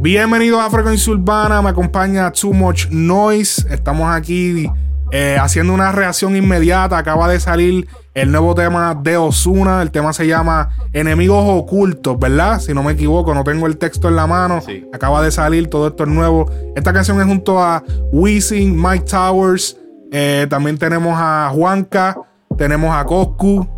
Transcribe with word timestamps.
Bienvenidos 0.00 0.60
a 0.62 0.70
Frecuencia 0.70 1.12
Urbana, 1.12 1.60
me 1.60 1.68
acompaña 1.68 2.32
Too 2.32 2.54
Much 2.54 2.88
Noise. 2.90 3.66
Estamos 3.70 4.10
aquí 4.10 4.66
eh, 5.12 5.36
haciendo 5.38 5.74
una 5.74 5.92
reacción 5.92 6.36
inmediata. 6.36 6.96
Acaba 6.96 7.28
de 7.28 7.38
salir 7.38 7.86
el 8.14 8.32
nuevo 8.32 8.54
tema 8.54 8.94
de 8.94 9.18
Osuna. 9.18 9.82
El 9.82 9.90
tema 9.90 10.12
se 10.14 10.26
llama 10.26 10.70
Enemigos 10.94 11.44
Ocultos, 11.46 12.18
¿verdad? 12.18 12.60
Si 12.60 12.72
no 12.72 12.82
me 12.82 12.92
equivoco, 12.92 13.34
no 13.34 13.44
tengo 13.44 13.66
el 13.66 13.76
texto 13.76 14.08
en 14.08 14.16
la 14.16 14.26
mano. 14.26 14.62
Acaba 14.92 15.20
de 15.22 15.30
salir, 15.30 15.68
todo 15.68 15.88
esto 15.88 16.04
es 16.04 16.08
nuevo. 16.08 16.50
Esta 16.74 16.92
canción 16.92 17.20
es 17.20 17.26
junto 17.26 17.62
a 17.62 17.82
Weezing, 18.12 18.74
Mike 18.80 19.04
Towers. 19.04 19.76
Eh, 20.12 20.46
también 20.48 20.78
tenemos 20.78 21.14
a 21.14 21.50
Juanca, 21.52 22.16
tenemos 22.56 22.96
a 22.96 23.04
Coscu. 23.04 23.68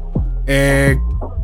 Eh, 0.47 0.97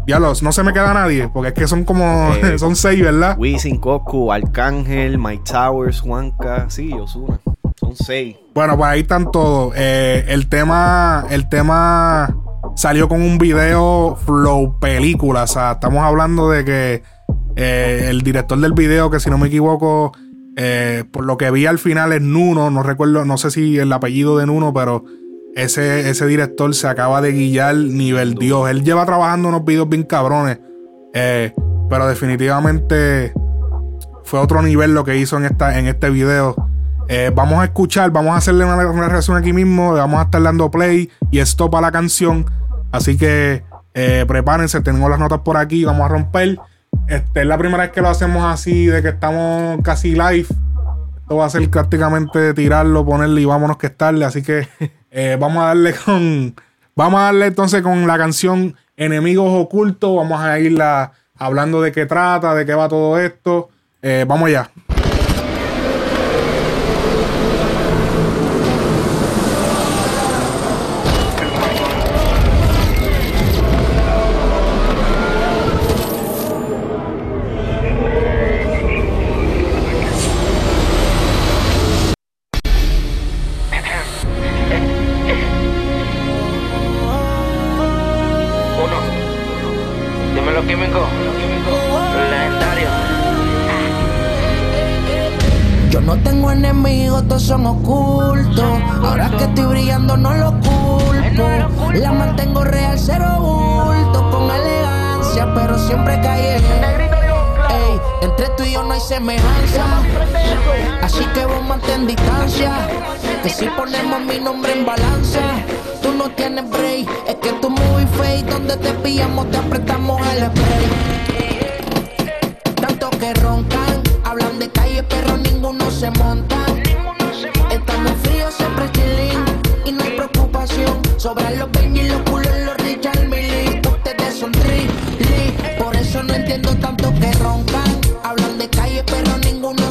ya 0.09 0.19
los, 0.19 0.43
no 0.43 0.53
se 0.53 0.63
me 0.63 0.73
queda 0.73 0.95
nadie, 0.95 1.29
porque 1.29 1.49
es 1.49 1.55
que 1.55 1.69
son 1.69 1.85
como, 1.85 2.33
son 2.57 2.75
seis, 2.75 3.03
¿verdad? 3.03 3.37
Wisin, 3.39 3.77
Coco, 3.77 4.33
Arcángel, 4.33 5.19
Mike 5.19 5.43
Towers, 5.45 6.01
Juanca, 6.01 6.65
sí, 6.71 6.91
Osuna. 6.95 7.39
Son 7.79 7.95
seis. 7.95 8.37
Bueno, 8.55 8.77
pues 8.79 8.89
ahí 8.89 9.01
están 9.01 9.31
todos. 9.31 9.75
Eh, 9.77 10.25
el 10.29 10.49
tema, 10.49 11.27
el 11.31 11.49
tema 11.51 12.35
salió 12.75 13.07
con 13.07 13.21
un 13.21 13.37
video 13.37 14.17
flow 14.25 14.81
película. 14.81 15.43
O 15.43 15.47
sea, 15.47 15.73
estamos 15.73 16.03
hablando 16.03 16.49
de 16.49 16.65
que 16.65 17.03
eh, 17.57 18.07
el 18.09 18.23
director 18.23 18.59
del 18.59 18.73
video, 18.73 19.11
que 19.11 19.21
si 19.21 19.29
no 19.29 19.37
me 19.37 19.49
equivoco, 19.49 20.13
eh, 20.57 21.05
por 21.13 21.25
lo 21.25 21.37
que 21.37 21.51
vi 21.51 21.67
al 21.67 21.79
final 21.79 22.15
es 22.15 22.23
Nuno, 22.23 22.71
no 22.71 22.83
recuerdo, 22.83 23.27
no 23.27 23.37
sé 23.37 23.51
si 23.51 23.79
el 23.79 23.93
apellido 23.93 24.39
de 24.39 24.47
Nuno, 24.47 24.73
pero 24.73 25.05
ese, 25.59 26.09
ese 26.09 26.25
director 26.27 26.73
se 26.73 26.87
acaba 26.87 27.21
de 27.21 27.33
guillar 27.33 27.75
nivel 27.75 28.35
Dios. 28.35 28.71
Él 28.71 28.85
lleva 28.85 29.05
trabajando 29.05 29.49
unos 29.49 29.65
videos 29.65 29.89
bien 29.89 30.05
cabrones. 30.05 30.61
Eh, 31.15 31.53
pero 31.91 32.07
definitivamente 32.07 33.33
fue 34.23 34.39
otro 34.39 34.63
nivel 34.63 34.95
lo 34.95 35.05
que 35.05 35.17
hizo 35.17 35.37
en, 35.37 35.47
esta, 35.47 35.77
en 35.77 35.89
este 35.89 36.11
video. 36.11 36.55
Eh, 37.09 37.33
vamos 37.35 37.59
a 37.59 37.65
escuchar, 37.65 38.13
vamos 38.13 38.35
a 38.35 38.37
hacerle 38.37 38.67
una, 38.67 39.09
reacción 39.09 39.37
aquí 39.37 39.53
mismo. 39.53 39.95
Vamos 39.95 40.21
a 40.21 40.25
estar 40.25 40.41
dando 40.41 40.71
play 40.71 41.11
y 41.33 41.41
stop 41.41 41.75
a 41.75 41.81
la 41.81 41.91
canción. 41.91 42.47
Así 42.93 43.17
que 43.17 43.65
eh, 43.95 44.25
prepárense, 44.29 44.81
tengo 44.81 45.09
las 45.09 45.19
notas 45.19 45.41
por 45.41 45.57
aquí. 45.57 45.85
Vamos 45.85 46.05
a 46.05 46.09
romper. 46.09 46.61
Este, 47.09 47.41
es 47.41 47.47
la 47.47 47.59
primera 47.59 47.83
vez 47.83 47.91
que 47.91 48.01
lo 48.01 48.09
hacemos 48.09 48.45
así, 48.45 48.87
de 48.87 49.03
que 49.03 49.09
estamos 49.09 49.81
casi 49.83 50.13
live. 50.13 50.47
Esto 51.17 51.37
va 51.37 51.47
a 51.47 51.51
ser 51.51 51.69
prácticamente 51.69 52.55
tirarlo, 52.55 53.05
ponerle 53.05 53.41
y 53.41 53.45
vámonos 53.45 53.77
que 53.77 53.89
estarle. 53.89 54.25
Así 54.25 54.43
que 54.43 54.69
Eh, 55.11 55.37
vamos 55.39 55.63
a 55.63 55.67
darle 55.67 55.95
con. 56.05 56.55
Vamos 56.95 57.21
a 57.21 57.25
darle 57.25 57.47
entonces 57.47 57.83
con 57.83 58.07
la 58.07 58.19
canción 58.19 58.75
Enemigos 58.97 59.51
Ocultos. 59.51 60.17
Vamos 60.17 60.41
a 60.41 60.59
irla 60.59 61.13
hablando 61.37 61.81
de 61.81 61.93
qué 61.93 62.07
trata, 62.07 62.55
de 62.55 62.67
qué 62.67 62.75
va 62.75 62.89
todo 62.89 63.19
esto. 63.19 63.71
Eh, 64.03 64.25
vamos 64.27 64.49
allá. 64.49 64.71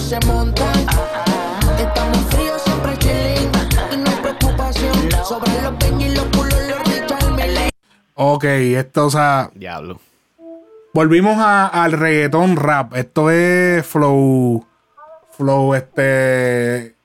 se 0.07 0.17
Ok, 8.15 8.43
esto, 8.45 9.07
o 9.07 9.09
sea. 9.09 9.51
Diablo. 9.53 9.99
Volvimos 10.93 11.37
al 11.39 11.91
reggaetón 11.91 12.55
rap. 12.55 12.95
Esto 12.95 13.29
es 13.29 13.85
Flow. 13.85 14.65
Flow, 15.31 15.75
este. 15.75 16.95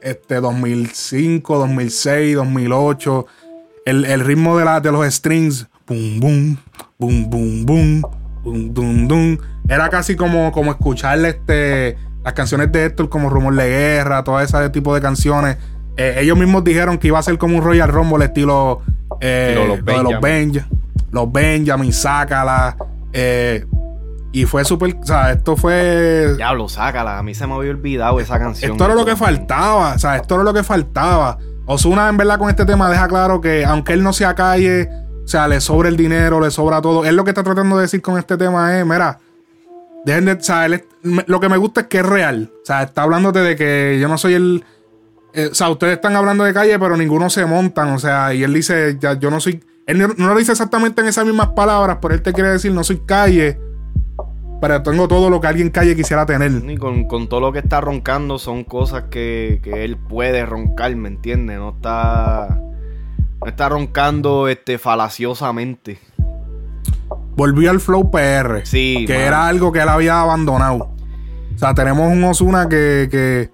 Este 0.00 0.40
2005, 0.40 1.58
2006, 1.58 2.34
2008. 2.34 3.26
El, 3.86 4.04
el 4.04 4.20
ritmo 4.20 4.58
de, 4.58 4.64
la, 4.64 4.80
de 4.80 4.90
los 4.90 5.06
strings. 5.14 5.68
Boom, 5.86 6.18
boom. 6.18 6.58
Boom, 6.98 7.30
boom, 7.30 7.66
boom. 7.66 8.02
Boom, 8.42 8.74
boom, 8.74 9.08
boom. 9.08 9.51
Era 9.68 9.88
casi 9.88 10.16
como, 10.16 10.52
como 10.52 10.70
escuchar 10.72 11.18
este, 11.24 11.96
las 12.24 12.32
canciones 12.34 12.70
de 12.72 12.86
Héctor, 12.86 13.08
como 13.08 13.30
Rumor 13.30 13.54
de 13.54 13.68
Guerra, 13.68 14.24
todo 14.24 14.40
ese 14.40 14.70
tipo 14.70 14.94
de 14.94 15.00
canciones. 15.00 15.56
Eh, 15.96 16.16
ellos 16.18 16.36
mismos 16.38 16.64
dijeron 16.64 16.98
que 16.98 17.08
iba 17.08 17.18
a 17.18 17.22
ser 17.22 17.38
como 17.38 17.56
un 17.56 17.62
Royal 17.62 17.88
Rumble 17.88 18.24
estilo, 18.24 18.80
eh, 19.20 19.54
los, 19.54 19.84
de 19.84 20.02
los 20.02 20.20
Benjamin. 20.20 20.82
Los 21.10 21.30
Benjamin, 21.30 21.92
Sácala. 21.92 22.76
Eh, 23.12 23.66
y 24.32 24.46
fue 24.46 24.64
súper. 24.64 24.96
O 25.00 25.06
sea, 25.06 25.32
esto 25.32 25.56
fue. 25.56 26.34
Diablo, 26.36 26.68
sácala. 26.68 27.18
A 27.18 27.22
mí 27.22 27.34
se 27.34 27.46
me 27.46 27.54
había 27.54 27.70
olvidado 27.70 28.18
esa 28.18 28.38
canción. 28.38 28.72
Esto 28.72 28.84
era 28.86 28.94
lo 28.94 29.04
que 29.04 29.14
faltaba. 29.14 29.92
O 29.94 29.98
sea, 29.98 30.16
esto 30.16 30.34
era 30.36 30.44
lo 30.44 30.54
que 30.54 30.62
faltaba. 30.62 31.38
Osuna, 31.66 32.08
en 32.08 32.16
verdad, 32.16 32.38
con 32.38 32.48
este 32.48 32.64
tema 32.64 32.88
deja 32.88 33.06
claro 33.08 33.40
que, 33.40 33.64
aunque 33.64 33.92
él 33.92 34.02
no 34.02 34.12
sea 34.12 34.34
calle, 34.34 34.88
o 35.24 35.28
sea, 35.28 35.46
le 35.46 35.60
sobra 35.60 35.88
el 35.90 35.96
dinero, 35.96 36.40
le 36.40 36.50
sobra 36.50 36.80
todo. 36.80 37.04
Él 37.04 37.14
lo 37.14 37.24
que 37.24 37.30
está 37.30 37.42
tratando 37.42 37.76
de 37.76 37.82
decir 37.82 38.00
con 38.00 38.18
este 38.18 38.38
tema 38.38 38.78
es: 38.78 38.86
mira, 38.86 39.18
dejen 40.04 40.24
de. 40.24 40.32
O 40.32 40.40
sea, 40.40 40.68
lo 41.26 41.40
que 41.40 41.48
me 41.48 41.56
gusta 41.56 41.82
es 41.82 41.86
que 41.88 41.98
es 41.98 42.06
real. 42.06 42.52
O 42.62 42.66
sea, 42.66 42.82
está 42.82 43.02
hablándote 43.02 43.40
de 43.40 43.56
que 43.56 43.98
yo 44.00 44.08
no 44.08 44.18
soy 44.18 44.34
el. 44.34 44.64
Eh, 45.34 45.48
o 45.50 45.54
sea, 45.54 45.70
ustedes 45.70 45.94
están 45.94 46.16
hablando 46.16 46.44
de 46.44 46.52
calle, 46.52 46.78
pero 46.78 46.96
ninguno 46.96 47.30
se 47.30 47.46
montan. 47.46 47.90
O 47.90 47.98
sea, 47.98 48.34
y 48.34 48.42
él 48.42 48.52
dice: 48.52 48.96
ya, 49.00 49.18
yo 49.18 49.30
no 49.30 49.40
soy. 49.40 49.62
Él 49.86 49.98
no, 49.98 50.08
lo 50.28 50.36
dice 50.36 50.52
exactamente 50.52 51.00
en 51.00 51.08
esas 51.08 51.24
mismas 51.24 51.48
palabras, 51.48 51.98
pero 52.00 52.14
él 52.14 52.22
te 52.22 52.32
quiere 52.32 52.50
decir: 52.50 52.72
no 52.72 52.84
soy 52.84 53.00
calle 53.04 53.58
pero 54.62 54.80
tengo 54.80 55.08
todo 55.08 55.28
lo 55.28 55.40
que 55.40 55.48
alguien 55.48 55.70
calle 55.70 55.96
quisiera 55.96 56.24
tener. 56.24 56.52
Y 56.70 56.76
con, 56.76 57.28
todo 57.28 57.40
lo 57.40 57.52
que 57.52 57.58
está 57.58 57.80
roncando 57.80 58.38
son 58.38 58.62
cosas 58.62 59.06
que, 59.10 59.60
él 59.64 59.96
puede 59.96 60.46
roncar, 60.46 60.94
¿me 60.94 61.08
entiendes? 61.08 61.58
No 61.58 61.70
está. 61.70 62.60
No 63.40 63.48
está 63.48 63.68
roncando 63.68 64.46
este 64.46 64.78
falaciosamente. 64.78 65.98
Volvió 67.36 67.70
al 67.70 67.80
Flow 67.80 68.10
PR. 68.10 68.64
Sí. 68.64 69.04
Que 69.06 69.24
era 69.24 69.46
algo 69.46 69.72
que 69.72 69.80
él 69.80 69.88
había 69.88 70.20
abandonado. 70.20 70.90
O 71.54 71.58
sea, 71.58 71.74
tenemos 71.74 72.10
un 72.10 72.22
Osuna 72.24 72.68
que, 72.68 73.08
que 73.10 73.50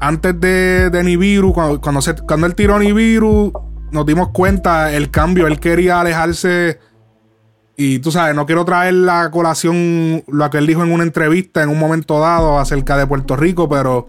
antes 0.00 0.38
de, 0.40 0.90
de 0.90 1.04
Nibiru, 1.04 1.52
cuando, 1.52 1.80
cuando, 1.80 2.00
se, 2.00 2.14
cuando 2.14 2.46
él 2.46 2.54
tiró 2.54 2.78
Nibiru, 2.78 3.52
nos 3.90 4.06
dimos 4.06 4.28
cuenta 4.30 4.92
el 4.92 5.10
cambio. 5.10 5.46
Él 5.46 5.60
quería 5.60 6.00
alejarse 6.00 6.78
y 7.80 8.00
tú 8.00 8.10
sabes, 8.10 8.34
no 8.34 8.44
quiero 8.44 8.64
traer 8.64 8.94
la 8.94 9.30
colación 9.30 10.24
lo 10.26 10.50
que 10.50 10.58
él 10.58 10.66
dijo 10.66 10.82
en 10.82 10.90
una 10.90 11.04
entrevista 11.04 11.62
en 11.62 11.68
un 11.68 11.78
momento 11.78 12.18
dado 12.18 12.58
acerca 12.58 12.96
de 12.96 13.06
Puerto 13.06 13.36
Rico, 13.36 13.68
pero 13.68 14.08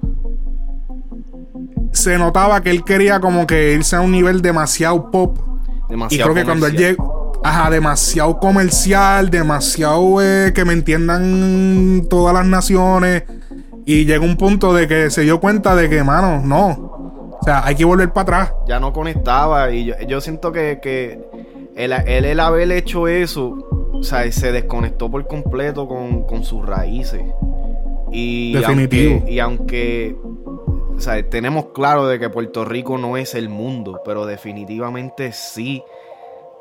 se 1.91 2.17
notaba 2.17 2.61
que 2.63 2.71
él 2.71 2.83
quería 2.83 3.19
como 3.19 3.45
que 3.45 3.73
irse 3.73 3.95
a 3.95 4.01
un 4.01 4.11
nivel 4.11 4.41
demasiado 4.41 5.11
pop. 5.11 5.38
Demasiado 5.88 6.31
y 6.31 6.33
creo 6.33 6.33
que 6.33 6.45
cuando 6.45 6.65
él 6.65 6.75
llegó, 6.75 7.19
ajá, 7.44 7.69
demasiado 7.69 8.38
comercial, 8.39 9.30
demasiado 9.30 10.21
eh, 10.21 10.51
que 10.53 10.65
me 10.65 10.74
entiendan 10.74 12.06
todas 12.09 12.33
las 12.33 12.45
naciones. 12.45 13.24
Y 13.86 14.06
llegó 14.06 14.25
un 14.25 14.38
punto 14.38 14.74
de 14.74 14.88
que 14.88 15.09
se 15.09 15.21
dio 15.21 15.39
cuenta 15.39 15.75
de 15.75 15.89
que, 15.89 16.03
mano, 16.03 16.41
no. 16.44 17.38
O 17.41 17.44
sea, 17.44 17.65
hay 17.65 17.75
que 17.75 17.86
volver 17.86 18.12
para 18.12 18.21
atrás. 18.21 18.53
Ya 18.68 18.80
no 18.80 18.94
conectaba. 18.94 19.71
Y 19.71 19.94
yo, 20.07 20.21
siento 20.21 20.51
que, 20.51 20.80
que 20.81 21.19
el, 21.75 21.94
el, 21.94 22.39
haber 22.39 22.71
hecho 22.71 23.07
eso 23.07 23.57
o 23.94 24.03
sea, 24.03 24.31
se 24.31 24.51
desconectó 24.51 25.09
por 25.09 25.27
completo 25.27 25.88
con, 25.88 26.24
con 26.24 26.44
sus 26.44 26.65
raíces. 26.65 27.21
Y 28.12 28.53
Definitivo. 28.53 29.15
Aunque, 29.15 29.31
y 29.31 29.39
aunque 29.39 30.15
o 31.00 31.01
sea, 31.01 31.21
tenemos 31.30 31.68
claro 31.68 32.07
de 32.07 32.19
que 32.19 32.30
Puerto 32.30 32.65
Rico 32.65 32.97
no 32.97 33.15
es 33.15 33.33
el 33.33 33.47
mundo, 33.47 34.01
pero 34.03 34.25
definitivamente 34.25 35.31
sí 35.31 35.81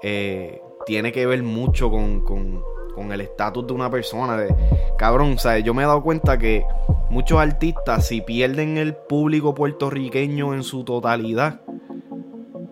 eh, 0.00 0.62
tiene 0.88 1.12
que 1.12 1.26
ver 1.26 1.42
mucho 1.42 1.90
con, 1.90 2.22
con, 2.22 2.62
con 2.94 3.12
el 3.12 3.20
estatus 3.20 3.66
de 3.66 3.74
una 3.74 3.90
persona. 3.90 4.38
De, 4.38 4.54
cabrón, 4.96 5.38
sea, 5.38 5.58
yo 5.58 5.74
me 5.74 5.82
he 5.82 5.86
dado 5.86 6.02
cuenta 6.02 6.38
que 6.38 6.64
muchos 7.10 7.38
artistas, 7.38 8.06
si 8.06 8.22
pierden 8.22 8.78
el 8.78 8.94
público 8.94 9.54
puertorriqueño 9.54 10.54
en 10.54 10.62
su 10.62 10.84
totalidad, 10.84 11.60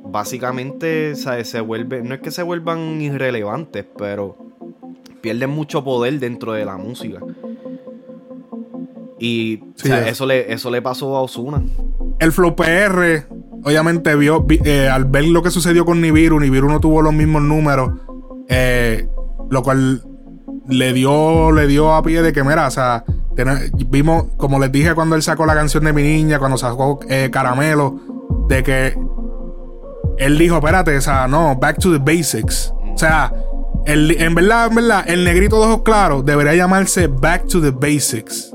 básicamente 0.04 1.14
sea, 1.14 1.44
se 1.44 1.60
vuelve, 1.60 2.02
no 2.02 2.14
es 2.14 2.20
que 2.20 2.30
se 2.30 2.42
vuelvan 2.42 3.00
irrelevantes, 3.02 3.84
pero 3.98 4.36
pierden 5.20 5.50
mucho 5.50 5.84
poder 5.84 6.18
dentro 6.18 6.52
de 6.54 6.64
la 6.64 6.78
música. 6.78 7.20
Y 9.18 9.60
Sí, 9.76 9.90
es. 9.92 10.08
eso, 10.08 10.26
le, 10.26 10.52
eso 10.52 10.70
le 10.70 10.80
pasó 10.82 11.16
a 11.16 11.22
Osuna. 11.22 11.62
El 12.18 12.32
Flow 12.32 12.54
PR, 12.54 13.26
obviamente, 13.64 14.14
vio 14.14 14.40
vi- 14.42 14.60
eh, 14.64 14.88
al 14.88 15.04
ver 15.06 15.24
lo 15.24 15.42
que 15.42 15.50
sucedió 15.50 15.84
con 15.84 16.00
Nibiru, 16.00 16.38
Nibiru 16.40 16.68
no 16.68 16.80
tuvo 16.80 17.02
los 17.02 17.12
mismos 17.14 17.42
números, 17.42 17.90
eh, 18.48 19.08
lo 19.50 19.62
cual 19.62 20.02
le 20.68 20.92
dio, 20.92 21.52
le 21.52 21.66
dio 21.66 21.94
a 21.94 22.02
pie 22.02 22.22
de 22.22 22.32
que, 22.32 22.42
mira, 22.42 22.66
o 22.66 22.70
sea, 22.70 23.04
vimos, 23.88 24.24
como 24.36 24.58
les 24.58 24.72
dije 24.72 24.94
cuando 24.94 25.14
él 25.16 25.22
sacó 25.22 25.46
la 25.46 25.54
canción 25.54 25.84
de 25.84 25.92
mi 25.92 26.02
niña, 26.02 26.38
cuando 26.38 26.56
sacó 26.58 26.98
eh, 27.08 27.28
Caramelo, 27.32 28.00
de 28.48 28.62
que 28.62 28.96
él 30.18 30.38
dijo, 30.38 30.56
espérate, 30.56 30.96
o 30.96 31.00
sea, 31.00 31.28
no, 31.28 31.56
back 31.56 31.78
to 31.78 31.92
the 31.92 31.98
basics. 31.98 32.72
O 32.94 32.98
sea, 32.98 33.32
el- 33.84 34.10
en 34.20 34.34
verdad, 34.34 34.66
en 34.68 34.74
verdad, 34.76 35.04
el 35.06 35.24
negrito 35.24 35.60
de 35.60 35.66
ojos 35.66 35.82
claros 35.82 36.24
debería 36.24 36.54
llamarse 36.54 37.06
Back 37.08 37.46
to 37.46 37.60
the 37.60 37.70
Basics. 37.70 38.52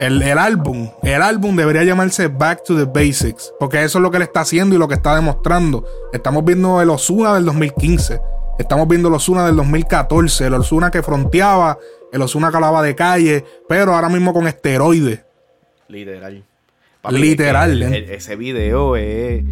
El, 0.00 0.20
el 0.22 0.38
álbum, 0.38 0.88
el 1.02 1.22
álbum 1.22 1.54
debería 1.56 1.84
llamarse 1.84 2.28
Back 2.28 2.64
to 2.64 2.74
the 2.76 2.84
Basics, 2.84 3.52
porque 3.60 3.82
eso 3.84 3.98
es 3.98 4.02
lo 4.02 4.10
que 4.10 4.16
él 4.16 4.22
está 4.24 4.40
haciendo 4.40 4.74
y 4.74 4.78
lo 4.78 4.88
que 4.88 4.94
está 4.94 5.14
demostrando. 5.14 5.84
Estamos 6.12 6.44
viendo 6.44 6.80
el 6.82 6.90
Osuna 6.90 7.34
del 7.34 7.44
2015, 7.44 8.20
estamos 8.60 8.86
viendo 8.86 9.08
el 9.08 9.14
Osuna 9.14 9.46
del 9.46 9.56
2014, 9.56 10.46
el 10.46 10.54
Osuna 10.54 10.90
que 10.90 11.02
fronteaba, 11.02 11.78
el 12.12 12.22
Osuna 12.22 12.50
que 12.50 12.56
hablaba 12.56 12.82
de 12.82 12.94
calle, 12.94 13.44
pero 13.68 13.94
ahora 13.94 14.08
mismo 14.08 14.32
con 14.32 14.46
esteroides. 14.46 15.20
Literal. 15.88 16.44
Literal, 17.10 17.82
¿eh? 17.82 18.14
ese 18.14 18.36
video 18.36 18.96
es. 18.96 19.44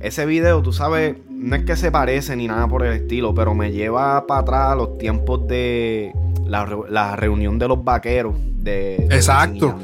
Ese 0.00 0.26
video, 0.26 0.62
tú 0.62 0.72
sabes, 0.72 1.16
no 1.30 1.56
es 1.56 1.64
que 1.64 1.74
se 1.74 1.90
parece 1.90 2.36
ni 2.36 2.46
nada 2.46 2.68
por 2.68 2.84
el 2.84 2.92
estilo, 2.92 3.34
pero 3.34 3.54
me 3.54 3.72
lleva 3.72 4.26
para 4.26 4.40
atrás 4.40 4.72
a 4.72 4.74
los 4.74 4.98
tiempos 4.98 5.48
de 5.48 6.12
la, 6.44 6.68
la 6.90 7.16
reunión 7.16 7.58
de 7.58 7.66
los 7.66 7.82
vaqueros. 7.82 8.34
De, 8.38 9.06
de 9.08 9.16
Exacto. 9.16 9.78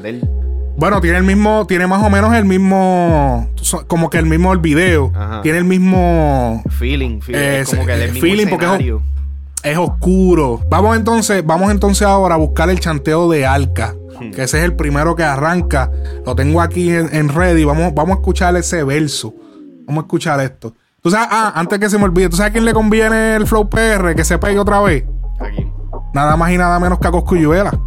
Bueno, 0.75 0.99
tiene 1.01 1.17
el 1.19 1.23
mismo, 1.23 1.65
tiene 1.67 1.85
más 1.87 2.03
o 2.03 2.09
menos 2.09 2.33
el 2.33 2.45
mismo, 2.45 3.47
como 3.87 4.09
que 4.09 4.17
el 4.17 4.25
mismo 4.25 4.51
el 4.53 4.59
video, 4.59 5.11
Ajá. 5.15 5.41
tiene 5.41 5.59
el 5.59 5.65
mismo, 5.65 6.61
Feeling, 6.69 7.19
feeling. 7.21 7.39
Eh, 7.41 7.63
como 7.69 7.85
que 7.85 7.91
eh, 7.93 8.03
el 8.05 8.11
mismo 8.13 8.21
feeling, 8.27 8.47
porque 8.47 8.95
es- 9.63 9.77
oscuro. 9.77 10.61
Vamos 10.69 10.97
entonces, 10.97 11.45
vamos 11.45 11.71
entonces 11.71 12.05
ahora 12.07 12.35
a 12.35 12.37
buscar 12.37 12.69
el 12.69 12.79
chanteo 12.79 13.29
de 13.29 13.45
Alca. 13.45 13.93
Que 14.33 14.43
ese 14.43 14.59
es 14.59 14.63
el 14.63 14.75
primero 14.75 15.15
que 15.15 15.23
arranca. 15.23 15.91
Lo 16.25 16.33
tengo 16.35 16.61
aquí 16.61 16.89
en, 16.91 17.13
en 17.13 17.29
ready. 17.29 17.65
Vamos, 17.65 17.93
vamos 17.93 18.15
a 18.17 18.19
escuchar 18.19 18.55
ese 18.55 18.83
verso. 18.83 19.33
Vamos 19.85 20.03
a 20.03 20.05
escuchar 20.05 20.39
esto. 20.39 20.73
Tú 21.01 21.09
sabes, 21.11 21.27
ah, 21.29 21.51
antes 21.55 21.77
que 21.79 21.89
se 21.89 21.97
me 21.97 22.05
olvide, 22.05 22.29
¿tú 22.29 22.37
sabes 22.37 22.51
a 22.51 22.53
quién 22.53 22.63
le 22.63 22.73
conviene 22.73 23.35
el 23.35 23.45
Flow 23.47 23.69
PR? 23.69 24.15
Que 24.15 24.23
se 24.23 24.37
pegue 24.37 24.57
otra 24.59 24.79
vez. 24.81 25.03
Aquí. 25.41 25.67
Nada 26.13 26.37
más 26.37 26.51
y 26.51 26.57
nada 26.57 26.79
menos 26.79 26.99
que 26.99 27.07
a 27.07 27.11
Coscuyuela. 27.11 27.77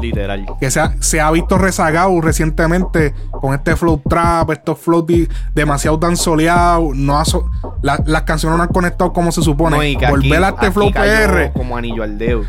Literal. 0.00 0.46
Que 0.58 0.70
se 0.70 0.80
ha, 0.80 0.94
se 1.00 1.20
ha 1.20 1.30
visto 1.30 1.58
rezagado 1.58 2.20
recientemente 2.20 3.14
con 3.30 3.54
este 3.54 3.76
flow 3.76 4.00
trap, 4.08 4.50
estos 4.50 4.78
flow 4.78 5.06
demasiado 5.54 5.98
tan 5.98 6.16
soleados. 6.16 6.96
No 6.96 7.18
ha 7.18 7.24
so- 7.24 7.50
la- 7.82 8.02
las 8.06 8.22
canciones 8.22 8.56
no 8.56 8.62
han 8.64 8.70
conectado 8.70 9.12
como 9.12 9.32
se 9.32 9.42
supone. 9.42 9.76
No, 9.76 9.82
y 9.84 9.96
que 9.96 10.06
aquí- 10.06 10.12
Volver 10.14 10.44
a 10.44 10.48
este 10.50 10.66
aquí 10.66 10.74
flow 10.74 10.90
PR. 10.92 11.52
Como 11.52 11.76
anillo 11.76 12.02
al 12.02 12.18
dedo. 12.18 12.42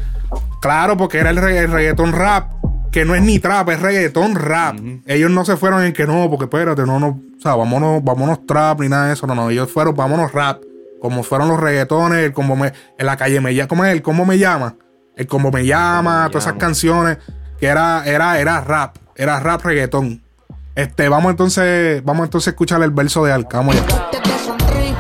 Claro, 0.62 0.96
porque 0.98 1.18
era 1.20 1.30
el, 1.30 1.38
regga- 1.38 1.62
el 1.64 1.72
reggaetón 1.72 2.14
rap, 2.14 2.52
que 2.92 3.06
no 3.06 3.16
es 3.16 3.22
ni 3.22 3.40
trap, 3.40 3.70
es 3.70 3.82
reggaetón 3.82 4.36
rap. 4.36 4.78
Ellos 5.06 5.30
no 5.30 5.44
se 5.46 5.58
fueron 5.58 5.84
en 5.84 5.94
que 5.94 6.08
no, 6.08 6.30
porque 6.30 6.46
espérate, 6.46 6.86
no, 6.86 7.00
no, 7.00 7.08
o 7.38 7.42
sea, 7.42 7.56
vámonos, 7.56 8.04
vámonos 8.04 8.46
trap 8.46 8.80
ni 8.80 8.88
nada 8.90 9.08
de 9.08 9.14
eso. 9.14 9.28
No, 9.28 9.36
no, 9.36 9.50
ellos 9.50 9.70
fueron, 9.72 9.94
vámonos 9.96 10.32
rap. 10.32 10.62
Como 11.02 11.22
fueron 11.24 11.50
los 11.50 11.60
reggaetones, 11.60 12.20
el 12.20 12.32
como 12.32 12.56
me, 12.56 12.72
en 12.98 13.06
la 13.06 13.18
calle 13.18 13.42
me 13.42 13.54
llama, 13.54 13.68
¿cómo 13.68 13.84
es? 13.84 13.92
El 13.92 14.02
cómo 14.02 14.26
me 14.26 14.38
llama. 14.38 14.76
El 15.16 15.28
cómo 15.28 15.52
me 15.52 15.66
llama, 15.66 16.24
me 16.24 16.30
todas 16.30 16.44
esas 16.44 16.54
llama. 16.54 16.60
canciones, 16.60 17.18
que 17.60 17.68
era, 17.68 18.04
era, 18.06 18.40
era 18.40 18.62
rap, 18.62 18.98
era 19.16 19.40
rap 19.40 19.64
reggaetón. 19.64 20.24
Este, 20.76 21.08
vamos 21.08 21.30
entonces, 21.32 22.04
vamos 22.04 22.26
entonces 22.26 22.48
a 22.48 22.52
escuchar 22.52 22.82
el 22.82 22.92
verso 22.92 23.24
de 23.24 23.32
Alca, 23.32 23.58
vamos 23.58 23.76
allá. 23.76 24.10
Te 24.10 24.20
te 24.20 24.30
sonríe, 24.40 24.96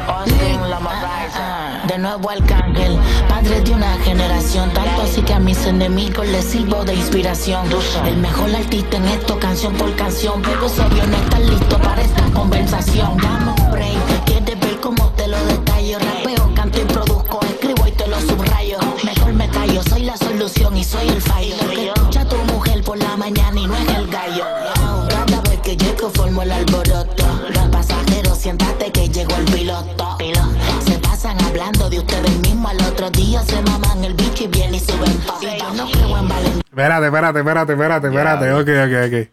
De 1.87 1.97
nuevo 1.97 2.29
Arcángel, 2.29 2.97
padre 3.27 3.61
de 3.61 3.71
una 3.71 3.93
generación. 4.03 4.69
Tanto 4.71 5.01
así 5.01 5.21
que 5.23 5.33
a 5.33 5.39
mis 5.39 5.65
enemigos 5.65 6.27
les 6.27 6.45
sirvo 6.45 6.83
de 6.85 6.93
inspiración. 6.93 7.67
El 8.05 8.17
mejor 8.17 8.55
artista 8.55 8.97
en 8.97 9.05
esto, 9.05 9.39
canción 9.39 9.73
por 9.73 9.95
canción. 9.95 10.41
Pero 10.43 10.67
obvio, 10.67 11.07
no 11.07 11.17
estás 11.17 11.39
listo 11.41 11.77
para 11.79 12.01
esta 12.01 12.23
conversación. 12.33 13.17
Dame 13.17 13.51
un 13.59 13.71
break, 13.71 14.23
quieres 14.25 14.59
ver 14.59 14.79
cómo 14.79 15.09
te 15.17 15.27
lo 15.27 15.43
detallo. 15.45 15.97
Rapeo, 15.99 16.53
canto 16.55 16.79
y 16.81 16.85
produzco, 16.85 17.22
solución 20.49 20.77
y 20.77 20.83
soy 20.83 21.07
el 21.07 21.21
fallo. 21.21 21.55
Que 21.69 21.87
escucha 21.87 22.27
tu 22.27 22.35
mujer 22.53 22.83
por 22.83 22.97
la 22.97 23.15
mañana 23.15 23.59
y 23.59 23.65
no 23.65 23.75
es 23.77 23.89
el 23.89 24.07
gallo. 24.07 24.43
Cada 25.09 25.41
vez 25.41 25.59
que 25.61 25.77
llego 25.77 26.09
formo 26.09 26.41
el 26.41 26.51
alboroto. 26.51 27.25
Los 27.49 27.69
pasajeros, 27.69 28.37
siéntate 28.39 28.91
que 28.91 29.07
llegó 29.07 29.35
el 29.37 29.45
piloto. 29.45 30.17
Se 30.85 30.97
pasan 30.99 31.41
hablando 31.43 31.89
de 31.89 31.99
ustedes 31.99 32.39
mismos. 32.39 32.71
Al 32.71 32.81
otro 32.87 33.09
día 33.11 33.41
se 33.43 33.61
maman 33.61 34.03
el 34.03 34.13
bicho 34.15 34.43
y 34.43 34.47
vienen 34.47 34.75
y 34.75 34.79
suben 34.79 35.17
pa' 35.19 35.39
yo 35.41 35.73
no 35.73 35.89
creo 35.89 36.17
en 36.17 36.27
valentía. 36.27 36.63
Espérate, 36.69 37.05
espérate, 37.05 37.39
espérate, 37.39 37.73
espérate, 37.73 38.07
espérate. 38.07 38.45
Ya. 38.45 38.57
Ok, 38.57 38.69
ok, 38.85 38.95
ok. 39.07 39.29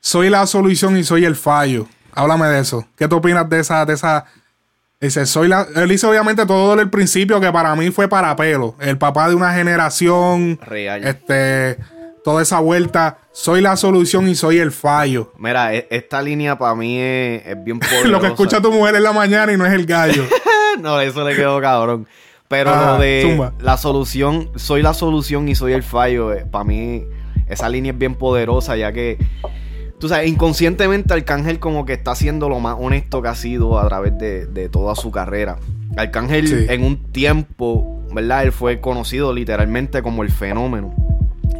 Soy 0.00 0.30
la 0.30 0.46
solución 0.46 0.96
y 0.96 1.04
soy 1.04 1.24
el 1.24 1.34
fallo. 1.34 1.88
Háblame 2.12 2.46
de 2.46 2.60
eso. 2.60 2.86
¿Qué 2.96 3.08
tú 3.08 3.16
opinas 3.16 3.48
de 3.48 3.60
esa, 3.60 3.84
de 3.84 3.94
esa? 3.94 4.26
Dice, 5.00 5.26
soy 5.26 5.48
la. 5.48 5.66
Él 5.76 5.92
hizo 5.92 6.08
obviamente 6.08 6.46
todo 6.46 6.70
desde 6.70 6.82
el 6.82 6.90
principio 6.90 7.40
que 7.40 7.52
para 7.52 7.74
mí 7.76 7.90
fue 7.90 8.08
para 8.08 8.34
pelo. 8.34 8.74
El 8.80 8.96
papá 8.98 9.28
de 9.28 9.34
una 9.34 9.52
generación. 9.52 10.58
Real. 10.62 11.04
Este. 11.04 11.78
Toda 12.24 12.42
esa 12.42 12.60
vuelta. 12.60 13.18
Soy 13.30 13.60
la 13.60 13.76
solución 13.76 14.28
y 14.28 14.34
soy 14.34 14.58
el 14.58 14.72
fallo. 14.72 15.32
Mira, 15.38 15.74
e- 15.74 15.86
esta 15.90 16.22
línea 16.22 16.58
para 16.58 16.74
mí 16.74 16.98
es, 16.98 17.46
es 17.46 17.62
bien 17.62 17.78
poderosa. 17.78 18.08
Lo 18.10 18.20
que 18.20 18.28
escucha 18.28 18.60
tu 18.60 18.72
mujer 18.72 18.96
en 18.96 19.02
la 19.02 19.12
mañana 19.12 19.52
y 19.52 19.56
no 19.56 19.66
es 19.66 19.72
el 19.72 19.84
gallo. 19.86 20.24
no, 20.80 21.00
eso 21.00 21.28
le 21.28 21.36
quedó 21.36 21.60
cabrón. 21.60 22.06
Pero 22.48 22.74
lo 22.76 22.98
de 22.98 23.26
zumba. 23.28 23.52
la 23.58 23.76
solución, 23.76 24.50
soy 24.54 24.80
la 24.80 24.94
solución 24.94 25.48
y 25.48 25.56
soy 25.56 25.72
el 25.72 25.82
fallo, 25.82 26.32
para 26.50 26.62
mí 26.64 27.02
esa 27.48 27.68
línea 27.68 27.92
es 27.92 27.98
bien 27.98 28.14
poderosa 28.14 28.76
ya 28.76 28.92
que, 28.92 29.18
tú 29.98 30.08
sabes, 30.08 30.28
inconscientemente 30.28 31.12
Arcángel 31.14 31.58
como 31.58 31.84
que 31.86 31.92
está 31.94 32.14
siendo 32.14 32.48
lo 32.48 32.60
más 32.60 32.76
honesto 32.78 33.22
que 33.22 33.28
ha 33.28 33.34
sido 33.34 33.78
a 33.78 33.86
través 33.88 34.16
de, 34.18 34.46
de 34.46 34.68
toda 34.68 34.94
su 34.94 35.10
carrera. 35.10 35.56
Arcángel 35.96 36.48
Sí. 36.48 36.66
en 36.68 36.84
un 36.84 37.12
tiempo, 37.12 38.02
¿verdad? 38.12 38.42
Él 38.44 38.52
fue 38.52 38.80
conocido 38.80 39.32
literalmente 39.32 40.02
como 40.02 40.22
el 40.22 40.30
fenómeno. 40.30 40.94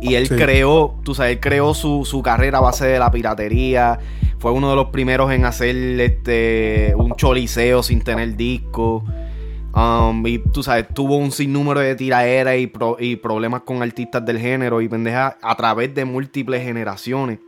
Y 0.03 0.15
él 0.15 0.27
Sí. 0.29 0.35
creó, 0.37 1.01
tú 1.05 1.15
sabes, 1.15 1.33
él 1.33 1.41
creó 1.41 1.73
su, 1.75 2.05
su 2.05 2.23
carrera 2.23 2.59
a 2.59 2.61
base 2.61 2.87
de 2.87 2.99
la 2.99 3.11
piratería. 3.11 3.99
Fue 4.39 4.53
uno 4.53 4.69
de 4.71 4.77
los 4.77 4.91
primeros 4.91 5.33
en 5.33 5.45
hacer 5.47 5.75
este 6.01 6.93
un 6.97 7.15
choliseo 7.17 7.83
sin 7.83 8.03
tener 8.03 8.37
disco. 8.37 9.03
Um, 9.75 10.27
y 10.27 10.39
tú 10.39 10.63
sabes, 10.63 10.87
tuvo 10.95 11.17
un 11.17 11.33
sinnúmero 11.33 11.81
de 11.81 11.95
tiraderas 11.97 12.57
y, 12.59 12.67
pro- 12.67 12.97
y 12.99 13.17
problemas 13.17 13.63
con 13.63 13.83
artistas 13.83 14.25
del 14.25 14.39
género 14.39 14.81
y 14.81 14.89
pendejas 14.89 15.35
a 15.43 15.55
través 15.55 15.95
de 15.95 16.05
múltiples 16.05 16.63
generaciones. 16.63 17.39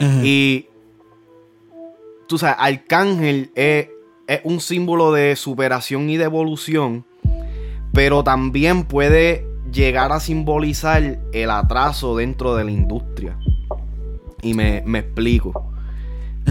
Y 0.00 0.66
tú 2.26 2.38
sabes, 2.38 2.56
Arcángel 2.58 3.50
es, 3.54 3.88
es 4.26 4.40
un 4.44 4.60
símbolo 4.60 5.12
de 5.12 5.36
superación 5.36 6.08
y 6.10 6.16
de 6.16 6.24
evolución, 6.24 7.04
pero 7.92 8.24
también 8.24 8.84
puede 8.84 9.46
llegar 9.72 10.12
a 10.12 10.20
simbolizar 10.20 11.18
el 11.32 11.50
atraso 11.50 12.16
dentro 12.16 12.56
de 12.56 12.64
la 12.64 12.70
industria. 12.70 13.36
Y 14.42 14.54
me, 14.54 14.82
me 14.86 15.00
explico. 15.00 15.72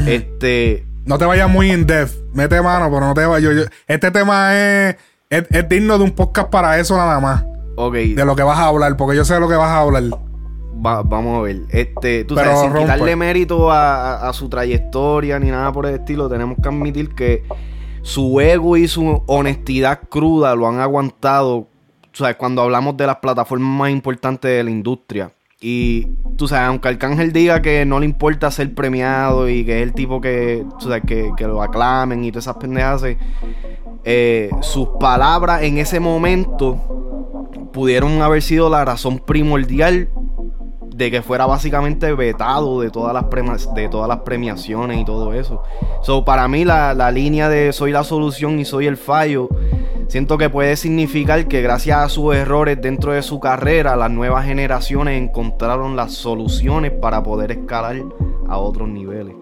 Este. 0.07 0.85
No 1.05 1.17
te 1.17 1.25
vayas 1.25 1.49
muy 1.49 1.71
in 1.71 1.85
depth. 1.85 2.13
Mete 2.33 2.61
mano, 2.61 2.85
pero 2.89 3.01
no 3.01 3.13
te 3.13 3.25
vayas. 3.25 3.43
yo- 3.53 3.61
yo- 3.63 3.67
Este 3.87 4.11
tema 4.11 4.55
es, 4.55 4.95
es, 5.29 5.45
es 5.49 5.67
digno 5.69 5.97
de 5.97 6.03
un 6.05 6.11
podcast 6.11 6.49
para 6.49 6.79
eso 6.79 6.95
nada 6.95 7.19
más. 7.19 7.43
Ok, 7.75 7.95
De 7.95 8.23
lo 8.25 8.35
que 8.35 8.43
vas 8.43 8.59
a 8.59 8.67
hablar, 8.67 8.95
porque 8.97 9.15
yo 9.17 9.25
sé 9.25 9.33
de 9.33 9.39
lo 9.39 9.49
que 9.49 9.55
vas 9.55 9.69
a 9.69 9.79
hablar. 9.81 10.03
Va- 10.85 11.03
vamos 11.03 11.39
a 11.39 11.41
ver. 11.41 11.61
Este, 11.69 12.23
tú 12.25 12.35
sabes, 12.35 12.59
sin 12.61 12.71
quitarle 12.83 13.15
mérito 13.15 13.71
a, 13.71 14.13
a- 14.17 14.29
a 14.29 14.33
su 14.33 14.49
trayectoria 14.49 15.39
ni 15.39 15.49
nada 15.51 15.71
por 15.71 15.85
el 15.85 15.95
estilo, 15.95 16.29
tenemos 16.29 16.57
que 16.61 16.67
admitir 16.69 17.13
que 17.15 17.43
su 18.01 18.39
ego 18.41 18.77
y 18.77 18.87
su 18.87 19.21
honestidad 19.27 19.99
cruda 20.09 20.55
lo 20.55 20.67
han 20.67 20.79
aguantado 20.79 21.67
sabes, 22.13 22.35
cuando 22.35 22.61
hablamos 22.61 22.97
de 22.97 23.07
las 23.07 23.17
plataformas 23.17 23.69
más 23.69 23.89
importantes 23.91 24.49
de 24.51 24.63
la 24.63 24.69
industria. 24.71 25.31
Y 25.63 26.07
tú 26.37 26.47
sabes, 26.47 26.67
aunque 26.67 26.87
Arcángel 26.89 27.31
diga 27.31 27.61
que 27.61 27.85
no 27.85 27.99
le 27.99 28.05
importa 28.05 28.49
ser 28.51 28.73
premiado 28.73 29.47
y 29.47 29.63
que 29.63 29.77
es 29.77 29.83
el 29.83 29.93
tipo 29.93 30.19
que, 30.19 30.65
tú 30.79 30.87
sabes, 30.87 31.03
que, 31.05 31.31
que 31.37 31.45
lo 31.47 31.61
aclamen 31.61 32.25
y 32.25 32.31
todas 32.31 32.45
esas 32.45 32.57
pendejas, 32.57 33.03
eh, 34.03 34.49
sus 34.61 34.89
palabras 34.99 35.61
en 35.61 35.77
ese 35.77 35.99
momento 35.99 36.79
pudieron 37.71 38.21
haber 38.21 38.41
sido 38.41 38.69
la 38.69 38.83
razón 38.83 39.19
primordial 39.19 40.09
de 40.95 41.09
que 41.09 41.21
fuera 41.21 41.45
básicamente 41.45 42.13
vetado 42.13 42.81
de 42.81 42.89
todas 42.89 43.13
las, 43.13 43.73
de 43.73 43.89
todas 43.89 44.07
las 44.07 44.19
premiaciones 44.19 44.99
y 44.99 45.05
todo 45.05 45.33
eso. 45.33 45.63
So, 46.01 46.25
para 46.25 46.47
mí 46.47 46.65
la, 46.65 46.93
la 46.93 47.11
línea 47.11 47.49
de 47.49 47.73
soy 47.73 47.91
la 47.91 48.03
solución 48.03 48.59
y 48.59 48.65
soy 48.65 48.87
el 48.87 48.97
fallo 48.97 49.49
Siento 50.11 50.37
que 50.37 50.49
puede 50.49 50.75
significar 50.75 51.47
que 51.47 51.61
gracias 51.61 51.97
a 51.97 52.09
sus 52.09 52.35
errores 52.35 52.81
dentro 52.81 53.13
de 53.13 53.21
su 53.21 53.39
carrera, 53.39 53.95
las 53.95 54.11
nuevas 54.11 54.45
generaciones 54.45 55.17
encontraron 55.17 55.95
las 55.95 56.11
soluciones 56.11 56.91
para 56.91 57.23
poder 57.23 57.53
escalar 57.53 57.95
a 58.49 58.57
otros 58.57 58.89
niveles. 58.89 59.37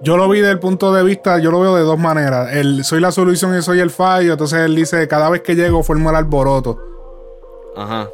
Yo 0.00 0.16
lo 0.16 0.28
vi 0.28 0.38
desde 0.38 0.52
el 0.52 0.60
punto 0.60 0.92
de 0.92 1.02
vista, 1.02 1.40
yo 1.40 1.50
lo 1.50 1.58
veo 1.58 1.74
de 1.74 1.82
dos 1.82 1.98
maneras. 1.98 2.52
El, 2.52 2.84
soy 2.84 3.00
la 3.00 3.10
solución 3.10 3.58
y 3.58 3.62
soy 3.62 3.80
el 3.80 3.90
fallo. 3.90 4.34
Entonces 4.34 4.60
él 4.60 4.76
dice, 4.76 5.08
cada 5.08 5.30
vez 5.30 5.42
que 5.42 5.56
llego 5.56 5.82
formo 5.82 6.10
el 6.10 6.14
alboroto. 6.14 6.78
Ajá. 7.76 8.08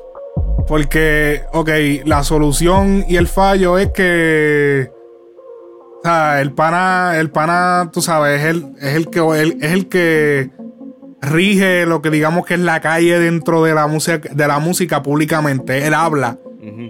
Porque, 0.66 1.42
ok, 1.52 1.70
la 2.04 2.24
solución 2.24 3.04
y 3.08 3.16
el 3.16 3.28
fallo 3.28 3.78
es 3.78 3.90
que... 3.92 4.90
O 5.98 6.06
sea, 6.06 6.40
el 6.40 6.52
pana, 6.52 7.18
el 7.18 7.30
pana, 7.30 7.90
tú 7.92 8.02
sabes, 8.02 8.42
es 8.42 8.46
el, 8.46 8.66
es 8.78 8.94
el 8.94 9.08
que, 9.08 9.20
es 9.60 9.72
el 9.72 9.88
que 9.88 10.50
rige 11.24 11.86
lo 11.86 12.02
que 12.02 12.10
digamos 12.10 12.44
que 12.46 12.54
es 12.54 12.60
la 12.60 12.80
calle 12.80 13.18
dentro 13.18 13.62
de 13.64 13.74
la 13.74 13.86
música, 13.86 14.28
de 14.30 14.46
la 14.46 14.58
música 14.58 15.02
públicamente. 15.02 15.86
Él 15.86 15.94
habla. 15.94 16.38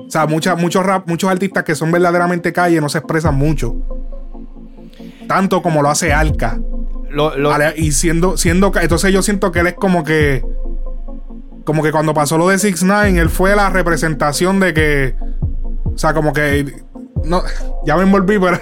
O 0.07 0.11
sea, 0.11 0.27
muchos, 0.27 0.87
rap, 0.87 1.09
muchos 1.09 1.31
artistas 1.31 1.65
que 1.65 1.75
son 1.75 1.91
verdaderamente 1.91 2.53
calle 2.53 2.81
no 2.81 2.89
se 2.89 2.99
expresan 2.99 3.35
mucho. 3.35 3.75
Tanto 5.27 5.63
como 5.63 5.83
lo 5.83 5.91
hace 5.91 6.13
Alca. 6.13 6.61
Y 7.77 7.93
siendo, 7.93 8.37
siendo. 8.37 8.73
Entonces 8.81 9.13
yo 9.13 9.23
siento 9.23 9.51
que 9.53 9.61
él 9.61 9.69
es 9.69 9.75
como 9.75 10.05
que. 10.05 10.45
Como 11.65 11.83
que 11.83 11.93
cuando 11.93 12.13
pasó 12.13 12.37
lo 12.37 12.49
de 12.49 12.59
Six 12.59 12.83
Nine, 12.83 13.19
él 13.19 13.31
fue 13.31 13.57
la 13.57 13.71
representación 13.71 14.61
de 14.61 14.75
que. 14.75 15.17
O 15.85 15.97
sea, 15.97 16.13
como 16.15 16.33
que. 16.33 16.83
No, 17.25 17.43
ya 17.87 17.97
me 17.97 18.03
envolví, 18.03 18.39
pero. 18.39 18.61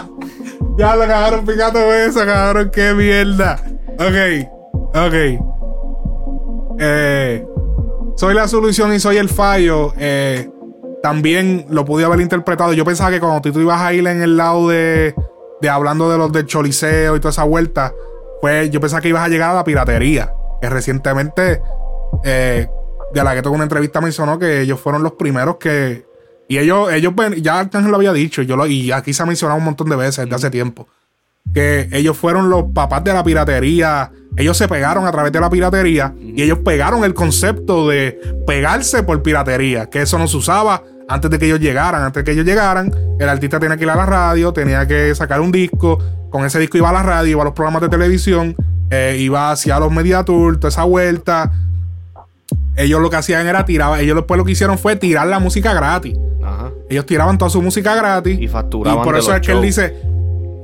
ya 0.78 0.96
lo 0.96 1.02
cagaron 1.02 1.44
picando 1.46 1.78
eso, 1.92 2.24
cabrón, 2.26 2.70
qué 2.72 2.94
mierda. 2.94 3.60
Ok. 3.98 4.48
Ok. 4.94 5.14
Eh, 6.78 7.46
soy 8.16 8.34
la 8.34 8.48
solución 8.48 8.92
y 8.92 9.00
soy 9.00 9.18
el 9.18 9.28
fallo. 9.28 9.92
Eh, 9.98 10.50
también 11.02 11.66
lo 11.68 11.84
pude 11.84 12.04
haber 12.04 12.20
interpretado. 12.20 12.72
Yo 12.72 12.84
pensaba 12.84 13.10
que 13.10 13.20
cuando 13.20 13.40
tú 13.40 13.60
ibas 13.60 13.80
a 13.80 13.92
ir 13.92 14.06
en 14.06 14.22
el 14.22 14.36
lado 14.36 14.68
de, 14.68 15.14
de 15.60 15.68
hablando 15.68 16.10
de 16.10 16.18
los 16.18 16.32
del 16.32 16.46
choliseo 16.46 17.16
y 17.16 17.20
toda 17.20 17.30
esa 17.30 17.44
vuelta, 17.44 17.92
pues 18.40 18.70
yo 18.70 18.80
pensaba 18.80 19.00
que 19.00 19.08
ibas 19.08 19.24
a 19.24 19.28
llegar 19.28 19.50
a 19.50 19.54
la 19.54 19.64
piratería. 19.64 20.32
Que 20.60 20.70
recientemente, 20.70 21.60
eh, 22.24 22.66
de 23.12 23.24
la 23.24 23.34
que 23.34 23.42
tuve 23.42 23.54
una 23.54 23.64
entrevista, 23.64 24.00
mencionó 24.00 24.38
que 24.38 24.62
ellos 24.62 24.80
fueron 24.80 25.02
los 25.02 25.12
primeros 25.12 25.56
que. 25.56 26.06
Y 26.48 26.58
ellos, 26.58 26.92
ellos 26.92 27.12
ya 27.38 27.58
Arcángel 27.58 27.90
lo 27.90 27.96
había 27.96 28.12
dicho, 28.12 28.40
yo 28.42 28.56
lo, 28.56 28.66
y 28.66 28.92
aquí 28.92 29.12
se 29.12 29.22
ha 29.22 29.26
mencionado 29.26 29.58
un 29.58 29.64
montón 29.64 29.88
de 29.88 29.96
veces 29.96 30.24
desde 30.24 30.36
hace 30.36 30.50
tiempo. 30.50 30.86
Que 31.52 31.88
ellos 31.92 32.16
fueron 32.16 32.50
los 32.50 32.66
papás 32.72 33.02
de 33.02 33.12
la 33.12 33.24
piratería 33.24 34.12
ellos 34.36 34.56
se 34.56 34.68
pegaron 34.68 35.06
a 35.06 35.12
través 35.12 35.32
de 35.32 35.40
la 35.40 35.48
piratería 35.48 36.14
y 36.20 36.42
ellos 36.42 36.58
pegaron 36.58 37.04
el 37.04 37.14
concepto 37.14 37.88
de 37.88 38.20
pegarse 38.46 39.02
por 39.02 39.22
piratería, 39.22 39.88
que 39.88 40.02
eso 40.02 40.18
no 40.18 40.28
se 40.28 40.36
usaba 40.36 40.82
antes 41.08 41.30
de 41.30 41.38
que 41.38 41.46
ellos 41.46 41.60
llegaran. 41.60 42.02
Antes 42.02 42.20
de 42.20 42.24
que 42.24 42.32
ellos 42.32 42.44
llegaran, 42.44 42.92
el 43.18 43.28
artista 43.28 43.58
tenía 43.58 43.78
que 43.78 43.84
ir 43.84 43.90
a 43.90 43.96
la 43.96 44.04
radio, 44.04 44.52
tenía 44.52 44.86
que 44.86 45.14
sacar 45.14 45.40
un 45.40 45.52
disco, 45.52 45.98
con 46.28 46.44
ese 46.44 46.58
disco 46.58 46.76
iba 46.76 46.90
a 46.90 46.92
la 46.92 47.02
radio, 47.02 47.30
iba 47.30 47.42
a 47.42 47.44
los 47.46 47.54
programas 47.54 47.80
de 47.80 47.88
televisión, 47.88 48.54
eh, 48.90 49.16
iba 49.18 49.52
hacia 49.52 49.78
los 49.78 49.90
Mediatour, 49.90 50.58
toda 50.58 50.68
esa 50.68 50.84
vuelta. 50.84 51.52
Ellos 52.76 53.00
lo 53.00 53.10
que 53.10 53.16
hacían 53.16 53.46
era 53.46 53.64
tirar, 53.64 54.00
ellos 54.00 54.16
después 54.16 54.38
lo 54.38 54.44
que 54.44 54.52
hicieron 54.52 54.78
fue 54.78 54.96
tirar 54.96 55.26
la 55.26 55.38
música 55.38 55.72
gratis. 55.74 56.16
Ellos 56.88 57.06
tiraban 57.06 57.38
toda 57.38 57.50
su 57.50 57.60
música 57.60 57.94
gratis. 57.94 58.38
Y 58.40 58.46
facturaban. 58.46 59.00
Y 59.00 59.04
por 59.04 59.16
eso 59.16 59.34
es 59.34 59.40
que 59.40 59.52
él 59.52 59.62
dice, 59.62 59.96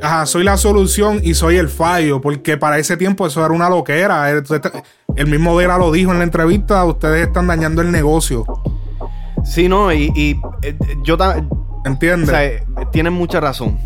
Ajá, 0.03 0.27
soy 0.27 0.43
la 0.43 0.57
solución 0.57 1.21
y 1.23 1.35
soy 1.35 1.57
el 1.57 1.69
fallo, 1.69 2.21
porque 2.21 2.57
para 2.57 2.79
ese 2.79 2.97
tiempo 2.97 3.25
eso 3.25 3.45
era 3.45 3.55
una 3.55 3.71
loquera. 3.71 4.31
El, 4.31 5.27
mismo 5.29 5.55
Vera 5.55 5.79
lo 5.79 5.93
dijo 5.93 6.11
en 6.11 6.19
la 6.19 6.25
entrevista, 6.25 6.85
ustedes 6.85 7.29
están 7.29 7.47
dañando 7.47 7.83
el 7.83 7.93
negocio. 7.93 8.45
Sí, 9.45 9.69
no, 9.69 9.93
y, 9.93 10.12
y 10.17 10.41
eh, 10.62 10.77
yo 11.05 11.17
también... 11.17 11.49
¿Entiendes? 11.85 12.29
O 12.29 12.33
sea, 12.33 12.45
eh, 12.45 12.65
tienen 12.91 13.12
mucha 13.12 13.41
razón. 13.41 13.79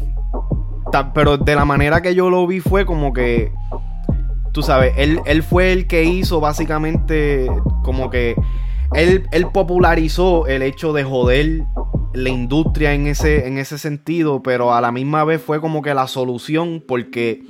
pero 1.14 1.36
de 1.36 1.54
la 1.54 1.66
manera 1.66 2.00
que 2.00 2.14
yo 2.14 2.30
lo 2.30 2.46
vi 2.46 2.60
fue 2.60 2.86
como 2.86 3.12
que, 3.12 3.52
tú 4.56 4.62
sabes, 4.62 4.94
él, 4.96 5.20
él 5.26 5.42
fue 5.42 5.70
el 5.70 5.86
que 5.86 6.04
hizo 6.04 6.40
básicamente 6.40 7.46
como 7.82 8.08
que 8.08 8.34
él, 8.94 9.28
él 9.30 9.48
popularizó 9.52 10.46
el 10.46 10.62
hecho 10.62 10.94
de 10.94 11.04
joder 11.04 11.64
la 12.14 12.30
industria 12.30 12.94
en 12.94 13.06
ese, 13.06 13.48
en 13.48 13.58
ese 13.58 13.76
sentido, 13.76 14.42
pero 14.42 14.72
a 14.72 14.80
la 14.80 14.92
misma 14.92 15.24
vez 15.24 15.42
fue 15.42 15.60
como 15.60 15.82
que 15.82 15.92
la 15.92 16.08
solución 16.08 16.82
porque, 16.88 17.42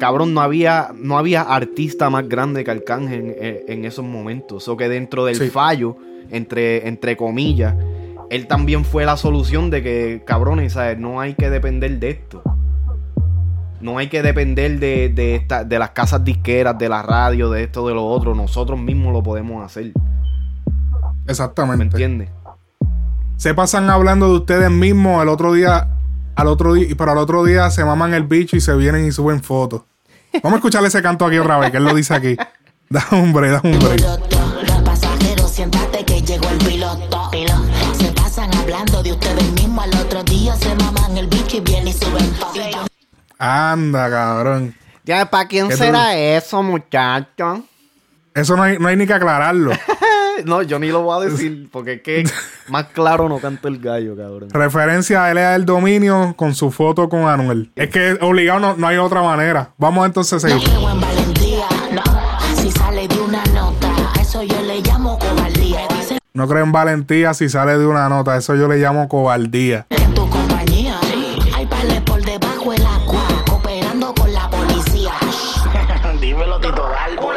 cabrón, 0.00 0.34
no 0.34 0.40
había, 0.40 0.90
no 0.92 1.18
había 1.18 1.42
artista 1.42 2.10
más 2.10 2.28
grande 2.28 2.64
que 2.64 2.72
Arcángel 2.72 3.36
en, 3.68 3.84
esos 3.84 4.04
momentos. 4.04 4.66
O 4.66 4.76
que 4.76 4.88
dentro 4.88 5.26
del 5.26 5.52
fallo, 5.52 5.98
entre, 6.30 6.88
entre 6.88 7.16
comillas, 7.16 7.76
él 8.28 8.48
también 8.48 8.84
fue 8.84 9.04
la 9.04 9.16
solución 9.16 9.70
de 9.70 9.84
que, 9.84 10.22
cabrones, 10.26 10.72
¿sabes? 10.72 10.98
no 10.98 11.20
hay 11.20 11.34
que 11.34 11.48
depender 11.48 12.00
de 12.00 12.10
esto. 12.10 12.42
No 13.80 13.98
hay 13.98 14.08
que 14.08 14.22
depender 14.22 14.78
de, 14.78 15.08
de, 15.08 15.46
de 15.66 15.78
las 15.78 15.90
casas 15.90 16.24
disqueras, 16.24 16.78
de 16.78 16.88
la 16.88 17.02
radio, 17.02 17.50
de 17.50 17.64
esto, 17.64 17.86
de 17.88 17.94
lo 17.94 18.06
otro. 18.06 18.34
Nosotros 18.34 18.78
mismos 18.78 19.12
lo 19.12 19.22
podemos 19.22 19.64
hacer. 19.64 19.92
Exactamente. 21.26 21.84
¿Me 21.84 21.90
entiendes? 21.90 22.30
se 23.40 23.54
pasan 23.54 23.88
hablando 23.88 24.28
de 24.28 24.34
ustedes 24.34 24.70
mismos 24.70 25.22
el 25.22 25.30
otro 25.30 25.54
día, 25.54 25.88
al 26.36 26.46
otro 26.46 26.74
día, 26.74 26.88
pero 26.98 27.12
al 27.12 27.16
otro 27.16 27.42
día 27.42 27.70
se 27.70 27.82
maman 27.86 28.12
el 28.12 28.24
bicho 28.24 28.54
y 28.54 28.60
se 28.60 28.74
vienen 28.74 29.06
y 29.06 29.12
suben 29.12 29.42
fotos. 29.42 29.80
Vamos 30.42 30.52
a 30.52 30.56
escucharle 30.56 30.88
ese 30.88 31.00
canto 31.00 31.24
aquí 31.24 31.38
otra 31.38 31.56
vez, 31.56 31.70
que 31.70 31.78
él 31.78 31.84
lo 31.84 31.94
dice 31.94 32.14
aquí. 32.14 32.36
Da 32.90 33.06
hombre, 33.12 33.50
da 33.50 33.60
hombre. 33.62 33.96
Pasajeros, 34.84 35.48
siéntate 35.52 36.04
que 36.04 36.20
llegó 36.20 36.48
el 36.48 36.58
piloto. 36.58 37.30
Se 37.96 38.10
pasan 38.12 38.52
hablando 38.56 39.00
de 39.00 39.12
ustedes 39.12 39.52
mismos, 39.52 39.84
al 39.84 39.94
otro 40.00 40.24
día 40.24 40.56
se 40.56 40.74
maman 40.74 41.16
el 41.16 41.28
bicho 41.28 41.58
y 41.58 41.60
vienen 41.60 41.88
y 41.88 41.92
suben 41.92 42.34
fotos. 42.34 42.89
Anda, 43.42 44.10
cabrón. 44.10 44.74
Ya, 45.02 45.24
¿para 45.24 45.48
quién 45.48 45.74
será 45.74 46.14
eso, 46.14 46.62
muchacho? 46.62 47.64
Eso 48.34 48.54
no 48.54 48.62
hay, 48.62 48.78
no 48.78 48.86
hay 48.86 48.96
ni 48.96 49.06
que 49.06 49.14
aclararlo. 49.14 49.72
no, 50.44 50.60
yo 50.60 50.78
ni 50.78 50.88
lo 50.88 51.00
voy 51.00 51.22
a 51.22 51.30
decir, 51.30 51.70
porque 51.72 51.94
es 51.94 52.02
que 52.02 52.24
más 52.68 52.88
claro 52.88 53.30
no 53.30 53.38
canta 53.38 53.68
el 53.68 53.78
gallo, 53.78 54.14
cabrón. 54.14 54.50
Referencia 54.50 55.24
a 55.24 55.30
L.A. 55.30 55.52
del 55.52 55.64
dominio 55.64 56.34
con 56.36 56.54
su 56.54 56.70
foto 56.70 57.08
con 57.08 57.28
Anuel. 57.28 57.72
Es 57.76 57.88
que 57.88 58.18
obligado 58.20 58.60
no, 58.60 58.76
no 58.76 58.86
hay 58.86 58.98
otra 58.98 59.22
manera. 59.22 59.70
Vamos 59.78 60.04
entonces 60.04 60.44
a 60.44 60.46
seguir. 60.46 60.68
No 60.68 60.74
creo 60.74 60.90
en 60.90 61.00
valentía, 61.00 61.66
no. 61.92 62.56
Si 62.56 62.70
sale 62.70 63.08
de 63.08 63.20
una 63.20 63.42
nota, 63.54 63.88
eso 64.20 64.42
yo 64.42 64.60
le 64.60 64.82
llamo 64.82 65.18
cobardía. 65.18 65.80
No 66.34 66.46
creo 66.46 66.62
en 66.62 66.72
valentía 66.72 67.32
si 67.32 67.48
sale 67.48 67.78
de 67.78 67.86
una 67.86 68.08
nota, 68.10 68.36
eso 68.36 68.54
yo 68.54 68.68
le 68.68 68.76
llamo 68.76 69.08
cobardía. 69.08 69.86
En 69.88 70.14
tu 70.14 70.28
compañía, 70.28 70.59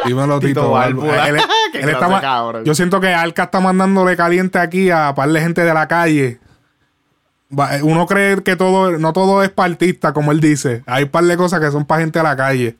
Dímelo, 0.04 0.40
Tito, 0.40 0.72
yo 2.64 2.74
siento 2.74 3.00
que 3.00 3.14
Alca 3.14 3.44
está 3.44 3.60
mandándole 3.60 4.16
caliente 4.16 4.58
aquí 4.58 4.90
a 4.90 5.14
par 5.14 5.28
de 5.28 5.40
gente 5.40 5.62
de 5.62 5.74
la 5.74 5.88
calle. 5.88 6.40
Uno 7.82 8.06
cree 8.06 8.42
que 8.42 8.56
todo, 8.56 8.98
no 8.98 9.12
todo 9.12 9.42
es 9.42 9.50
partista, 9.50 10.12
como 10.12 10.32
él 10.32 10.40
dice. 10.40 10.82
Hay 10.86 11.04
un 11.04 11.10
par 11.10 11.24
de 11.24 11.36
cosas 11.36 11.60
que 11.60 11.70
son 11.70 11.84
para 11.84 12.00
gente 12.00 12.18
de 12.18 12.22
la 12.22 12.36
calle. 12.36 12.76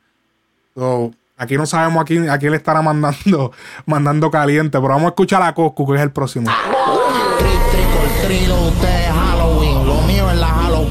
aquí 1.36 1.56
no 1.56 1.66
sabemos 1.66 2.02
a 2.02 2.04
quién, 2.04 2.28
a 2.28 2.38
quién 2.38 2.50
le 2.52 2.56
estará 2.56 2.82
mandando, 2.82 3.52
mandando 3.86 4.30
caliente, 4.30 4.78
pero 4.78 4.88
vamos 4.88 5.06
a 5.06 5.08
escuchar 5.08 5.42
a 5.42 5.54
Coscu, 5.54 5.86
que 5.88 5.96
es 5.96 6.02
el 6.02 6.10
próximo. 6.10 6.50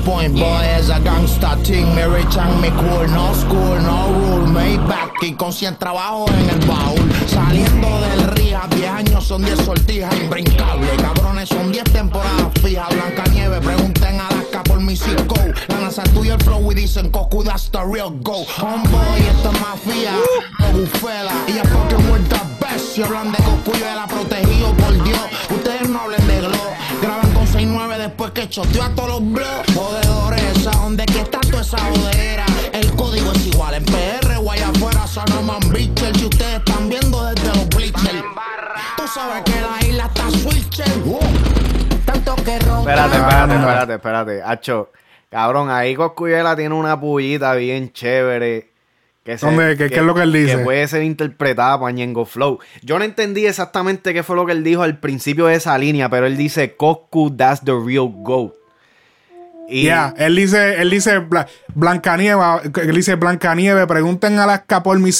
Point 0.05 0.33
boy 0.33 0.65
es 0.77 0.89
a 0.89 0.99
gangsta 0.99 1.57
team 1.63 1.93
Me 1.95 2.05
rich 2.07 2.37
and 2.37 2.61
me 2.61 2.69
cool, 2.69 3.07
no 3.11 3.33
school, 3.33 3.81
no 3.83 4.07
rule 4.13 4.47
Me 4.47 4.77
back 4.87 5.11
y 5.21 5.33
con 5.33 5.51
100 5.51 5.77
trabajos 5.77 6.29
en 6.31 6.49
el 6.49 6.67
baúl 6.67 7.11
Saliendo 7.27 8.01
del 8.01 8.27
rija, 8.31 8.67
10 8.75 8.89
años 8.89 9.23
son 9.25 9.43
10 9.43 9.59
sortijas 9.59 10.13
Imbrincable, 10.15 10.87
cabrones 10.97 11.49
son 11.49 11.71
10 11.71 11.83
temporadas 11.85 12.53
fijas 12.61 12.87
Blanca 12.89 13.23
nieve, 13.31 13.59
pregunten 13.59 14.19
a 14.19 14.27
Alaska 14.27 14.63
por 14.63 14.79
mi 14.79 14.95
Cisco. 14.95 15.35
La 15.67 15.79
NASA 15.79 16.03
estudia 16.03 16.35
el 16.35 16.43
flow 16.43 16.71
y 16.71 16.75
dicen 16.75 17.09
Coco, 17.09 17.43
that's 17.43 17.69
the 17.69 17.79
real 17.79 18.11
go. 18.21 18.45
Homeboy, 18.57 19.19
esto 19.29 19.51
es 19.51 19.61
mafia, 19.61 20.11
no 20.59 20.79
bufela. 20.79 21.33
Y 21.47 21.53
ya 21.53 21.63
fucking 21.63 22.09
world 22.09 22.27
the 22.29 22.39
best. 22.59 22.95
Si 22.95 23.03
hablan 23.03 23.31
de 23.31 23.37
Coco, 23.39 23.77
yo 23.77 23.85
era 23.85 24.07
protegido 24.07 24.73
por 24.73 25.03
Dios. 25.03 25.19
Ustedes 25.49 25.89
no 25.89 25.99
hablen 25.99 26.27
de 26.27 26.39
Glow. 26.39 27.22
Graban 28.03 28.03
con 28.03 28.03
6-9 28.03 28.07
después 28.07 28.31
que 28.31 28.49
choteó 28.49 28.83
a 28.83 28.89
todos 28.89 29.09
los 29.09 29.31
blogs. 29.31 29.73
Jodedores, 29.73 30.67
¿a 30.67 30.71
dónde 30.71 31.05
que 31.05 31.19
está 31.19 31.39
toda 31.39 31.61
esa 31.61 31.77
jodera? 31.77 32.45
El 32.73 32.91
código 32.95 33.31
es 33.31 33.47
igual 33.47 33.75
en 33.75 33.85
PR 33.85 34.37
o 34.37 34.51
allá 34.51 34.69
afuera. 34.69 35.07
Sonoman 35.07 35.59
Bitcher. 35.71 36.15
Si 36.17 36.25
ustedes 36.25 36.55
están 36.55 36.89
viendo 36.89 37.25
desde 37.25 37.47
los 37.47 37.69
bleachers. 37.69 38.23
Tú 38.97 39.07
sabes 39.07 39.43
que 39.43 39.61
la 39.61 39.87
isla 39.87 40.05
está 40.05 40.29
switcher. 40.31 40.85
Tanto 42.05 42.35
que 42.35 42.59
ronca. 42.59 42.91
Espérate, 42.91 43.17
espérate, 43.17 43.55
espérate, 43.55 43.93
espérate. 43.93 44.43
Hacho, 44.43 44.91
cabrón, 45.29 45.69
ahí 45.69 45.95
Coscuyela 45.95 46.55
tiene 46.55 46.75
una 46.75 46.99
pullita 46.99 47.53
bien 47.55 47.93
chévere. 47.93 48.72
Que 49.23 49.37
se- 49.37 49.45
¿Dónde? 49.45 49.77
¿Qué- 49.77 49.89
qué 49.89 49.95
es 49.95 50.01
lo 50.01 50.13
que 50.13 50.23
él 50.23 50.33
dice? 50.33 50.57
Que 50.57 50.63
puede 50.63 50.85
ser 50.87 51.01
interpretada 51.03 51.79
para 51.79 51.91
Ñengo 51.91 52.25
Flow. 52.25 52.59
Yo 52.81 52.99
no 52.99 53.05
entendí 53.05 53.45
exactamente 53.45 54.13
qué 54.13 54.21
fue 54.21 54.35
lo 54.35 54.45
que 54.45 54.51
él 54.51 54.63
dijo 54.63 54.83
al 54.83 54.99
principio 54.99 55.45
de 55.45 55.55
esa 55.55 55.77
línea, 55.77 56.09
pero 56.09 56.25
él 56.27 56.35
dice, 56.35 56.75
Coscu, 56.75 57.33
that's 57.35 57.61
the 57.63 57.71
real 57.71 58.09
goat. 58.13 58.51
Y 59.69 59.83
Ya, 59.85 60.13
él 60.17 60.35
dice, 60.35 60.81
él 60.81 60.89
dice 60.89 61.19
Bla- 61.21 61.47
Blancanieve, 61.73 62.41
él 62.83 62.95
dice 62.95 63.15
Blancanieve, 63.15 63.87
pregunten 63.87 64.37
a 64.39 64.45
la 64.45 64.65
por 64.83 64.99
mi 64.99 65.11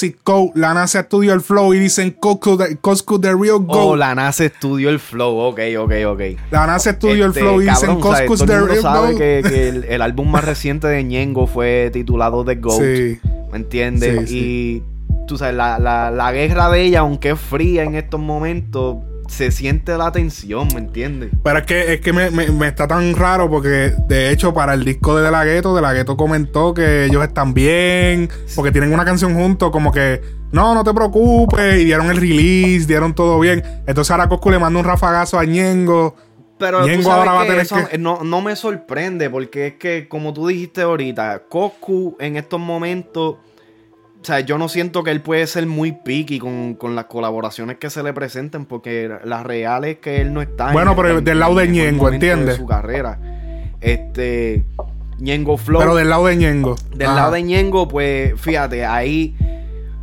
la 0.54 0.74
NASA 0.74 1.00
estudió 1.00 1.32
el 1.32 1.40
flow 1.40 1.72
y 1.72 1.78
dicen 1.78 2.10
Coscu 2.10 2.58
the, 2.58 2.76
Coscu 2.76 3.18
the 3.18 3.30
real 3.34 3.60
go. 3.60 3.72
Oh, 3.92 3.96
la 3.96 4.14
NASA 4.14 4.44
estudió 4.44 4.90
el 4.90 4.98
flow. 5.00 5.38
Ok, 5.38 5.60
ok, 5.78 5.92
ok. 6.08 6.20
La 6.50 6.66
NASA 6.66 6.90
estudió 6.90 7.26
Este, 7.26 7.40
el 7.40 7.46
flow 7.46 7.62
y 7.62 7.64
dicen. 7.70 7.98
Coscu 7.98 8.36
the 8.44 8.60
real 8.60 8.82
sabe 8.82 9.12
go. 9.12 9.18
que, 9.18 9.42
que 9.48 9.68
el, 9.68 9.84
el 9.84 10.02
álbum 10.02 10.30
más 10.30 10.44
reciente 10.44 10.88
de 10.88 11.02
Ñengo 11.02 11.46
fue 11.46 11.88
titulado 11.90 12.44
The 12.44 12.56
Goat. 12.56 12.82
Sí. 12.82 13.18
¿Me 13.54 13.60
entiendes? 13.60 14.28
Sí, 14.28 14.82
y 14.82 15.26
tú 15.28 15.38
sabes, 15.38 15.54
la, 15.54 15.78
la, 15.78 16.10
la 16.10 16.32
guerra 16.32 16.68
de 16.70 16.82
ella, 16.82 17.00
aunque 17.00 17.30
es 17.30 17.38
fría 17.38 17.84
en 17.84 17.94
estos 17.94 18.18
momentos, 18.18 18.96
se 19.28 19.52
siente 19.52 19.96
la 19.96 20.10
tensión, 20.10 20.66
¿me 20.74 20.80
entiendes? 20.80 21.30
Pero 21.44 21.60
es 21.60 21.64
que, 21.64 21.92
es 21.94 22.00
que 22.00 22.12
me, 22.12 22.30
me- 22.32 22.50
me 22.50 22.66
está 22.66 22.88
tan 22.88 23.14
raro 23.14 23.48
porque, 23.48 23.92
de 24.08 24.30
hecho, 24.32 24.52
para 24.52 24.74
el 24.74 24.84
disco 24.84 25.16
de 25.16 25.22
De 25.22 25.30
La 25.30 25.44
Ghetto, 25.44 25.74
De 25.76 25.80
La 25.82 25.92
Ghetto 25.92 26.16
comentó 26.16 26.74
que 26.74 27.04
ellos 27.04 27.22
están 27.22 27.54
bien, 27.54 28.28
porque 28.56 28.72
tienen 28.72 28.92
una 28.92 29.04
canción 29.04 29.34
juntos, 29.34 29.70
como 29.70 29.92
que, 29.92 30.20
no, 30.50 30.74
no 30.74 30.82
te 30.82 30.92
preocupes, 30.92 31.80
y 31.80 31.84
dieron 31.84 32.10
el 32.10 32.16
release, 32.16 32.86
dieron 32.88 33.14
todo 33.14 33.38
bien. 33.38 33.62
Entonces 33.86 34.10
ahora 34.10 34.28
Coscu 34.28 34.50
le 34.50 34.58
manda 34.58 34.80
un 34.80 34.84
rafagazo 34.84 35.38
a 35.38 35.44
Ñengo. 35.44 36.16
Pero 36.58 36.80
tú 36.82 36.86
sabes 36.86 37.06
ahora 37.06 37.32
va 37.32 37.40
a 37.40 37.42
que 37.42 37.48
tener 37.50 37.62
eso 37.62 37.76
que- 37.88 37.98
no, 37.98 38.22
no 38.22 38.40
me 38.40 38.54
sorprende 38.56 39.28
porque 39.28 39.66
es 39.68 39.74
que, 39.74 40.06
como 40.08 40.32
tú 40.32 40.46
dijiste 40.46 40.82
ahorita, 40.82 41.42
Coscu 41.48 42.16
en 42.20 42.36
estos 42.36 42.60
momentos, 42.60 43.36
o 44.20 44.24
sea, 44.24 44.40
yo 44.40 44.56
no 44.56 44.68
siento 44.68 45.02
que 45.02 45.10
él 45.10 45.20
puede 45.20 45.46
ser 45.46 45.66
muy 45.66 45.92
picky 45.92 46.38
con, 46.38 46.74
con 46.74 46.94
las 46.96 47.06
colaboraciones 47.06 47.76
que 47.78 47.90
se 47.90 48.02
le 48.02 48.12
presenten 48.12 48.64
porque 48.66 49.10
las 49.24 49.44
reales 49.44 49.98
que 49.98 50.20
él 50.20 50.32
no 50.32 50.40
está 50.42 50.72
Bueno, 50.72 50.92
en- 50.92 50.96
pero 50.96 51.18
en- 51.18 51.24
del 51.24 51.40
lado 51.40 51.56
de 51.56 51.68
Ñengo, 51.68 52.08
¿entiendes? 52.08 52.46
De 52.54 52.56
su 52.56 52.66
carrera. 52.66 53.18
Este, 53.80 54.64
Ñengo 55.18 55.56
Flow. 55.56 55.80
Pero 55.80 55.94
del 55.94 56.08
lado 56.08 56.26
de 56.26 56.36
Ñengo. 56.36 56.76
Del 56.94 57.08
Ajá. 57.08 57.16
lado 57.16 57.32
de 57.32 57.42
Ñengo, 57.42 57.88
pues 57.88 58.40
fíjate, 58.40 58.84
ahí 58.86 59.36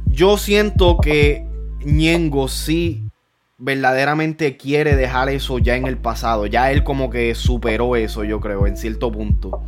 yo 0.05 0.37
siento 0.37 0.97
que 1.01 1.45
Ñengo 1.83 2.47
sí 2.47 3.05
verdaderamente 3.61 4.57
quiere 4.57 4.95
dejar 4.95 5.29
eso 5.29 5.59
ya 5.59 5.75
en 5.75 5.85
el 5.85 5.97
pasado. 5.97 6.47
Ya 6.47 6.71
él 6.71 6.83
como 6.83 7.09
que 7.09 7.35
superó 7.35 7.95
eso, 7.95 8.23
yo 8.23 8.39
creo, 8.39 8.65
en 8.67 8.75
cierto 8.75 9.11
punto. 9.11 9.61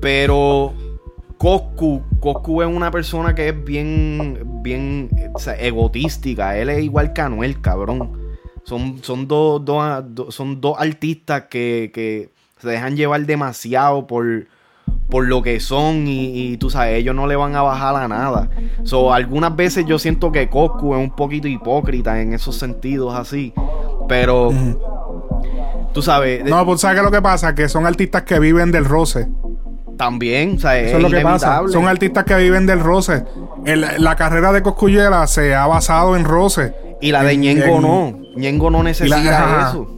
Pero 0.00 0.74
Coscu, 1.38 2.02
Coscu 2.20 2.62
es 2.62 2.68
una 2.68 2.90
persona 2.90 3.34
que 3.34 3.48
es 3.48 3.64
bien, 3.64 4.60
bien 4.62 5.08
egotística. 5.58 6.58
Él 6.58 6.68
es 6.68 6.82
igual 6.82 7.12
que 7.12 7.20
Anuel, 7.22 7.60
cabrón. 7.60 8.18
Son, 8.64 8.98
son, 9.02 9.28
dos, 9.28 9.62
dos- 9.64 10.34
son 10.34 10.60
dos 10.60 10.76
artistas 10.78 11.44
que 11.50 12.30
se 12.58 12.68
dejan 12.68 12.96
llevar 12.96 13.24
demasiado 13.26 14.06
por, 14.06 14.46
por 15.10 15.26
lo 15.26 15.42
que 15.42 15.60
son 15.60 16.06
y, 16.08 16.52
y 16.52 16.56
tú 16.56 16.70
sabes, 16.70 16.98
ellos 16.98 17.14
no 17.14 17.26
le 17.26 17.36
van 17.36 17.54
a 17.54 17.62
bajar 17.62 17.94
a 17.96 18.08
nada. 18.08 18.48
So, 18.84 19.12
algunas 19.12 19.54
veces 19.54 19.84
yo 19.86 19.98
siento 19.98 20.32
que 20.32 20.48
Coscu 20.48 20.94
es 20.94 21.00
un 21.00 21.14
poquito 21.14 21.46
hipócrita 21.48 22.20
en 22.20 22.32
esos 22.32 22.56
sentidos 22.56 23.14
así. 23.14 23.52
Pero, 24.08 24.50
tú 25.92 26.02
sabes, 26.02 26.44
No, 26.44 26.64
pues 26.64 26.80
¿sabes 26.80 26.96
qué 26.96 27.00
es 27.00 27.04
lo 27.04 27.10
que 27.16 27.22
pasa? 27.22 27.54
Que 27.54 27.68
son 27.68 27.86
artistas 27.86 28.22
que 28.22 28.38
viven 28.38 28.72
del 28.72 28.84
roce. 28.84 29.28
también, 29.96 30.56
o 30.56 30.58
sea, 30.58 30.76
Eso 30.78 30.96
es 30.96 31.02
lo 31.04 31.08
que 31.10 31.20
pasa. 31.20 31.62
Son 31.68 31.86
artistas 31.86 32.24
que 32.24 32.34
viven 32.36 32.66
del 32.66 32.80
roce. 32.80 33.24
El- 33.64 33.86
la 33.98 34.16
carrera 34.16 34.52
de 34.52 34.60
Coscuyela 34.62 35.24
se 35.28 35.54
ha 35.54 35.66
basado 35.68 36.16
en 36.16 36.24
roce. 36.24 36.74
Y 37.00 37.12
la 37.12 37.22
de 37.22 37.34
En- 37.34 37.40
Ñengo 37.42 37.76
en- 37.76 37.82
no. 37.82 38.18
Ñengo 38.36 38.70
no 38.70 38.82
necesita 38.82 39.68
eso. 39.68 39.93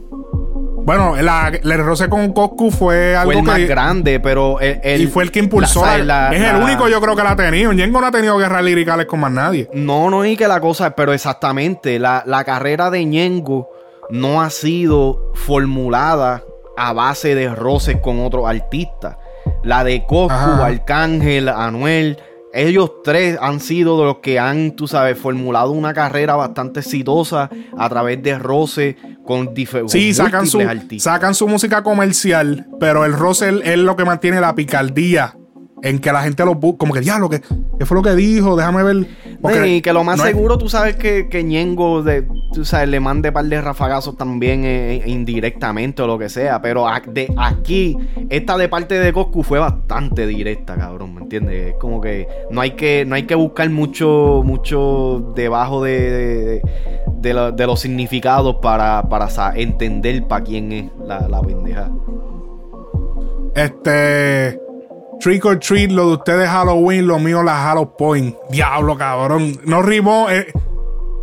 Bueno, 0.87 1.17
la, 1.21 1.49
el 1.49 1.77
roce 1.83 2.07
con 2.07 2.31
Coscu 2.31 2.71
fue 2.71 3.13
algo 3.15 3.33
Fue 3.33 3.41
el 3.41 3.45
más 3.45 3.57
que. 3.57 3.67
grande, 3.67 4.19
pero 4.21 4.59
el, 4.61 4.79
el- 4.83 5.01
y 5.01 5.07
fue 5.07 5.23
el 5.25 5.31
que 5.31 5.39
impulsó. 5.39 5.85
la- 5.85 5.97
la- 5.97 6.29
la- 6.29 6.35
es 6.35 6.41
el 6.41 6.55
único, 6.63 6.87
yo 6.87 7.01
creo 7.01 7.13
que 7.13 7.23
la 7.23 7.31
ha 7.31 7.35
tenido. 7.35 7.73
Ñengo 7.73 7.99
no 7.99 8.07
ha 8.07 8.11
tenido 8.11 8.37
guerras 8.37 8.63
liricales 8.63 9.05
con 9.05 9.19
más 9.19 9.31
nadie. 9.33 9.69
No, 9.73 10.09
no 10.09 10.23
es 10.23 10.37
que 10.37 10.47
la 10.47 10.61
cosa, 10.61 10.91
pero 10.95 11.11
exactamente, 11.11 11.99
la, 11.99 12.23
la 12.25 12.45
carrera 12.45 12.89
de 12.89 13.03
Ñengo 13.03 13.69
no 14.09 14.41
ha 14.41 14.49
sido 14.49 15.33
formulada 15.35 16.43
a 16.77 16.93
base 16.93 17.35
de 17.35 17.53
roces 17.53 17.97
con 18.01 18.23
otros 18.25 18.47
artistas. 18.47 19.17
La 19.63 19.83
de 19.83 20.05
Coscu. 20.05 20.33
Arcángel, 20.63 21.49
Anuel, 21.49 22.17
ellos 22.53 23.03
tres 23.03 23.37
han 23.41 23.59
sido 23.59 23.99
de 23.99 24.05
los 24.05 24.17
que 24.17 24.39
han, 24.39 24.75
tú 24.75 24.87
sabes, 24.87 25.17
formulado 25.17 25.71
una 25.71 25.93
carrera 25.93 26.35
bastante 26.35 26.79
exitosa 26.79 27.49
a 27.77 27.89
través 27.89 28.21
de 28.23 28.39
roces 28.39 28.95
con 29.25 29.53
diferentes 29.53 29.91
Sí, 29.91 30.13
sacan 30.13 30.47
su, 30.47 30.61
sacan 30.97 31.35
su 31.35 31.47
música 31.47 31.83
comercial, 31.83 32.67
pero 32.79 33.05
el 33.05 33.13
roce 33.13 33.49
es 33.63 33.77
lo 33.77 33.95
que 33.95 34.05
mantiene 34.05 34.39
la 34.39 34.55
picardía. 34.55 35.37
En 35.83 35.99
que 35.99 36.11
la 36.11 36.23
gente 36.23 36.43
lo 36.43 36.55
busca, 36.55 36.79
como 36.79 36.93
que 36.93 37.01
diablo, 37.01 37.29
¿qué, 37.29 37.39
¿qué 37.77 37.85
fue 37.85 37.95
lo 37.95 38.01
que 38.01 38.15
dijo? 38.15 38.55
Déjame 38.55 38.81
ver. 38.81 39.07
Porque 39.39 39.75
y 39.75 39.81
que 39.83 39.93
lo 39.93 40.03
más 40.03 40.17
no 40.17 40.23
es- 40.25 40.31
seguro, 40.31 40.57
tú 40.57 40.67
sabes 40.69 40.95
que, 40.95 41.29
que 41.29 41.43
Ñengo 41.43 42.01
de, 42.01 42.27
tú 42.51 42.65
sabes, 42.65 42.89
le 42.89 42.99
mande 42.99 43.31
par 43.31 43.45
de 43.45 43.61
rafagazos 43.61 44.17
también 44.17 44.63
eh, 44.65 45.03
indirectamente 45.05 46.01
o 46.01 46.07
lo 46.07 46.17
que 46.17 46.29
sea. 46.29 46.59
Pero 46.63 46.87
a- 46.87 46.99
de 47.05 47.31
aquí, 47.37 47.95
esta 48.29 48.57
de 48.57 48.67
parte 48.69 48.97
de 48.99 49.13
Coscu 49.13 49.43
fue 49.43 49.59
bastante 49.59 50.25
directa, 50.25 50.75
cabrón, 50.75 51.13
¿me 51.13 51.21
entiendes? 51.21 51.67
Es 51.67 51.75
como 51.75 52.01
que 52.01 52.27
no 52.49 52.61
hay 52.61 52.71
que, 52.71 53.05
no 53.05 53.13
hay 53.13 53.23
que 53.27 53.35
buscar 53.35 53.69
mucho, 53.69 54.41
mucho 54.43 55.31
debajo 55.35 55.83
de, 55.83 55.99
de, 56.11 56.61
de 57.21 57.33
lo- 57.35 57.51
de 57.51 57.67
los 57.67 57.79
significados 57.79 58.55
para, 58.63 59.03
para 59.09 59.29
sa- 59.29 59.53
entender 59.55 60.25
para 60.27 60.43
quién 60.43 60.71
es 60.71 60.91
la, 61.05 61.27
la 61.29 61.39
pendeja. 61.41 61.91
Este. 63.53 64.59
Trick 65.19 65.45
or 65.45 65.59
treat, 65.59 65.91
lo 65.91 66.07
de 66.07 66.13
ustedes 66.13 66.47
Halloween, 66.49 67.07
lo 67.07 67.19
mío 67.19 67.41
la 67.43 67.55
Halloween 67.57 67.91
Point. 67.97 68.35
Diablo, 68.49 68.97
cabrón. 68.97 69.59
No 69.65 69.81
rimó. 69.81 70.29
eh, 70.29 70.51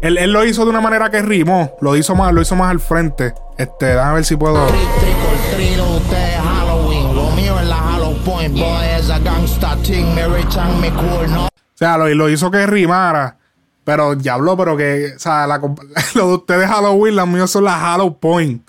él, 0.03 0.19
él 0.19 0.33
lo 0.33 0.45
hizo 0.45 0.65
de 0.65 0.71
una 0.71 0.81
manera 0.81 1.11
que 1.11 1.23
rimó. 1.23 1.73
Lo 1.81 1.97
hizo 1.97 2.15
más, 2.15 2.33
lo 2.35 2.43
hizo 2.43 2.57
más 2.57 2.71
al 2.71 2.81
frente. 2.81 3.33
Este, 3.57 3.87
déjame 3.87 4.15
ver 4.15 4.25
si 4.25 4.37
puedo. 4.37 4.67
Trick, 4.67 4.77
or 4.79 5.57
treat, 5.57 5.79
ustedes 6.03 6.37
Halloween. 6.37 7.15
Lo 7.15 7.31
mío 7.31 7.59
es 7.61 7.67
la 7.67 7.77
Hollow 7.97 8.15
Point. 8.25 8.53
Boy, 8.55 8.85
es 8.99 9.09
a 9.11 9.19
gangsta 9.21 9.77
thing. 9.83 10.13
Me 10.15 10.27
rechan 10.27 10.81
mi 10.81 10.91
cool, 10.91 11.31
¿no? 11.31 11.47
O 11.47 11.49
sea, 11.77 11.97
lo, 11.97 12.09
lo 12.09 12.29
hizo 12.29 12.51
que 12.51 12.67
rimara. 12.67 13.39
Pero 13.85 14.15
diablo, 14.17 14.57
pero 14.57 14.77
que. 14.77 15.13
O 15.17 15.19
sea, 15.19 15.47
la 15.47 15.59
lo 16.15 16.29
de 16.29 16.35
ustedes 16.35 16.69
Halloween, 16.69 17.17
los 17.17 17.29
míos 17.29 17.51
son 17.51 17.65
las 17.65 17.77
Halloween 17.81 18.15
Point. 18.21 18.69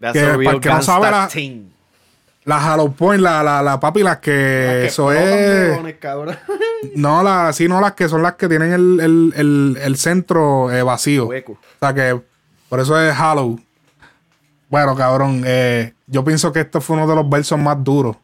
That's 0.00 0.12
Que 0.14 0.20
a 0.20 0.24
para 0.24 0.36
real 0.38 0.54
el 0.54 0.60
que 0.60 0.68
no 0.70 0.82
sabe 0.82 1.02
gangsta 1.10 1.20
la- 1.22 1.28
thing. 1.28 1.70
Las 2.44 2.62
Halloween 2.62 2.92
Point, 2.92 3.22
la, 3.22 3.42
la, 3.42 3.62
la 3.62 3.80
papi, 3.80 4.02
las 4.02 4.18
que. 4.18 4.30
Que 4.30 4.86
eso 4.86 5.10
es. 5.12 5.24
leones. 5.70 5.96
No, 6.96 7.22
las, 7.22 7.56
sí, 7.56 7.66
no, 7.66 7.80
las 7.80 7.92
que 7.92 8.08
son 8.10 8.22
las 8.22 8.34
que 8.34 8.46
tienen 8.46 8.72
el, 8.72 9.00
el, 9.00 9.32
el, 9.36 9.78
el 9.82 9.96
centro 9.96 10.70
eh, 10.70 10.82
vacío. 10.82 11.26
Hueco. 11.28 11.52
O 11.52 11.58
sea 11.80 11.94
que 11.94 12.20
por 12.68 12.78
eso 12.80 13.00
es 13.00 13.18
Hollow. 13.18 13.58
Bueno, 14.68 14.94
cabrón, 14.94 15.42
eh, 15.46 15.94
yo 16.06 16.22
pienso 16.24 16.52
que 16.52 16.60
esto 16.60 16.80
fue 16.82 16.96
uno 16.96 17.06
de 17.06 17.14
los 17.14 17.28
versos 17.28 17.58
más 17.58 17.82
duros. 17.82 18.16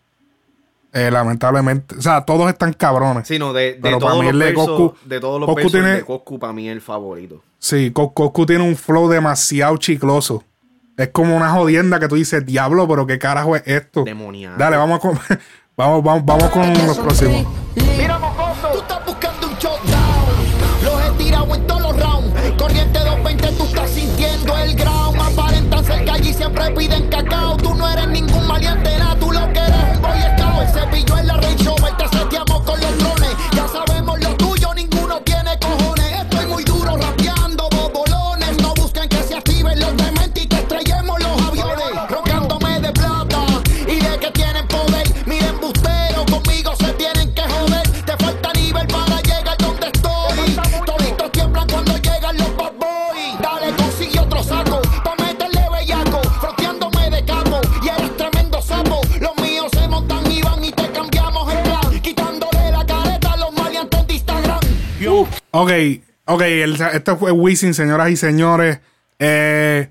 Eh, 0.92 1.10
lamentablemente. 1.10 1.94
O 1.96 2.02
sea, 2.02 2.20
todos 2.22 2.50
están 2.50 2.72
cabrones. 2.74 3.26
Sí, 3.28 3.38
no, 3.38 3.52
de, 3.52 3.74
de 3.74 3.78
Pero 3.80 3.98
para 4.00 4.12
todos 4.12 4.24
mí 4.24 4.26
los 4.26 4.32
el 4.34 4.38
de 4.40 4.44
versos, 4.46 4.68
Coscu- 4.80 4.94
de 5.04 5.20
todos 5.20 5.40
los 5.40 5.46
Coscu 5.46 5.56
versos, 5.56 5.72
tiene- 5.72 5.92
de 5.94 6.04
Coscu 6.04 6.38
para 6.38 6.52
mí 6.52 6.68
es 6.68 6.72
el 6.72 6.80
favorito. 6.80 7.42
Sí, 7.58 7.92
Coscu 7.92 8.44
tiene 8.44 8.64
un 8.64 8.76
flow 8.76 9.08
demasiado 9.08 9.76
chicloso. 9.76 10.42
Es 11.00 11.08
como 11.08 11.34
una 11.34 11.48
jodienda 11.48 11.98
que 11.98 12.08
tú 12.08 12.16
dices, 12.16 12.44
diablo, 12.44 12.86
pero 12.86 13.06
qué 13.06 13.18
carajo 13.18 13.56
es 13.56 13.62
esto. 13.64 14.04
Demoniado. 14.04 14.58
Dale, 14.58 14.76
vamos 14.76 15.00
con, 15.00 15.18
vamos, 15.76 16.04
vamos, 16.04 16.26
vamos 16.26 16.50
con 16.50 16.86
los 16.86 16.98
próximos. 16.98 17.46
Mira, 17.96 18.18
mocoso. 18.18 18.68
Tú 18.70 18.80
estás 18.80 19.06
buscando 19.06 19.48
un 19.48 19.54
showdown. 19.54 20.84
Los 20.84 21.02
he 21.02 21.10
tirado 21.24 21.54
en 21.54 21.66
todos 21.66 21.80
los 21.80 21.98
rounds. 21.98 22.34
Corriente 22.58 22.98
220, 22.98 23.52
tú 23.52 23.64
estás 23.64 23.90
sintiendo 23.90 24.58
el 24.58 24.76
ground. 24.76 25.18
Aparentan 25.22 25.84
cerca 25.86 26.18
y 26.18 26.34
siempre 26.34 26.70
piden 26.72 27.08
cacao. 27.08 27.56
Tú 27.56 27.74
no 27.74 27.90
eres 27.90 28.08
ningún 28.08 28.39
Ok, 65.60 65.70
ok, 66.24 66.40
el, 66.40 66.80
este 66.80 67.16
fue 67.16 67.32
Wisin, 67.32 67.74
señoras 67.74 68.08
y 68.08 68.16
señores. 68.16 68.80
Eh, 69.18 69.90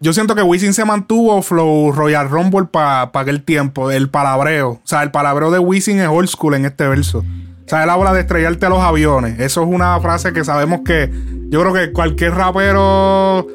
yo 0.00 0.12
siento 0.12 0.34
que 0.34 0.42
Wisin 0.42 0.74
se 0.74 0.84
mantuvo 0.84 1.40
flow 1.40 1.92
Royal 1.92 2.28
Rumble 2.28 2.64
para 2.64 3.02
aquel 3.14 3.44
tiempo, 3.44 3.92
el 3.92 4.10
palabreo. 4.10 4.70
O 4.70 4.80
sea, 4.82 5.04
el 5.04 5.12
palabreo 5.12 5.52
de 5.52 5.60
Wisin 5.60 6.00
es 6.00 6.08
old 6.08 6.28
school 6.28 6.54
en 6.54 6.64
este 6.64 6.88
verso. 6.88 7.18
O 7.18 7.68
sea, 7.68 7.84
él 7.84 7.90
habla 7.90 8.12
de 8.12 8.22
estrellarte 8.22 8.66
a 8.66 8.70
los 8.70 8.80
aviones. 8.80 9.38
Eso 9.38 9.62
es 9.62 9.68
una 9.68 10.00
frase 10.00 10.32
que 10.32 10.44
sabemos 10.44 10.80
que 10.84 11.12
yo 11.48 11.60
creo 11.60 11.72
que 11.72 11.92
cualquier 11.92 12.34
rapero 12.34 13.46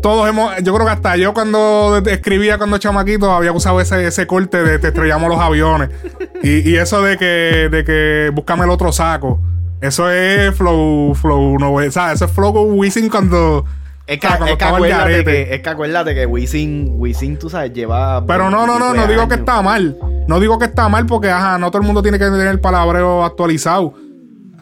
todos 0.00 0.28
hemos, 0.28 0.56
yo 0.62 0.72
creo 0.72 0.86
que 0.86 0.92
hasta 0.92 1.16
yo 1.16 1.34
cuando 1.34 2.00
escribía 2.06 2.58
cuando 2.58 2.78
chamaquito 2.78 3.32
había 3.32 3.50
usado 3.50 3.80
ese, 3.80 4.06
ese 4.06 4.28
corte 4.28 4.62
de 4.62 4.78
te 4.78 4.88
estrellamos 4.88 5.28
los 5.28 5.40
aviones. 5.40 5.90
Y, 6.44 6.70
y, 6.70 6.76
eso 6.76 7.02
de 7.02 7.18
que, 7.18 7.68
de 7.70 7.82
que 7.82 8.30
búscame 8.32 8.64
el 8.64 8.70
otro 8.70 8.92
saco. 8.92 9.40
Eso 9.80 10.10
es 10.10 10.54
flow, 10.54 11.14
flow, 11.14 11.58
no, 11.58 11.72
o 11.72 11.90
sea, 11.90 12.12
eso 12.12 12.26
es 12.26 12.30
flow 12.30 12.52
con 12.52 12.78
Wisin 12.78 13.08
cuando 13.08 13.64
es 14.10 14.18
que, 14.18 14.26
es, 14.26 14.56
que 14.56 14.64
acuérdate 14.64 15.24
que, 15.24 15.54
es 15.54 15.60
que 15.62 15.68
acuérdate 15.68 16.14
que 16.16 16.26
Wisin, 16.26 16.94
Wisin, 16.96 17.38
tú 17.38 17.48
sabes, 17.48 17.72
lleva. 17.72 18.26
Pero 18.26 18.50
no, 18.50 18.66
no, 18.66 18.76
no, 18.76 18.92
no 18.92 19.06
digo 19.06 19.28
que 19.28 19.36
está 19.36 19.62
mal. 19.62 19.96
No 20.26 20.40
digo 20.40 20.58
que 20.58 20.64
está 20.64 20.88
mal 20.88 21.06
porque, 21.06 21.30
ajá, 21.30 21.58
no 21.58 21.70
todo 21.70 21.80
el 21.80 21.86
mundo 21.86 22.02
tiene 22.02 22.18
que 22.18 22.24
tener 22.24 22.48
el 22.48 22.58
palabreo 22.58 23.24
actualizado. 23.24 23.94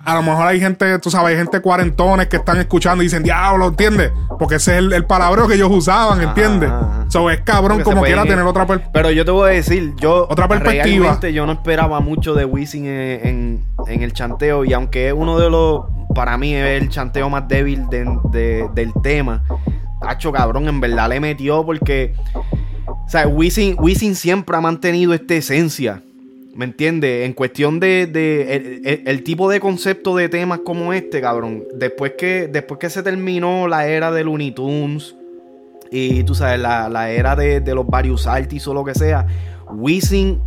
A 0.08 0.14
lo 0.14 0.22
mejor 0.22 0.46
hay 0.46 0.58
gente, 0.58 0.98
tú 1.00 1.10
sabes, 1.10 1.32
hay 1.32 1.36
gente 1.36 1.60
cuarentones 1.60 2.28
que 2.28 2.36
están 2.36 2.56
escuchando 2.58 3.02
y 3.02 3.06
dicen, 3.06 3.22
diablo, 3.22 3.68
¿entiendes? 3.68 4.10
Porque 4.38 4.54
ese 4.54 4.78
es 4.78 4.92
el, 4.92 5.04
palabreo 5.04 5.46
que 5.46 5.54
ellos 5.54 5.70
usaban, 5.70 6.22
¿entiendes? 6.22 6.70
Eso 7.06 7.28
es 7.30 7.40
cabrón 7.42 7.82
como 7.82 8.02
quiera 8.02 8.24
tener 8.24 8.44
otra 8.44 8.66
perspectiva. 8.66 8.92
Pero 8.92 9.10
yo 9.10 9.24
te 9.24 9.30
voy 9.30 9.50
a 9.50 9.52
decir, 9.52 9.94
yo. 9.96 10.26
Otra 10.30 10.48
perspectiva. 10.48 11.04
Realmente 11.04 11.32
yo 11.32 11.44
no 11.44 11.52
esperaba 11.52 12.00
mucho 12.00 12.34
de 12.34 12.44
Wisin 12.44 12.86
en, 12.86 13.64
en 13.86 14.02
el 14.02 14.12
chanteo 14.12 14.64
y 14.64 14.72
aunque 14.72 15.08
es 15.08 15.14
uno 15.14 15.38
de 15.38 15.50
los 15.50 15.82
para 16.14 16.36
mí 16.36 16.54
es 16.54 16.82
el 16.82 16.88
chanteo 16.88 17.30
más 17.30 17.46
débil 17.46 17.88
del 17.88 18.92
tema. 19.02 19.44
Hacho 20.00 20.32
cabrón, 20.32 20.68
en 20.68 20.80
verdad 20.80 21.08
le 21.08 21.20
metió 21.20 21.64
porque. 21.64 22.14
O 22.86 23.08
sea, 23.08 23.26
Wisin, 23.26 24.14
siempre 24.14 24.56
ha 24.56 24.60
mantenido 24.60 25.14
esta 25.14 25.34
esencia. 25.34 26.02
¿Me 26.58 26.64
entiendes? 26.64 27.24
En 27.24 27.34
cuestión 27.34 27.78
de, 27.78 28.02
el, 29.06 29.22
tipo 29.22 29.48
de 29.48 29.60
concepto 29.60 30.16
de 30.16 30.28
temas 30.28 30.58
como 30.64 30.92
este, 30.92 31.20
cabrón. 31.20 31.62
Después 31.72 32.14
que, 32.18 32.48
después 32.48 32.80
que 32.80 32.90
se 32.90 33.04
terminó 33.04 33.68
la 33.68 33.86
era 33.86 34.10
de 34.10 34.24
Looney 34.24 34.50
Tunes 34.50 35.14
y 35.92 36.24
tú 36.24 36.34
sabes, 36.34 36.58
la, 36.58 37.10
era 37.12 37.36
de, 37.36 37.62
los 37.72 37.86
varios 37.86 38.26
artis 38.26 38.66
o 38.66 38.74
lo 38.74 38.84
que 38.84 38.96
sea, 38.96 39.24
Wisin 39.70 40.42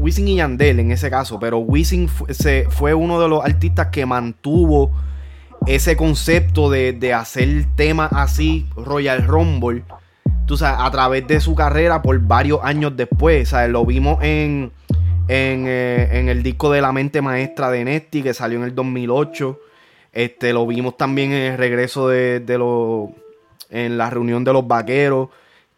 Wisin 0.00 0.26
y 0.26 0.36
Yandel 0.38 0.80
en 0.80 0.90
ese 0.90 1.08
caso, 1.08 1.38
pero 1.38 1.58
Wisin 1.58 2.08
fue 2.08 2.94
uno 2.94 3.20
de 3.20 3.28
los 3.28 3.44
artistas 3.44 3.90
que 3.92 4.04
mantuvo 4.06 4.90
ese 5.68 5.96
concepto 5.96 6.68
de, 6.68 7.14
hacer 7.14 7.64
temas 7.76 8.10
así, 8.12 8.66
Royal 8.74 9.24
Rumble, 9.24 9.84
tú 10.46 10.56
sabes, 10.56 10.80
a 10.80 10.90
través 10.90 11.28
de 11.28 11.38
su 11.38 11.54
carrera 11.54 12.02
por 12.02 12.18
varios 12.18 12.58
años 12.64 12.96
después. 12.96 13.50
¿sabes? 13.50 13.70
Lo 13.70 13.86
vimos 13.86 14.18
en, 14.20 14.72
eh, 15.28 16.08
en, 16.12 16.28
el 16.28 16.42
disco 16.42 16.70
de 16.72 16.80
La 16.80 16.92
Mente 16.92 17.20
Maestra 17.20 17.70
de 17.70 17.84
Nesty, 17.84 18.22
que 18.22 18.34
salió 18.34 18.58
en 18.58 18.64
el 18.64 18.74
2008. 18.74 19.60
Este, 20.12 20.52
lo 20.52 20.66
vimos 20.66 20.96
también 20.96 21.32
en 21.32 21.52
el 21.52 21.58
regreso 21.58 22.08
de, 22.08 22.40
de 22.40 22.58
los. 22.58 23.10
en 23.70 23.98
la 23.98 24.10
reunión 24.10 24.44
de 24.44 24.52
los 24.52 24.66
vaqueros 24.66 25.28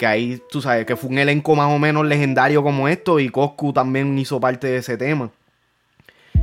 que 0.00 0.06
ahí 0.06 0.42
tú 0.50 0.62
sabes 0.62 0.86
que 0.86 0.96
fue 0.96 1.10
un 1.10 1.18
elenco 1.18 1.54
más 1.54 1.70
o 1.70 1.78
menos 1.78 2.06
legendario 2.06 2.62
como 2.62 2.88
esto 2.88 3.20
y 3.20 3.28
Coscu 3.28 3.74
también 3.74 4.18
hizo 4.18 4.40
parte 4.40 4.66
de 4.66 4.78
ese 4.78 4.96
tema. 4.96 5.30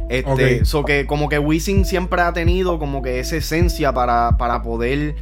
Este, 0.10 0.64
so 0.64 0.86
que 0.86 1.08
como 1.08 1.28
que 1.28 1.40
Wisin 1.40 1.84
siempre 1.84 2.22
ha 2.22 2.32
tenido 2.32 2.78
como 2.78 3.02
que 3.02 3.20
esa 3.20 3.36
esencia 3.36 3.92
para, 3.92 4.38
para 4.38 4.62
poder 4.62 5.16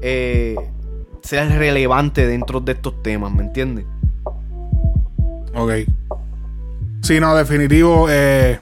eh, 0.00 0.56
ser 1.20 1.50
relevante 1.50 2.26
dentro 2.26 2.60
de 2.60 2.72
estos 2.72 3.02
temas, 3.02 3.30
¿me 3.30 3.42
entiendes? 3.42 3.84
Ok. 5.54 5.72
Sí, 7.06 7.20
no, 7.20 7.36
definitivo. 7.36 8.08
Eh, 8.10 8.58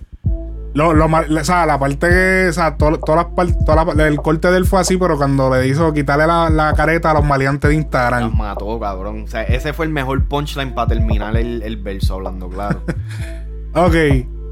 lo, 0.75 0.93
lo, 0.93 1.07
o 1.07 1.45
sea, 1.45 1.65
la 1.65 1.79
parte, 1.79 2.49
o 2.49 2.53
sea, 2.53 2.77
todas 2.77 3.01
las 3.07 3.99
el 4.07 4.17
corte 4.17 4.51
de 4.51 4.59
él 4.59 4.67
fue 4.67 4.81
así, 4.81 4.99
pero 4.99 5.17
cuando 5.17 5.49
le 5.49 5.67
hizo 5.67 5.95
quitarle 5.95 6.27
la, 6.27 6.75
careta 6.77 7.13
a 7.13 7.15
los 7.15 7.25
maleantes 7.25 7.71
de 7.71 7.77
Instagram. 7.77 8.25
Los 8.25 8.35
mató, 8.35 8.79
cabrón. 8.79 9.23
O 9.23 9.27
sea, 9.29 9.45
ese 9.45 9.73
fue 9.73 9.87
el 9.87 9.93
mejor 9.93 10.29
punchline 10.29 10.75
para 10.75 10.89
terminar 10.89 11.35
el, 11.39 11.63
el 11.63 11.79
verso 11.79 12.17
hablando, 12.17 12.51
claro. 12.51 12.83
ok, 13.75 13.95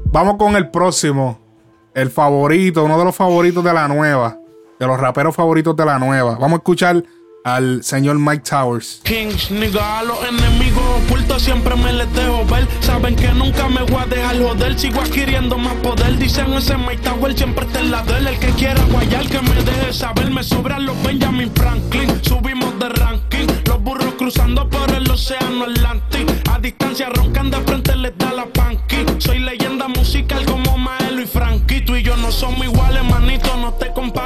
vamos 0.05 0.37
con 0.37 0.55
el 0.55 0.71
próximo. 0.71 1.39
El 1.93 2.09
favorito, 2.09 2.83
uno 2.83 2.97
de 2.97 3.05
los 3.05 3.15
favoritos 3.15 3.63
de 3.63 3.73
la 3.73 3.87
nueva. 3.87 4.39
De 4.79 4.87
los 4.87 4.99
raperos 4.99 5.35
favoritos 5.35 5.75
de 5.75 5.85
la 5.85 5.99
nueva. 5.99 6.31
Vamos 6.39 6.53
a 6.53 6.55
escuchar 6.55 7.03
al 7.43 7.83
señor 7.83 8.19
Mike 8.19 8.43
Towers. 8.49 9.01
Kings, 9.03 9.51
nigga, 9.51 9.99
a 9.99 10.03
los 10.03 10.17
enemigos 10.23 10.83
ocultos 11.03 11.41
siempre 11.41 11.75
me 11.75 11.91
les 11.93 12.11
dejo 12.13 12.45
ver. 12.45 12.67
Saben 12.81 13.15
que 13.15 13.27
nunca 13.29 13.67
me 13.67 13.83
voy 13.83 14.01
a 14.01 14.05
dejar 14.05 14.41
joder. 14.41 14.79
Sigo 14.79 15.01
adquiriendo 15.01 15.57
más 15.57 15.73
poder. 15.75 16.17
Dicen 16.17 16.53
ese 16.53 16.77
Mike 16.77 17.03
Towers 17.03 17.35
siempre 17.35 17.65
está 17.65 17.79
en 17.79 17.91
la 17.91 18.03
del. 18.03 18.27
El 18.27 18.39
que 18.39 18.47
quiera 18.51 18.81
guayar, 18.85 19.27
que 19.27 19.41
me 19.41 19.55
deje 19.63 19.93
saber. 19.93 20.31
Me 20.31 20.43
sobran 20.43 20.85
los 20.85 21.01
Benjamin 21.03 21.51
Franklin. 21.53 22.09
Subimos 22.23 22.77
de 22.79 22.89
ranking. 22.89 23.47
Los 23.65 23.81
burros 23.81 24.13
cruzando 24.17 24.69
por 24.69 24.89
el 24.91 25.09
océano 25.09 25.65
Atlántico. 25.65 26.33
A 26.51 26.59
distancia 26.59 27.09
roncan 27.09 27.51
de 27.51 27.57
frente, 27.57 27.95
les 27.95 28.17
da 28.17 28.33
la 28.33 28.45
panqui. 28.45 29.05
Soy 29.19 29.39
leyenda 29.39 29.87
musical 29.87 30.45
como 30.45 30.77
Maelo 30.77 31.21
y 31.21 31.25
Franquito. 31.25 31.97
Y 31.97 32.03
yo 32.03 32.15
no 32.17 32.31
somos 32.31 32.65
iguales, 32.65 33.03
manito, 33.03 33.55
no 33.57 33.73
te 33.73 33.91
compares. 33.91 34.22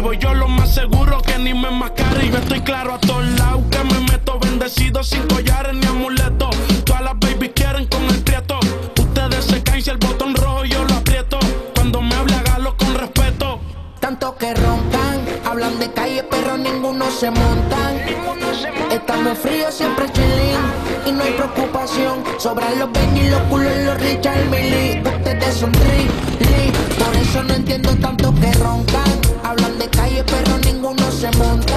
Voy 0.00 0.18
yo 0.18 0.34
lo 0.34 0.48
más 0.48 0.74
seguro 0.74 1.20
que 1.22 1.38
ni 1.38 1.54
me 1.54 1.68
enmascare. 1.68 2.26
Y 2.26 2.30
yo 2.30 2.38
estoy 2.38 2.60
claro 2.60 2.94
a 2.94 2.98
todos 2.98 3.26
lados 3.38 3.62
que 3.70 3.84
me 3.84 4.00
meto 4.10 4.38
bendecido 4.38 5.02
sin 5.02 5.22
collares 5.22 5.74
ni 5.74 5.86
amuletos. 5.86 6.54
Todas 6.84 7.02
las 7.02 7.18
babies 7.18 7.52
quieren 7.54 7.86
con 7.86 8.04
el 8.04 8.22
prieto. 8.22 8.58
Ustedes 8.98 9.44
se 9.44 9.62
caen 9.62 9.82
si 9.82 9.90
el 9.90 9.98
botón 9.98 10.34
rojo 10.34 10.64
yo 10.64 10.84
lo 10.84 10.94
aprieto. 10.94 11.38
Cuando 11.74 12.02
me 12.02 12.14
habla 12.14 12.42
galo 12.42 12.76
con 12.76 12.94
respeto. 12.94 13.60
Tanto 14.00 14.36
que 14.36 14.54
roncan, 14.54 15.20
hablan 15.44 15.78
de 15.78 15.90
calle 15.92 16.24
pero 16.30 16.56
ninguno 16.56 17.10
se 17.10 17.30
montan. 17.30 17.96
Estamos 18.90 19.38
fríos 19.38 19.74
siempre 19.74 20.10
chilling 20.12 21.06
y 21.06 21.12
no 21.12 21.22
hay 21.24 21.32
preocupación. 21.32 22.22
Sobran 22.38 22.78
los 22.78 22.92
Ben 22.92 23.16
y 23.16 23.28
los 23.30 23.40
culos 23.42 23.76
los 23.84 24.00
Richard 24.00 24.44
Millie. 24.50 25.02
Ustedes 25.02 25.54
son 25.54 25.72
por 26.98 27.16
eso 27.16 27.42
no 27.42 27.54
entiendo 27.54 27.90
tanto 27.96 28.34
que 28.34 28.52
roncan. 28.52 29.17
Hablan 29.42 29.78
de 29.78 29.88
calle, 29.88 30.24
pero 30.24 30.58
ninguno 30.58 31.10
se 31.10 31.30
monta. 31.38 31.74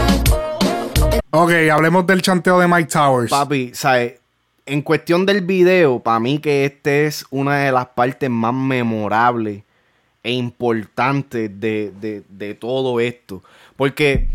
Ok, 1.31 1.51
hablemos 1.71 2.05
del 2.07 2.21
chanteo 2.21 2.59
de 2.59 2.67
Mike 2.67 2.89
Towers. 2.91 3.29
Papi, 3.29 3.71
¿sabes? 3.73 4.19
En 4.65 4.81
cuestión 4.81 5.25
del 5.25 5.41
video, 5.41 5.99
para 5.99 6.19
mí 6.19 6.39
que 6.39 6.65
este 6.65 7.05
es 7.05 7.25
una 7.29 7.59
de 7.59 7.71
las 7.71 7.87
partes 7.87 8.29
más 8.29 8.53
memorables 8.53 9.63
e 10.23 10.31
importantes 10.31 11.59
de, 11.59 11.91
de 12.27 12.55
todo 12.55 12.99
esto. 12.99 13.41
Porque 13.81 14.27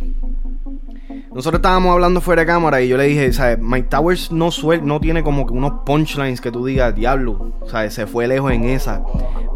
nosotros 1.32 1.60
estábamos 1.60 1.92
hablando 1.92 2.20
fuera 2.20 2.42
de 2.42 2.46
cámara 2.46 2.82
y 2.82 2.88
yo 2.88 2.96
le 2.96 3.04
dije, 3.04 3.32
¿sabes? 3.32 3.60
Mike 3.60 3.86
Towers 3.90 4.32
no, 4.32 4.50
suel 4.50 4.84
no 4.84 4.98
tiene 4.98 5.22
como 5.22 5.46
que 5.46 5.52
unos 5.52 5.84
punchlines 5.86 6.40
que 6.40 6.50
tú 6.50 6.66
digas, 6.66 6.96
diablo, 6.96 7.52
¿sabes? 7.68 7.94
Se 7.94 8.08
fue 8.08 8.26
lejos 8.26 8.50
en 8.50 8.64
esa. 8.64 9.04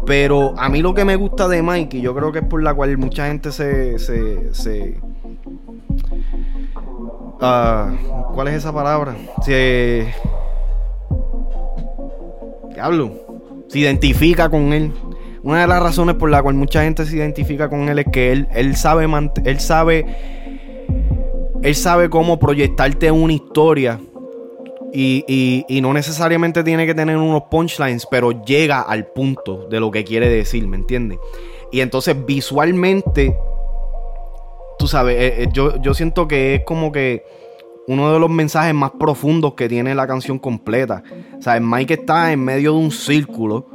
Pero 0.05 0.53
a 0.57 0.69
mí 0.69 0.81
lo 0.81 0.93
que 0.93 1.03
me 1.03 1.17
gusta 1.17 1.49
de 1.49 1.61
Mike, 1.61 1.97
y 1.97 2.01
yo 2.01 2.15
creo 2.15 2.31
que 2.31 2.39
es 2.39 2.45
por 2.45 2.63
la 2.63 2.73
cual 2.73 2.97
mucha 2.97 3.27
gente 3.27 3.51
se. 3.51 3.99
se, 3.99 4.97
ah, 7.41 7.91
¿Cuál 8.33 8.47
es 8.47 8.53
esa 8.53 8.71
palabra? 8.71 9.17
Se. 9.41 10.07
Diablo. 12.73 13.11
Se 13.67 13.79
identifica 13.79 14.47
con 14.49 14.71
él. 14.71 14.93
Una 15.43 15.61
de 15.61 15.67
las 15.67 15.81
razones 15.81 16.15
por 16.15 16.29
la 16.29 16.41
cual 16.43 16.55
mucha 16.55 16.83
gente 16.83 17.05
se 17.05 17.15
identifica 17.15 17.69
con 17.69 17.89
él 17.89 17.99
es 17.99 18.05
que 18.11 18.31
él, 18.31 18.47
él 18.53 18.75
sabe. 18.75 19.07
Él 19.45 19.59
sabe 19.59 20.05
él 21.61 21.75
sabe 21.75 22.09
cómo 22.09 22.39
proyectarte 22.39 23.11
una 23.11 23.33
historia 23.33 23.99
y, 24.93 25.65
no 25.81 25.93
necesariamente 25.93 26.63
tiene 26.63 26.85
que 26.85 26.93
tener 26.93 27.17
unos 27.17 27.43
punchlines, 27.49 28.07
pero 28.09 28.43
llega 28.43 28.81
al 28.81 29.07
punto 29.07 29.67
de 29.69 29.79
lo 29.79 29.91
que 29.91 30.03
quiere 30.03 30.27
decir, 30.27 30.67
¿me 30.67 30.75
entiendes? 30.75 31.19
Y 31.71 31.81
entonces 31.81 32.15
visualmente, 32.25 33.37
tú 34.77 34.87
sabes, 34.87 35.15
eh, 35.15 35.43
eh, 35.43 35.49
yo, 35.53 35.81
yo 35.81 35.93
siento 35.93 36.27
que 36.27 36.55
es 36.55 36.63
como 36.65 36.91
que 36.91 37.23
uno 37.87 38.11
de 38.11 38.19
los 38.19 38.29
mensajes 38.29 38.73
más 38.73 38.91
profundos 38.99 39.53
que 39.53 39.69
tiene 39.69 39.95
la 39.95 40.07
canción 40.07 40.39
completa. 40.39 41.03
O 41.37 41.41
sea, 41.41 41.59
Mike 41.59 41.93
está 41.93 42.31
en 42.33 42.43
medio 42.43 42.73
de 42.73 42.79
un 42.79 42.91
círculo 42.91 43.67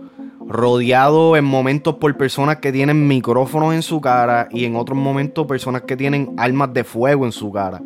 rodeado 0.48 1.36
en 1.36 1.44
momentos 1.44 1.96
por 1.96 2.16
personas 2.16 2.56
que 2.56 2.72
tienen 2.72 3.06
micrófonos 3.08 3.74
en 3.74 3.82
su 3.82 4.00
cara 4.00 4.48
y 4.50 4.64
en 4.64 4.76
otros 4.76 4.98
momentos 4.98 5.46
personas 5.46 5.82
que 5.82 5.96
tienen 5.96 6.34
armas 6.36 6.72
de 6.72 6.84
fuego 6.84 7.26
en 7.26 7.32
su 7.32 7.50
cara. 7.52 7.82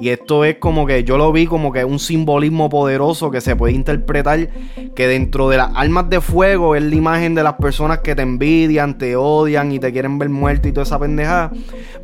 Y 0.00 0.08
esto 0.08 0.46
es 0.46 0.56
como 0.56 0.86
que 0.86 1.04
yo 1.04 1.18
lo 1.18 1.30
vi 1.30 1.46
como 1.46 1.72
que 1.72 1.84
un 1.84 1.98
simbolismo 1.98 2.70
poderoso 2.70 3.30
que 3.30 3.42
se 3.42 3.54
puede 3.54 3.74
interpretar 3.74 4.48
que 4.94 5.06
dentro 5.06 5.50
de 5.50 5.58
las 5.58 5.72
armas 5.74 6.08
de 6.08 6.22
fuego 6.22 6.74
es 6.74 6.82
la 6.82 6.94
imagen 6.94 7.34
de 7.34 7.42
las 7.42 7.54
personas 7.54 7.98
que 7.98 8.14
te 8.14 8.22
envidian, 8.22 8.96
te 8.96 9.14
odian 9.14 9.72
y 9.72 9.78
te 9.78 9.92
quieren 9.92 10.18
ver 10.18 10.30
muerto 10.30 10.68
y 10.68 10.72
toda 10.72 10.84
esa 10.84 10.98
pendejada. 10.98 11.52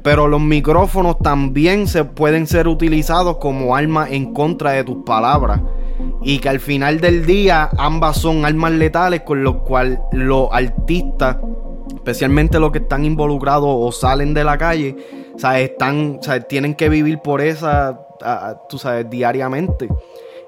Pero 0.02 0.28
los 0.28 0.42
micrófonos 0.42 1.18
también 1.20 1.86
se 1.86 2.04
pueden 2.04 2.46
ser 2.46 2.68
utilizados 2.68 3.38
como 3.38 3.74
armas 3.74 4.10
en 4.10 4.34
contra 4.34 4.72
de 4.72 4.84
tus 4.84 5.02
palabras. 5.02 5.62
Y 6.28 6.40
que 6.40 6.48
al 6.48 6.58
final 6.58 7.00
del 7.00 7.24
día 7.24 7.70
ambas 7.78 8.16
son 8.16 8.44
armas 8.44 8.72
letales 8.72 9.20
con 9.20 9.44
lo 9.44 9.62
cual 9.62 10.02
los 10.10 10.48
artistas, 10.50 11.36
especialmente 11.94 12.58
los 12.58 12.72
que 12.72 12.78
están 12.78 13.04
involucrados 13.04 13.68
o 13.68 13.92
salen 13.92 14.34
de 14.34 14.42
la 14.42 14.58
calle, 14.58 14.96
sea, 15.36 15.60
están, 15.60 16.18
sea, 16.20 16.40
tienen 16.40 16.74
que 16.74 16.88
vivir 16.88 17.20
por 17.20 17.40
esa, 17.40 18.00
tú 18.68 18.76
sabes, 18.76 19.08
diariamente. 19.08 19.88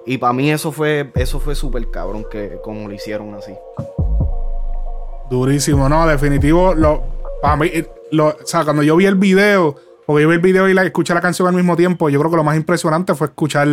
Y 0.05 0.19
para 0.19 0.33
mí 0.33 0.51
eso 0.51 0.73
fue, 0.73 1.13
eso 1.15 1.39
fue 1.39 1.55
súper 1.55 1.89
cabrón 1.93 2.27
que 2.29 2.59
como 2.65 2.89
lo 2.89 2.93
hicieron 2.93 3.33
así. 3.37 3.53
Durísimo, 5.31 5.89
no, 5.89 6.09
definitivo. 6.09 6.75
Lo, 6.75 7.05
para 7.41 7.55
mí, 7.55 7.71
lo, 8.11 8.31
o 8.31 8.37
sea, 8.47 8.65
cuando 8.65 8.83
yo 8.83 8.97
vi 8.97 9.07
el 9.07 9.15
video, 9.15 9.77
porque 10.05 10.23
yo 10.23 10.29
vi 10.29 10.35
el 10.35 10.41
video 10.41 10.69
y 10.69 10.75
la, 10.75 10.83
escuché 10.83 11.15
la 11.15 11.21
canción 11.21 11.47
al 11.47 11.55
mismo 11.55 11.77
tiempo, 11.77 12.09
yo 12.09 12.19
creo 12.19 12.33
que 12.33 12.37
lo 12.37 12.43
más 12.43 12.57
impresionante 12.57 13.15
fue 13.15 13.29
escuchar 13.29 13.69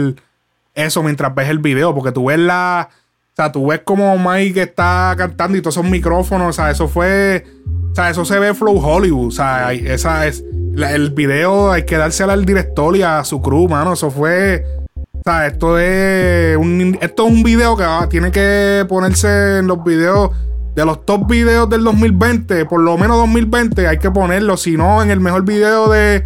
eso 0.75 1.01
mientras 1.01 1.33
ves 1.33 1.49
el 1.49 1.59
video, 1.59 1.95
porque 1.95 2.11
tú 2.11 2.25
ves 2.25 2.39
la. 2.39 2.89
O 2.91 3.35
sea, 3.35 3.51
tú 3.51 3.67
ves 3.67 3.81
como 3.83 4.17
Mike 4.17 4.61
está 4.61 5.13
cantando 5.17 5.57
y 5.57 5.61
todos 5.61 5.75
esos 5.77 5.89
micrófonos, 5.89 6.49
o 6.49 6.53
sea, 6.53 6.69
eso 6.69 6.87
fue. 6.87 7.45
O 7.91 7.95
sea, 7.95 8.09
eso 8.09 8.25
se 8.25 8.37
ve 8.39 8.53
Flow 8.53 8.77
Hollywood, 8.77 9.27
o 9.27 9.31
sea, 9.31 9.73
esa 9.73 10.27
es 10.27 10.43
el 10.83 11.11
video 11.11 11.71
hay 11.71 11.83
que 11.83 11.97
dársela 11.97 12.33
al 12.33 12.45
director 12.45 12.95
y 12.95 13.01
a 13.01 13.23
su 13.23 13.41
crew, 13.41 13.67
mano. 13.67 13.93
Eso 13.93 14.11
fue. 14.11 14.65
O 14.95 15.21
sea, 15.23 15.47
esto 15.47 15.79
es 15.79 16.57
un, 16.57 16.97
esto 17.01 17.25
es 17.25 17.33
un 17.33 17.43
video 17.43 17.75
que 17.75 17.85
tiene 18.09 18.31
que 18.31 18.85
ponerse 18.87 19.59
en 19.59 19.67
los 19.67 19.83
videos 19.83 20.31
de 20.75 20.85
los 20.85 21.05
top 21.05 21.27
videos 21.27 21.69
del 21.69 21.83
2020, 21.85 22.65
por 22.65 22.81
lo 22.81 22.97
menos 22.97 23.17
2020, 23.17 23.87
hay 23.87 23.97
que 23.97 24.11
ponerlo. 24.11 24.57
Si 24.57 24.75
no, 24.75 25.01
en 25.01 25.09
el 25.09 25.21
mejor 25.21 25.43
video 25.43 25.89
de, 25.89 26.25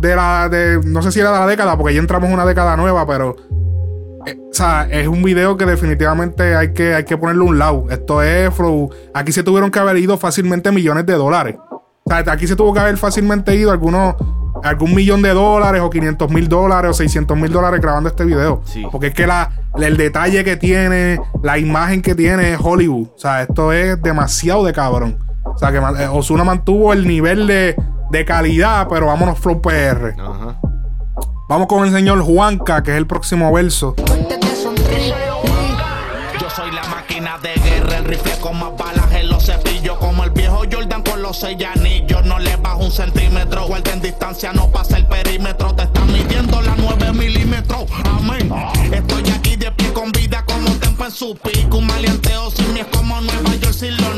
de 0.00 0.16
la. 0.16 0.48
De, 0.48 0.80
no 0.84 1.02
sé 1.02 1.12
si 1.12 1.20
era 1.20 1.32
de 1.32 1.40
la 1.40 1.46
década, 1.46 1.76
porque 1.76 1.94
ya 1.94 2.00
entramos 2.00 2.28
en 2.28 2.34
una 2.34 2.46
década 2.46 2.76
nueva, 2.76 3.06
pero. 3.06 3.36
Eh, 4.26 4.38
o 4.50 4.54
sea, 4.54 4.86
es 4.90 5.06
un 5.06 5.22
video 5.22 5.56
que 5.56 5.66
definitivamente 5.66 6.54
hay 6.54 6.72
que, 6.72 6.94
hay 6.94 7.04
que 7.04 7.16
ponerle 7.16 7.42
un 7.42 7.58
lado. 7.58 7.86
Esto 7.90 8.22
es 8.22 8.50
Aquí 9.12 9.32
se 9.32 9.42
tuvieron 9.42 9.70
que 9.70 9.78
haber 9.78 9.96
ido 9.98 10.16
fácilmente 10.18 10.72
millones 10.72 11.06
de 11.06 11.14
dólares. 11.14 11.56
O 11.70 12.10
sea, 12.10 12.18
aquí 12.32 12.46
se 12.46 12.56
tuvo 12.56 12.72
que 12.72 12.80
haber 12.80 12.96
fácilmente 12.96 13.54
ido 13.54 13.70
algunos, 13.70 14.14
algún 14.62 14.94
millón 14.94 15.22
de 15.22 15.30
dólares 15.30 15.80
o 15.82 15.90
500 15.90 16.30
mil 16.30 16.48
dólares 16.48 16.90
o 16.90 16.94
600 16.94 17.36
mil 17.36 17.50
dólares 17.50 17.80
grabando 17.80 18.08
este 18.08 18.24
video. 18.24 18.62
Porque 18.92 19.08
es 19.08 19.14
que 19.14 19.26
la, 19.26 19.50
el 19.76 19.96
detalle 19.96 20.44
que 20.44 20.56
tiene, 20.56 21.18
la 21.42 21.58
imagen 21.58 22.02
que 22.02 22.14
tiene 22.14 22.52
es 22.52 22.58
Hollywood. 22.62 23.08
O 23.14 23.18
sea, 23.18 23.42
esto 23.42 23.72
es 23.72 24.00
demasiado 24.02 24.64
de 24.64 24.72
cabrón. 24.72 25.18
O 25.44 25.58
sea, 25.58 25.70
que 25.70 25.78
eh, 25.78 26.08
Osuna 26.08 26.44
mantuvo 26.44 26.92
el 26.92 27.06
nivel 27.06 27.46
de, 27.46 27.76
de 28.10 28.24
calidad, 28.24 28.86
pero 28.88 29.06
vámonos 29.06 29.38
Flow 29.38 29.60
PR. 29.60 30.14
Ajá. 30.18 30.58
Vamos 31.46 31.66
con 31.66 31.84
el 31.84 31.92
señor 31.92 32.22
Juanca, 32.22 32.82
que 32.82 32.92
es 32.92 32.96
el 32.96 33.06
próximo 33.06 33.52
verso. 33.52 33.94
Yo 36.40 36.50
soy 36.50 36.72
la 36.72 36.84
máquina 36.84 37.36
de 37.38 37.52
guerra, 37.60 37.98
el 37.98 38.06
rifle 38.06 38.32
con 38.40 38.58
más 38.58 38.74
balas 38.78 39.12
en 39.12 39.28
los 39.28 39.44
cepillos, 39.44 39.98
como 39.98 40.24
el 40.24 40.30
viejo 40.30 40.62
Jordan 40.72 41.02
con 41.02 41.20
los 41.20 41.38
seis 41.38 41.58
anillos. 41.62 42.24
No 42.24 42.38
le 42.38 42.56
bajo 42.56 42.84
un 42.84 42.90
centímetro, 42.90 43.68
en 43.76 44.00
distancia, 44.00 44.54
no 44.54 44.70
pasa 44.70 44.96
el 44.96 45.06
perímetro. 45.06 45.74
Te 45.74 45.82
están 45.82 46.10
midiendo 46.10 46.62
la 46.62 46.74
9 46.78 47.12
milímetros. 47.12 47.84
Amén. 48.04 48.50
Estoy 48.90 49.30
aquí 49.30 49.56
de 49.56 49.70
pie 49.72 49.92
con 49.92 50.12
vida 50.12 50.42
como 50.46 50.70
tempo 50.76 51.04
en 51.04 51.10
su 51.10 51.36
pico. 51.36 51.76
Un 51.76 51.86
maleanteo 51.86 52.50
sin 52.52 52.72
mí 52.72 52.80
es 52.80 52.86
como 52.86 53.20
Nueva 53.20 53.54
York 53.56 53.74
sin 53.74 53.94
los 53.98 54.14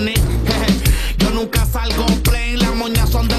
Yo 1.19 1.31
nunca 1.31 1.67
salgo 1.67 2.07
plain, 2.23 2.61
las 2.61 2.75
moñas 2.77 3.11
son 3.11 3.27
de 3.27 3.36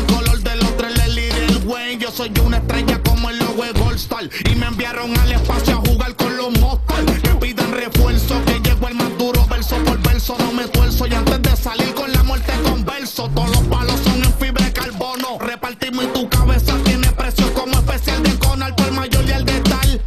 Y 3.97 4.55
me 4.55 4.67
enviaron 4.67 5.11
al 5.17 5.31
espacio 5.31 5.73
a 5.73 5.89
jugar 5.89 6.15
con 6.15 6.37
los 6.37 6.51
monsters. 6.59 7.19
Que 7.19 7.29
pidan 7.29 7.71
refuerzo, 7.71 8.39
que 8.45 8.59
llego 8.59 8.87
el 8.89 8.93
más 8.93 9.17
duro 9.17 9.43
verso 9.47 9.75
por 9.77 9.97
verso. 10.03 10.35
No 10.37 10.51
me 10.53 10.65
esfuerzo 10.65 11.07
y 11.07 11.15
antes 11.15 11.41
de 11.41 11.55
salir 11.55 11.95
con 11.95 12.11
la 12.13 12.21
muerte 12.21 12.53
converso. 12.63 13.27
Todos 13.33 13.49
los 13.49 13.63
palos 13.63 13.99
son 14.01 14.23
en 14.23 14.31
fibra 14.33 14.65
de 14.65 14.71
carbono. 14.71 15.39
Repartimos 15.39 16.05
y 16.05 16.07
tu 16.09 16.29
cabeza 16.29 16.75
tiene 16.83 17.11
precio 17.13 17.51
como 17.55 17.71
especial 17.73 18.21
de 18.21 18.37
Conal 18.37 18.75
por 18.75 18.91
mayor 18.91 19.25
y 19.25 19.31
el 19.31 19.45
de 19.45 19.59
tal. 19.61 20.01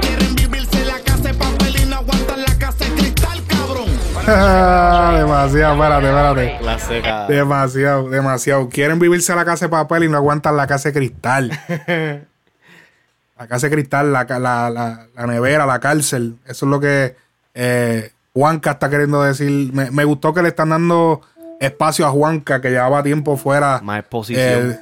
Quieren 0.00 0.34
vivirse 0.34 0.82
la 0.86 0.98
casa 1.00 1.22
de 1.22 1.34
papel 1.34 1.76
y 1.82 1.84
no 1.84 1.96
aguantan 1.96 2.40
la 2.40 2.58
casa 2.58 2.82
de 2.86 2.92
cristal, 2.92 3.42
cabrón. 3.46 3.88
demasiado, 5.18 5.74
espérate, 5.74 6.56
espérate. 6.56 7.30
Demasiado, 7.30 8.08
demasiado. 8.08 8.68
Quieren 8.70 8.98
vivirse 8.98 9.34
la 9.36 9.44
casa 9.44 9.66
de 9.66 9.68
papel 9.68 10.04
y 10.04 10.08
no 10.08 10.16
aguantan 10.16 10.56
la 10.56 10.66
casa 10.66 10.88
de 10.88 10.94
cristal. 10.94 11.50
la 13.42 13.48
casa 13.48 13.66
de 13.66 13.74
cristal, 13.74 14.12
la, 14.12 14.24
la, 14.38 14.70
la, 14.70 15.26
nevera, 15.26 15.66
la 15.66 15.80
cárcel. 15.80 16.36
Eso 16.46 16.66
es 16.66 16.70
lo 16.70 16.78
que 16.78 17.16
eh, 17.54 18.12
Juanca 18.32 18.70
está 18.70 18.88
queriendo 18.88 19.20
decir. 19.20 19.72
Me, 19.72 19.90
me, 19.90 20.04
gustó 20.04 20.32
que 20.32 20.42
le 20.42 20.48
están 20.48 20.68
dando 20.68 21.22
espacio 21.58 22.06
a 22.06 22.10
Juanca, 22.10 22.60
que 22.60 22.70
llevaba 22.70 23.02
tiempo 23.02 23.36
fuera. 23.36 23.80
Más 23.82 23.98
exposición. 23.98 24.70
Eh, 24.70 24.78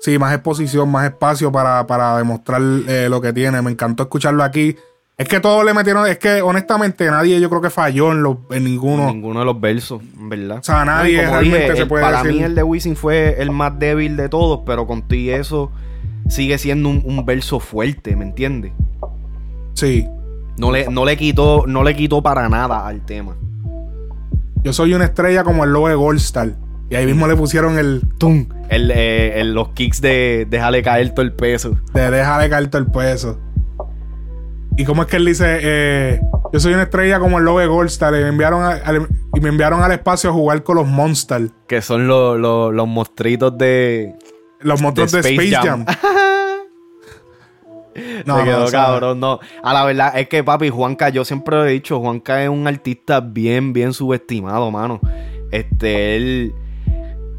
sí, 0.00 0.18
más 0.18 0.32
exposición, 0.32 0.90
más 0.90 1.04
espacio 1.04 1.52
para, 1.52 1.86
para 1.86 2.16
demostrar 2.16 2.62
eh, 2.88 3.08
lo 3.10 3.20
que 3.20 3.34
tiene. 3.34 3.60
Me 3.60 3.70
encantó 3.70 4.04
escucharlo 4.04 4.42
aquí. 4.44 4.76
Es 5.18 5.28
que 5.28 5.38
todos 5.38 5.62
le 5.66 5.74
metieron, 5.74 6.06
es 6.06 6.16
que 6.16 6.40
honestamente 6.40 7.04
nadie 7.10 7.38
yo 7.38 7.50
creo 7.50 7.60
que 7.60 7.68
falló 7.68 8.12
en, 8.12 8.24
en 8.56 8.64
ninguno. 8.64 9.08
ninguno 9.08 9.40
de 9.40 9.44
los 9.44 9.60
versos, 9.60 10.00
¿verdad? 10.14 10.60
O 10.60 10.62
sea, 10.62 10.86
nadie 10.86 11.20
realmente 11.20 11.76
se 11.76 11.84
puede 11.84 12.02
Para 12.02 12.24
mí 12.24 12.42
el 12.42 12.54
de 12.54 12.62
Wisin 12.62 12.96
fue 12.96 13.36
el 13.38 13.50
más 13.50 13.78
débil 13.78 14.16
de 14.16 14.30
todos, 14.30 14.60
pero 14.64 14.86
con 14.86 15.02
ti 15.02 15.28
eso 15.28 15.70
sigue 16.30 16.58
siendo 16.58 16.88
un, 16.88 17.24
verso 17.26 17.60
fuerte, 17.60 18.16
¿me 18.16 18.24
entiendes? 18.24 18.72
Sí. 19.74 20.06
No 20.56 20.72
le, 20.72 20.88
no 20.88 21.04
le 21.04 21.16
quitó, 21.16 21.64
no 21.66 21.82
le 21.82 21.96
quitó 21.96 22.22
para 22.22 22.48
nada 22.48 22.86
al 22.86 23.04
tema. 23.04 23.36
Yo 24.62 24.72
soy 24.72 24.92
una 24.92 25.06
estrella 25.06 25.42
como 25.42 25.64
el 25.64 25.72
logo 25.72 25.88
de 25.88 25.94
Goldstar. 25.94 26.54
Y 26.90 26.96
ahí 26.96 27.06
mismo 27.06 27.26
le 27.28 27.36
pusieron 27.36 27.78
el 27.78 28.02
tum. 28.18 28.46
Eh, 28.68 29.32
el, 29.36 29.54
los 29.54 29.70
kicks 29.70 30.00
de 30.00 30.46
déjale 30.50 30.82
caer 30.82 31.14
todo 31.14 31.24
el 31.24 31.32
peso. 31.32 31.76
De 31.94 32.10
déjale 32.10 32.50
caer 32.50 32.68
todo 32.68 32.82
el 32.82 32.90
peso. 32.90 33.38
¿Y 34.76 34.84
cómo 34.84 35.02
es 35.02 35.08
que 35.08 35.16
él 35.16 35.24
dice? 35.24 35.58
Eh, 35.62 36.20
yo 36.52 36.58
soy 36.58 36.74
una 36.74 36.84
estrella 36.84 37.20
como 37.20 37.38
el 37.38 37.44
logo 37.44 37.60
de 37.60 37.66
Goldstar. 37.66 38.12
Y 38.14 38.18
me 38.18 38.28
enviaron, 38.28 38.78
y 39.34 39.40
me 39.40 39.48
enviaron 39.48 39.82
al 39.82 39.92
espacio 39.92 40.30
a 40.30 40.32
jugar 40.32 40.62
con 40.64 40.76
los 40.76 40.88
Monsters. 40.88 41.52
Que 41.68 41.80
son 41.80 42.08
los, 42.08 42.38
los, 42.38 42.88
monstruitos 42.88 43.56
de. 43.56 44.16
Los 44.60 44.82
monstruos 44.82 45.12
de, 45.12 45.20
Space, 45.20 45.50
Jam. 45.50 45.86
no, 48.26 48.38
Se 48.38 48.44
quedó 48.44 48.70
cabrón, 48.70 49.20
no. 49.20 49.40
A 49.62 49.72
la 49.72 49.84
verdad 49.84 50.18
es 50.18 50.28
que, 50.28 50.44
papi, 50.44 50.68
Juanca, 50.68 51.08
yo 51.08 51.24
siempre 51.24 51.56
lo 51.56 51.66
he 51.66 51.72
dicho, 51.72 52.00
Juanca 52.00 52.42
es 52.42 52.48
un 52.48 52.66
artista 52.66 53.20
bien, 53.20 53.72
bien 53.72 53.92
subestimado, 53.92 54.70
mano. 54.70 55.00
Este, 55.50 56.16
él. 56.16 56.54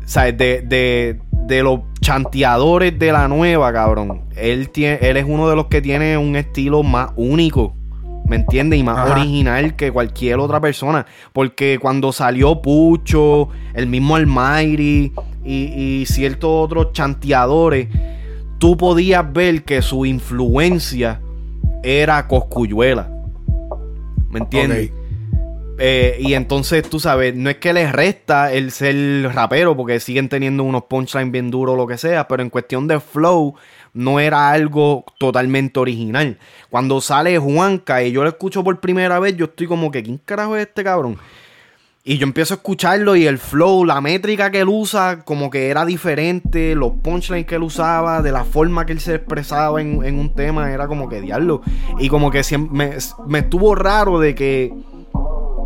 ¿Sabes? 0.06 0.38
De, 0.38 0.62
de, 0.62 1.22
de 1.32 1.64
los 1.64 1.82
chanteadores 2.02 2.98
de 2.98 3.12
la 3.12 3.28
nueva, 3.28 3.72
cabrón. 3.72 4.24
Él, 4.36 4.70
tiene, 4.70 5.00
él 5.02 5.18
es 5.18 5.26
uno 5.28 5.50
de 5.50 5.56
los 5.56 5.68
que 5.68 5.82
tiene 5.82 6.18
un 6.18 6.36
estilo 6.36 6.84
más 6.84 7.12
único. 7.16 7.76
¿Me 8.26 8.38
entiendes? 8.38 8.80
Y 8.80 8.84
más 8.84 9.10
original 9.10 9.76
que 9.76 9.92
cualquier 9.92 10.40
otra 10.40 10.62
persona. 10.62 11.06
Porque 11.34 11.80
cuando 11.82 12.14
salió 12.14 12.62
Pucho, 12.62 13.50
el 13.74 13.88
mismo 13.88 14.16
Almighty 14.16 15.12
y, 15.44 16.02
y 16.02 16.06
ciertos 16.06 16.50
otros 16.52 16.94
chanteadores 16.94 17.88
tú 18.62 18.78
podías 18.78 19.34
ver 19.34 19.64
que 19.64 19.82
su 19.82 20.06
influencia 20.06 21.20
era 21.82 22.28
Coscuyuela. 22.28 23.10
¿Me 24.30 24.40
entiendes? 24.40 24.92
Eh, 25.80 26.18
y 26.20 26.36
entonces, 26.36 26.88
tú 26.88 27.00
sabes, 27.00 27.36
no 27.36 27.50
es 27.50 27.58
que 27.58 27.74
les 27.74 27.92
resta 27.92 28.54
el 28.54 28.70
ser 28.70 29.34
rapero, 29.34 29.76
porque 29.76 30.00
siguen 30.00 30.30
teniendo 30.30 30.64
unos 30.64 30.84
punchlines 30.84 31.32
bien 31.32 31.50
duros 31.50 31.74
o 31.74 31.76
lo 31.76 31.88
que 31.88 31.98
sea, 31.98 32.28
pero 32.28 32.44
en 32.44 32.52
cuestión 32.52 32.88
de 32.88 33.00
flow, 33.00 33.56
no 33.96 34.20
era 34.20 34.52
algo 34.52 35.06
totalmente 35.18 35.80
original. 35.80 36.38
Cuando 36.70 37.02
sale 37.02 37.40
Juanca 37.40 38.04
y 38.04 38.12
yo 38.12 38.22
lo 38.22 38.30
escucho 38.30 38.64
por 38.64 38.80
primera 38.80 39.20
vez, 39.20 39.36
yo 39.36 39.46
estoy 39.46 39.66
como 39.66 39.90
que, 39.90 40.04
¿quién 40.04 40.20
carajo 40.24 40.56
es 40.56 40.68
este 40.68 40.84
cabrón? 40.84 41.18
Y 42.04 42.18
yo 42.18 42.24
empiezo 42.24 42.56
a 42.56 42.58
escucharlo 42.58 43.16
y 43.16 43.28
el 43.28 43.38
flow, 43.38 43.86
la 43.86 44.02
métrica 44.02 44.50
que 44.50 44.62
él 44.62 44.70
usa, 44.70 45.20
como 45.24 45.52
que 45.52 45.70
era 45.70 45.86
diferente, 45.86 46.74
los 46.74 46.94
punchlines 46.94 47.46
que 47.46 47.56
él 47.56 47.64
usaba, 47.64 48.24
de 48.24 48.32
la 48.32 48.44
forma 48.44 48.88
que 48.88 48.94
él 48.94 49.00
se 49.00 49.16
expresaba 49.16 49.80
en, 49.80 50.00
un 50.00 50.34
tema, 50.34 50.72
era 50.72 50.88
como 50.88 51.08
que 51.08 51.22
diablo. 51.22 51.62
Y 52.00 52.10
como 52.10 52.32
que 52.32 52.42
siempre, 52.44 52.98
me, 53.28 53.38
estuvo 53.38 53.76
raro 53.76 54.20
de 54.20 54.34
que, 54.34 54.74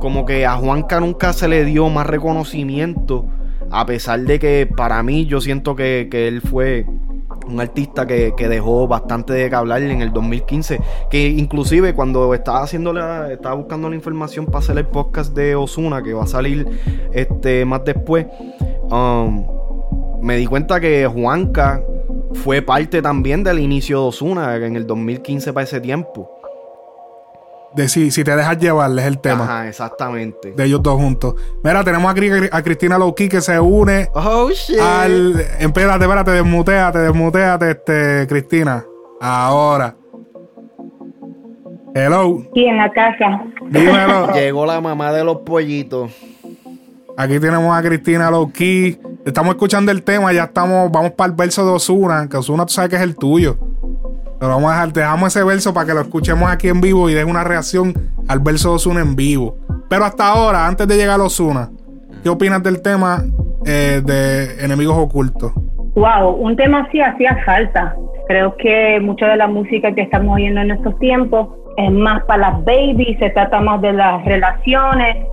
como 0.02 0.26
que 0.26 0.46
a 0.46 0.58
Juanca 0.58 1.00
nunca 1.00 1.32
se 1.32 1.48
le 1.48 1.64
dio 1.64 1.88
más 1.90 2.06
reconocimiento, 2.06 3.28
a 3.72 3.86
pesar 3.86 4.20
de 4.20 4.38
que 4.38 4.68
para 4.76 5.02
mí 5.04 5.26
yo 5.28 5.40
siento 5.40 5.78
que, 5.78 6.10
que 6.12 6.28
él 6.28 6.42
fue 6.42 6.86
un 7.48 7.60
artista 7.60 8.06
que, 8.06 8.34
que, 8.36 8.48
dejó 8.48 8.88
bastante 8.88 9.34
de 9.34 9.50
que 9.50 9.56
hablar 9.56 9.82
en 9.84 10.02
el 10.02 10.12
2015. 10.12 10.80
Que 11.10 11.28
inclusive 11.28 11.94
cuando 11.94 12.34
estaba 12.34 12.64
haciendo 12.64 12.94
la, 12.94 13.32
estaba 13.32 13.56
buscando 13.56 13.90
la 13.90 13.96
información 13.96 14.46
para 14.46 14.60
hacer 14.60 14.78
el 14.78 14.88
podcast 14.88 15.34
de 15.34 15.56
Osuna, 15.56 16.02
que 16.04 16.14
va 16.14 16.24
a 16.24 16.28
salir 16.28 16.68
este 17.14 17.66
más 17.66 17.84
después, 17.86 18.28
um, 18.90 19.46
me 20.22 20.38
di 20.38 20.46
cuenta 20.46 20.80
que 20.80 21.08
Juanca 21.08 21.82
fue 22.34 22.62
parte 22.62 23.02
también 23.02 23.44
del 23.44 23.60
inicio 23.60 24.02
de 24.02 24.08
Osuna 24.08 24.56
en 24.56 24.76
el 24.76 24.86
2015 24.86 25.54
para 25.54 25.64
ese 25.64 25.80
tiempo. 25.82 26.35
De 27.76 27.90
si, 27.90 28.10
si 28.10 28.24
te 28.24 28.36
dejas 28.36 28.58
llevar, 28.58 28.90
es 28.98 29.06
el 29.06 29.20
tema. 29.20 29.44
Ajá, 29.44 29.68
exactamente. 29.68 30.54
De 30.54 30.64
ellos 30.64 30.82
dos 30.82 30.96
juntos. 30.96 31.36
Mira, 31.62 31.84
tenemos 31.84 32.10
a, 32.10 32.64
Cristina 32.64 32.98
Lowkey 32.98 33.28
que 33.28 33.42
se 33.42 33.60
une 33.60 34.10
oh, 34.14 34.50
shit. 34.50 34.80
al. 34.80 35.40
Espérate, 35.60 36.06
espérate, 36.06 36.32
desmuteate, 36.32 37.00
desmuteate, 37.00 37.72
este, 37.72 38.28
Cristina. 38.28 38.86
Ahora. 39.20 39.96
Hello. 41.94 42.44
Y 42.54 42.66
en 42.66 42.78
la 42.78 42.92
casa. 42.92 43.44
Dímelo. 43.70 44.32
Llegó 44.34 44.66
la 44.66 44.80
mamá 44.80 45.12
de 45.12 45.24
los 45.24 45.38
pollitos. 45.38 46.12
Aquí 47.18 47.40
tenemos 47.40 47.78
a 47.78 47.82
Cristina 47.82 48.32
Lowkey. 48.32 49.00
Estamos 49.26 49.56
escuchando 49.56 49.92
el 49.92 50.04
tema, 50.04 50.32
ya 50.34 50.44
estamos, 50.44 50.92
vamos 50.92 51.12
para 51.12 51.30
el 51.30 51.36
verso 51.36 51.66
de 51.66 51.72
Osuna, 51.72 52.28
que 52.30 52.38
Osuna 52.38 52.66
tú 52.66 52.74
sabes 52.74 52.90
que 52.90 52.96
es 52.98 53.02
el 53.02 53.16
tuyo. 53.16 53.58
Pero 54.46 54.58
vamos 54.58 54.70
a 54.70 54.74
dejar, 54.74 54.94
dejamos 54.94 55.36
ese 55.36 55.44
verso 55.44 55.74
para 55.74 55.88
que 55.88 55.94
lo 55.96 56.02
escuchemos 56.02 56.52
aquí 56.52 56.68
en 56.68 56.80
vivo 56.80 57.10
y 57.10 57.16
den 57.16 57.28
una 57.28 57.44
reacción 57.44 57.94
al 58.28 58.42
verso 58.42 58.70
de 58.70 58.76
Osuna 58.76 59.02
en 59.02 59.16
vivo. 59.16 59.58
Pero 59.90 60.06
hasta 60.06 60.28
ahora, 60.28 60.68
antes 60.68 60.88
de 60.88 60.98
llegar 60.98 61.20
a 61.20 61.24
Osuna, 61.24 61.72
¿qué 62.22 62.30
opinas 62.30 62.62
del 62.62 62.80
tema 62.84 63.24
eh, 63.66 64.04
de 64.06 64.64
enemigos 64.64 64.98
ocultos? 65.00 65.52
Wow, 65.96 66.36
un 66.36 66.56
tema 66.56 66.82
así 66.82 67.02
hacía 67.02 67.36
falta. 67.44 67.96
Creo 68.28 68.56
que 68.58 69.00
mucha 69.02 69.30
de 69.30 69.38
la 69.38 69.48
música 69.48 69.96
que 69.96 70.04
estamos 70.04 70.36
oyendo 70.36 70.62
en 70.62 70.70
estos 70.70 70.96
tiempos 71.00 71.48
es 71.78 71.92
más 71.92 72.24
para 72.26 72.52
las 72.52 72.66
babies, 72.66 73.18
se 73.18 73.32
trata 73.32 73.62
más 73.62 73.82
de 73.82 73.94
las 73.94 74.24
relaciones 74.26 75.26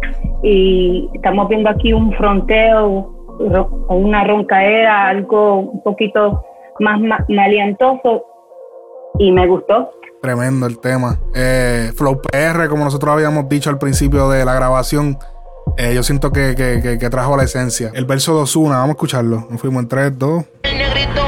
y 0.42 1.07
estamos 1.12 1.51
viendo 1.51 1.68
aquí 1.68 1.92
un 1.92 2.14
fronteo 2.14 3.12
o 3.88 3.94
una 3.94 4.25
roncaera, 4.25 5.09
algo 5.09 5.57
un 5.59 5.83
poquito 5.83 6.42
más 6.81 6.98
malientoso 7.29 8.32
y 9.18 9.33
me 9.33 9.46
gustó. 9.46 9.90
Tremendo 10.20 10.66
el 10.66 10.79
tema. 10.79 11.18
Eh, 11.35 11.92
Flow 11.96 12.20
PR, 12.22 12.68
como 12.68 12.85
nosotros 12.85 13.12
habíamos 13.12 13.48
dicho 13.48 13.70
al 13.70 13.79
principio 13.79 14.29
de 14.29 14.44
la 14.44 14.55
grabación, 14.55 15.18
eh, 15.77 15.94
yo 15.94 16.03
siento 16.03 16.33
que, 16.33 16.55
que, 16.55 16.98
que, 16.98 17.11
trajo 17.11 17.37
la 17.37 17.44
esencia. 17.44 17.90
El 17.94 18.05
verso 18.05 18.37
de 18.37 18.42
Osuna, 18.42 18.77
vamos 18.77 18.90
a 18.90 18.92
escucharlo. 18.92 19.46
Nos 19.51 19.61
fuimos 19.61 19.83
en 19.83 19.88
3, 19.88 20.18
2. 20.18 20.44
El 20.62 20.79
negrito, 20.79 21.22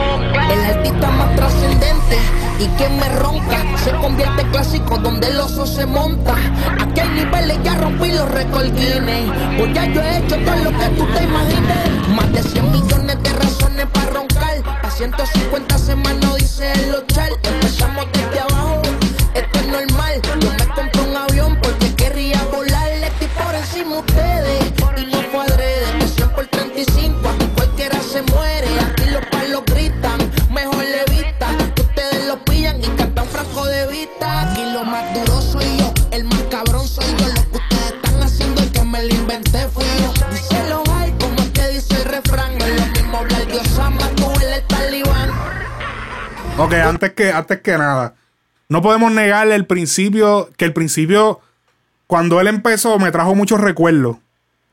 el 0.52 0.76
artista 0.76 1.10
más 1.10 1.34
trascendente 1.36 2.18
y 2.60 2.66
quien 2.76 2.96
me 2.98 3.08
ronca 3.18 3.64
se 3.78 3.90
convierte 3.92 4.42
en 4.42 4.50
clásico 4.50 4.98
donde 4.98 5.28
el 5.28 5.38
oso 5.38 5.66
se 5.66 5.86
monta. 5.86 6.34
Aquel 6.80 7.14
nivel 7.14 7.62
ya 7.62 7.74
rompí 7.76 8.12
los 8.12 8.30
recordines. 8.30 9.30
Pues 9.58 9.74
ya 9.74 9.86
yo 9.86 10.02
he 10.02 10.18
hecho 10.18 10.36
todo 10.36 10.56
lo 10.56 10.70
que 10.70 10.86
tú 10.96 11.06
te 11.14 11.24
imagines. 11.24 12.08
Más 12.14 12.32
de 12.32 12.42
100 12.42 12.72
millones 12.72 13.03
150 14.96 15.76
semanas 15.78 16.36
dice 16.36 16.72
el 16.72 16.94
ochal. 16.94 17.32
Empezamos 17.42 18.06
desde 18.12 18.23
Ok, 46.64 46.72
antes 46.72 47.12
que, 47.12 47.30
antes 47.30 47.60
que 47.60 47.76
nada, 47.76 48.14
no 48.70 48.80
podemos 48.80 49.12
negarle 49.12 49.54
el 49.54 49.66
principio, 49.66 50.48
que 50.56 50.64
el 50.64 50.72
principio, 50.72 51.40
cuando 52.06 52.40
él 52.40 52.46
empezó, 52.46 52.98
me 52.98 53.10
trajo 53.10 53.34
muchos 53.34 53.60
recuerdos. 53.60 54.16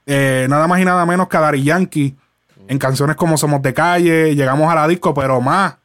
Eh, 0.06 0.47
nada 0.49 0.67
más 0.67 0.80
y 0.80 0.86
nada 0.86 1.06
menos 1.06 1.27
que 1.27 1.36
a 1.36 1.41
Dari 1.41 1.63
Yankee. 1.63 2.15
En 2.69 2.77
canciones 2.77 3.17
como 3.17 3.38
Somos 3.38 3.62
de 3.62 3.73
Calle, 3.73 4.34
llegamos 4.36 4.71
a 4.71 4.75
la 4.75 4.88
disco, 4.88 5.13
pero 5.13 5.41
más 5.41 5.75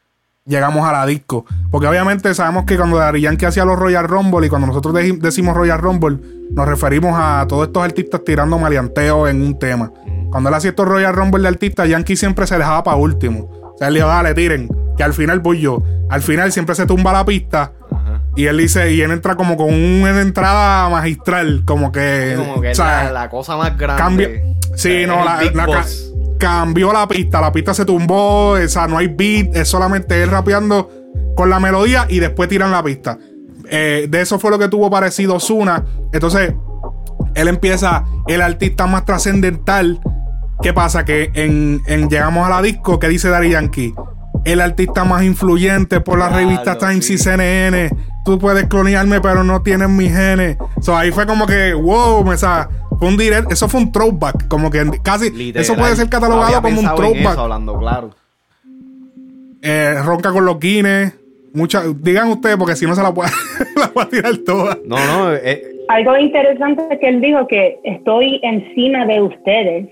llegamos 0.45 0.87
a 0.87 0.93
la 0.93 1.05
disco. 1.07 1.45
Porque 1.73 1.89
obviamente 1.89 2.33
sabemos 2.35 2.67
que 2.67 2.77
cuando 2.77 2.99
Dari 2.99 3.23
Yankee 3.23 3.47
hacía 3.47 3.65
los 3.65 3.77
Royal 3.77 4.07
Rumble 4.07 4.47
y 4.47 4.49
cuando 4.49 4.69
nosotros 4.69 4.95
decimos 5.19 5.57
Royal 5.57 5.81
Rumble, 5.81 6.19
nos 6.53 6.69
referimos 6.69 7.15
a 7.17 7.47
todos 7.49 7.67
estos 7.67 7.83
artistas 7.83 8.23
tirando 8.25 8.61
maleanteo 8.61 9.27
en 9.27 9.43
un 9.43 9.59
tema. 9.59 9.91
Cuando 10.31 10.51
él 10.51 10.55
hacía 10.55 10.71
estos 10.71 10.87
Royal 10.87 11.15
Rumble 11.15 11.43
de 11.43 11.49
artistas, 11.49 11.89
Yankee 11.89 12.15
siempre 12.15 12.47
se 12.47 12.57
dejaba 12.57 12.85
para 12.85 12.97
último. 12.97 13.51
O 13.75 13.75
sea, 13.77 13.89
él 13.89 13.95
dijo, 13.95 14.07
dale, 14.07 14.35
tiren, 14.35 14.69
que 14.97 15.03
al 15.05 15.15
final 15.15 15.41
voy 15.41 15.61
yo. 15.61 15.83
Al 16.11 16.23
final 16.23 16.53
siempre 16.53 16.75
se 16.75 16.87
tumba 16.87 17.13
la 17.13 17.25
pista. 17.25 17.73
Y 18.37 18.47
él 18.47 18.59
dice, 18.59 18.93
y 18.93 19.01
él 19.01 19.11
entra 19.13 19.35
como 19.35 19.57
con 19.57 19.73
una 19.73 20.21
entrada 20.21 20.89
magistral, 20.91 21.63
como 21.65 21.91
que. 21.91 22.35
como 22.37 22.61
que 22.61 22.71
o 22.73 22.75
sea, 22.75 23.05
la, 23.05 23.13
la 23.13 23.31
cosa 23.31 23.57
más 23.57 23.77
grande. 23.79 24.03
Cambia. 24.03 24.29
Sí, 24.75 24.93
Es 24.93 25.09
no, 25.09 25.25
la, 25.25 25.39
ca- 25.67 25.85
cambió 26.39 26.93
la 26.93 27.09
pista. 27.09 27.41
La 27.41 27.51
pista 27.51 27.73
se 27.73 27.85
tumbó. 27.87 28.51
O 28.53 28.69
sea, 28.69 28.87
no 28.87 28.99
hay 28.99 29.07
beat. 29.09 29.57
Es 29.57 29.69
solamente 29.69 30.23
él 30.23 30.31
rapeando 30.31 30.91
con 31.35 31.49
la 31.49 31.59
melodía 31.61 32.07
y 32.09 32.19
después 32.19 32.49
tiran 32.49 32.71
la 32.71 32.83
pista. 32.83 33.19
Eh, 33.69 34.07
de 34.09 34.21
eso 34.21 34.39
fue 34.39 34.51
lo 34.51 34.59
que 34.59 34.69
tuvo 34.69 34.91
parecido 34.91 35.41
Zuna. 35.41 35.85
Entonces, 36.13 36.53
él 37.35 37.49
empieza 37.49 38.05
el 38.27 38.43
artista 38.43 38.87
más 38.87 39.05
trascendental. 39.07 39.99
¿Qué 40.63 40.73
pasa? 40.73 41.05
Que 41.05 41.31
en, 41.35 41.83
en 41.87 42.09
Llegamos 42.09 42.47
a 42.47 42.51
la 42.51 42.63
disco, 42.63 42.99
¿qué 42.99 43.09
dice 43.09 43.29
Daddy 43.29 43.51
Yankee? 43.51 43.95
El 44.47 44.61
artista 44.61 45.05
más 45.05 45.23
influyente 45.25 46.01
por 46.01 46.19
las 46.19 46.29
Claro, 46.29 46.45
revistas 46.45 46.79
Times 46.79 47.05
sí. 47.05 47.15
y 47.15 47.19
CNN. 47.19 47.91
Tú 48.25 48.39
puedes 48.39 48.67
clonarme, 48.67 49.21
pero 49.21 49.45
no 49.45 49.61
tienes 49.63 49.89
mis 49.89 50.13
genes. 50.13 50.57
So, 50.81 50.97
ahí 50.97 51.11
fue 51.11 51.27
como 51.27 51.47
que, 51.47 51.75
wow, 51.75 52.25
sea, 52.37 52.69
fue 52.99 53.09
un 53.09 53.17
direct, 53.17 53.53
eso 53.53 53.69
fue 53.69 53.81
un 53.81 53.93
throwback. 53.93 54.49
Como 54.49 54.71
que 54.71 54.85
casi, 55.03 55.31
Literal. 55.31 55.63
eso 55.63 55.75
puede 55.77 55.97
ser 55.97 56.09
catalogado 56.09 56.63
como 56.63 56.81
un 56.81 56.87
throwback. 56.95 57.33
eso, 57.33 57.41
hablando 57.43 57.79
claro. 57.79 58.11
Eh, 59.63 59.95
ronca 60.05 60.33
con 60.33 60.45
los 60.45 60.59
guines. 60.61 61.13
Mucha, 61.53 61.83
digan 62.01 62.29
ustedes, 62.29 62.57
porque 62.57 62.77
si 62.77 62.87
no 62.87 62.95
se 62.95 63.03
la 63.03 63.13
puede, 63.13 63.31
la 63.77 63.89
puede 63.89 64.07
tirar 64.09 64.37
toda. 64.39 64.79
No, 64.85 64.97
no, 64.97 65.35
eh, 65.35 65.63
Algo 65.89 66.17
interesante 66.19 66.99
que 67.01 67.09
él 67.09 67.21
dijo 67.21 67.47
que 67.49 67.79
estoy 67.83 68.41
encima 68.43 69.07
de 69.07 69.23
ustedes. 69.23 69.89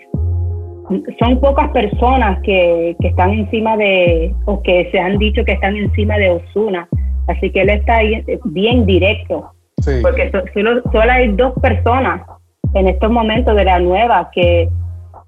Son 1.18 1.40
pocas 1.40 1.70
personas 1.70 2.40
que, 2.42 2.94
que 3.00 3.08
están 3.08 3.30
encima 3.30 3.76
de, 3.76 4.34
o 4.46 4.62
que 4.62 4.88
se 4.90 4.98
han 4.98 5.18
dicho 5.18 5.44
que 5.44 5.52
están 5.52 5.76
encima 5.76 6.16
de 6.18 6.30
Osuna. 6.30 6.86
Así 7.26 7.50
que 7.50 7.62
él 7.62 7.70
está 7.70 7.96
ahí 7.96 8.22
bien 8.44 8.84
directo. 8.84 9.50
Sí. 9.80 9.92
Porque 10.02 10.30
so- 10.30 10.44
solo, 10.52 10.82
solo 10.92 11.10
hay 11.10 11.28
dos 11.32 11.52
personas 11.60 12.22
en 12.74 12.88
estos 12.88 13.10
momentos 13.10 13.56
de 13.56 13.64
la 13.64 13.78
nueva 13.78 14.30
que, 14.34 14.68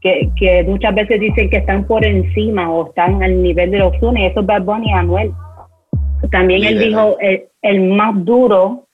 que, 0.01 0.29
que 0.37 0.63
muchas 0.65 0.95
veces 0.95 1.21
dicen 1.21 1.49
que 1.49 1.59
están 1.59 1.85
por 1.87 2.05
encima 2.05 2.71
o 2.71 2.89
están 2.89 3.23
al 3.23 3.43
nivel 3.43 3.71
de 3.71 3.83
Osuna, 3.83 4.21
y 4.21 4.27
eso 4.27 4.41
es 4.41 4.47
Bad 4.47 4.63
Bunny 4.63 4.89
y 4.89 4.93
Anuel. 4.93 5.33
También 6.31 6.65
él 6.65 6.79
dijo, 6.79 7.17
el, 7.21 7.45
el 7.63 7.81
más 7.91 8.25
duro, 8.25 8.85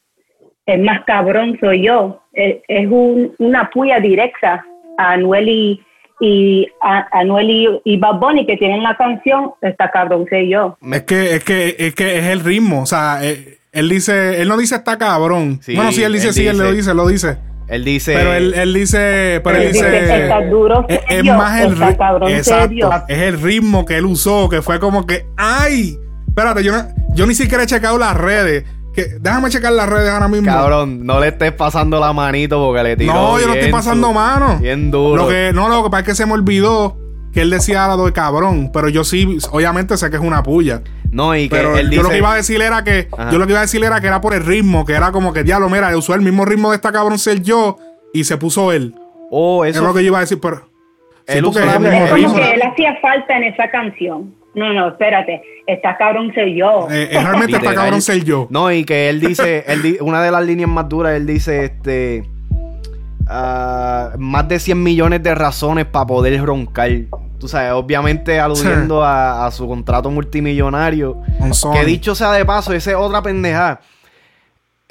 el 0.67 0.83
más 0.83 1.05
cabrón 1.05 1.57
soy 1.61 1.87
yo. 1.87 2.21
Es, 2.33 2.57
es 2.69 2.87
un- 2.89 3.33
una 3.39 3.69
puya 3.71 3.99
directa 4.01 4.65
a 4.99 5.13
Anuel 5.13 5.49
y, 5.49 5.81
y 6.25 6.69
a, 6.81 7.09
Anuel 7.19 7.51
y, 7.51 7.69
y 7.85 7.97
Bad 7.99 8.21
Bunny 8.21 8.47
que 8.47 8.57
tienen 8.57 8.83
la 8.85 8.97
canción, 8.97 9.51
está 9.61 9.91
cabrón 9.91 10.25
soy 10.31 10.49
yo. 10.49 10.79
Es 10.93 11.03
que, 11.03 11.35
es 11.35 11.43
que, 11.43 11.75
es 11.79 11.95
que 11.97 12.19
es 12.21 12.27
el 12.27 12.41
ritmo. 12.41 12.83
O 12.83 12.87
sea, 12.87 13.19
eh, 13.23 13.59
él 13.73 13.89
dice, 13.89 14.41
él 14.41 14.49
no 14.49 14.57
dice 14.57 14.77
está 14.77 14.97
cabrón. 14.99 15.59
Sí, 15.63 15.75
bueno, 15.75 15.91
sí, 15.91 16.05
él 16.05 16.13
dice, 16.13 16.29
él 16.29 16.35
sí, 16.35 16.47
él 16.47 16.57
lo 16.59 16.71
dice- 16.73 16.95
lo 16.95 17.09
dice. 17.09 17.39
él 17.67 17.85
dice. 17.85 18.13
Pero 18.15 18.35
él, 18.35 18.55
él 18.55 18.73
dice, 18.73 19.41
pero 19.43 19.57
él 19.57 19.63
Él 19.65 19.73
dice, 19.73 19.91
dice, 19.91 20.23
está 20.23 20.47
duro, 20.47 20.87
es, 20.89 21.25
más 21.25 21.61
el 21.61 21.73
está 21.73 21.89
ri- 21.91 21.97
cabrón, 21.97 22.31
exacto, 22.31 22.63
serio. 22.69 22.91
es 23.09 23.19
el 23.19 23.41
ritmo 23.43 23.85
que 23.85 23.97
él 23.97 24.05
usó, 24.05 24.49
que 24.49 24.63
fue 24.63 24.79
como 24.79 25.07
que, 25.07 25.27
ay, 25.37 25.97
espérate, 26.29 26.63
yo 26.63 26.71
no, 26.73 26.87
yo 27.15 27.27
ni 27.27 27.35
siquiera 27.35 27.65
he 27.65 27.67
checado 27.67 27.99
las 27.99 28.17
redes. 28.17 28.65
Que, 28.95 29.17
déjame 29.21 29.49
checar 29.49 29.73
las 29.73 29.89
redes 29.89 30.11
ahora 30.11 30.29
mismo. 30.29 30.47
Cabrón, 30.53 31.05
no 31.07 31.19
le 31.19 31.29
estés 31.29 31.53
pasando 31.53 31.99
la 31.99 32.13
manito 32.13 32.63
porque 32.65 32.83
le 32.83 32.97
tiró 32.97 33.13
no, 33.15 33.41
yo 33.41 33.47
no 33.47 33.55
estoy 33.55 33.73
pasando 33.73 34.09
su- 34.09 34.13
mano. 34.15 34.59
Bien 34.59 34.91
duro. 34.91 35.23
Lo 35.23 35.29
que, 35.29 35.51
no, 35.55 35.69
lo 35.69 35.83
que 35.85 35.91
pasa 35.91 36.01
es 36.01 36.07
que 36.09 36.15
se 36.15 36.27
me 36.27 36.33
olvidó 36.35 36.99
que 37.33 37.41
él 37.41 37.49
decía 37.51 37.87
algo 37.87 38.05
de 38.05 38.13
cabrón, 38.13 38.71
pero 38.73 38.91
yo 38.91 39.05
sí, 39.05 39.39
obviamente 39.51 39.97
sé 39.97 40.11
que 40.11 40.17
es 40.17 40.23
una 40.23 40.43
puya. 40.43 40.83
No, 41.11 41.35
y 41.35 41.49
que 41.49 41.57
Pero 41.57 41.77
él 41.77 41.87
yo 41.87 41.91
dice. 41.91 42.03
lo 42.03 42.09
que 42.11 42.19
iba 42.19 42.33
a 42.33 42.37
decir 42.37 42.61
era 42.61 42.85
que 42.85 43.09
Ajá. 43.11 43.31
yo 43.31 43.39
lo 43.39 43.47
que 43.47 43.53
iba 43.53 43.61
a 43.61 43.63
decir 43.63 43.83
era 43.83 44.01
que 44.01 44.07
era 44.07 44.21
por 44.21 44.35
el 44.35 44.45
ritmo, 44.45 44.85
que 44.85 44.93
era 44.93 45.11
como 45.13 45.33
que 45.33 45.43
diablo, 45.43 45.69
mira, 45.71 45.97
usó 45.97 46.15
el 46.15 46.21
mismo 46.21 46.45
ritmo 46.45 46.71
de 46.71 46.77
esta 46.77 46.93
cabrón 46.93 47.19
ser 47.19 47.43
yo 47.43 47.79
y 48.13 48.25
se 48.25 48.37
puso 48.37 48.73
él. 48.73 48.95
Oh, 49.31 49.65
Es 49.65 49.77
eso. 49.77 49.85
lo 49.85 49.95
que 49.95 50.01
yo 50.03 50.09
iba 50.09 50.19
a 50.19 50.23
decir, 50.23 50.39
pero 50.41 50.69
sí, 51.27 51.39
Él 51.39 51.45
usó 51.47 51.61
es 51.61 51.65
la 51.67 51.73
el 51.75 51.81
misma 51.81 51.91
mismo 52.01 52.05
Es 52.05 52.11
como 52.23 52.35
ritmo. 52.35 52.35
que 52.51 52.55
él 52.55 52.63
hacía 52.63 52.97
falta 53.01 53.37
en 53.39 53.45
esa 53.45 53.71
canción. 53.71 54.35
No, 54.55 54.73
no, 54.73 54.89
espérate. 54.89 55.43
Está 55.67 55.97
cabrón 55.97 56.31
soy 56.35 56.57
yo. 56.59 56.87
Eh, 56.91 57.09
eh, 57.11 57.21
realmente 57.23 57.57
está 57.57 57.75
cabrón 57.75 58.03
ser 58.03 58.23
yo. 58.25 58.47
No, 58.51 58.71
y 58.71 58.85
que 58.85 59.09
él 59.09 59.21
dice, 59.21 59.65
él 59.67 59.83
di- 59.83 59.99
una 60.01 60.23
de 60.23 60.31
las 60.31 60.45
líneas 60.45 60.69
más 60.69 60.89
duras, 60.89 61.15
él 61.15 61.27
dice, 61.27 61.65
este, 61.65 62.25
ah, 63.29 64.11
más 64.19 64.49
de 64.49 64.59
100 64.59 64.83
millones 64.83 65.23
de 65.23 65.35
razones 65.35 65.87
para 65.87 66.07
poder 66.07 66.41
roncar. 66.45 66.91
Tú 67.39 67.49
sabes, 67.49 67.73
obviamente 67.73 68.39
aludiendo 68.39 69.03
a, 69.03 69.47
a 69.47 69.51
su 69.51 69.67
contrato 69.67 70.11
multimillonario. 70.11 71.21
Que 71.73 71.85
dicho 71.85 72.15
sea 72.15 72.33
de 72.33 72.45
paso, 72.45 72.73
esa 72.73 72.91
es 72.91 72.97
otra 72.97 73.21
pendejada. 73.23 73.81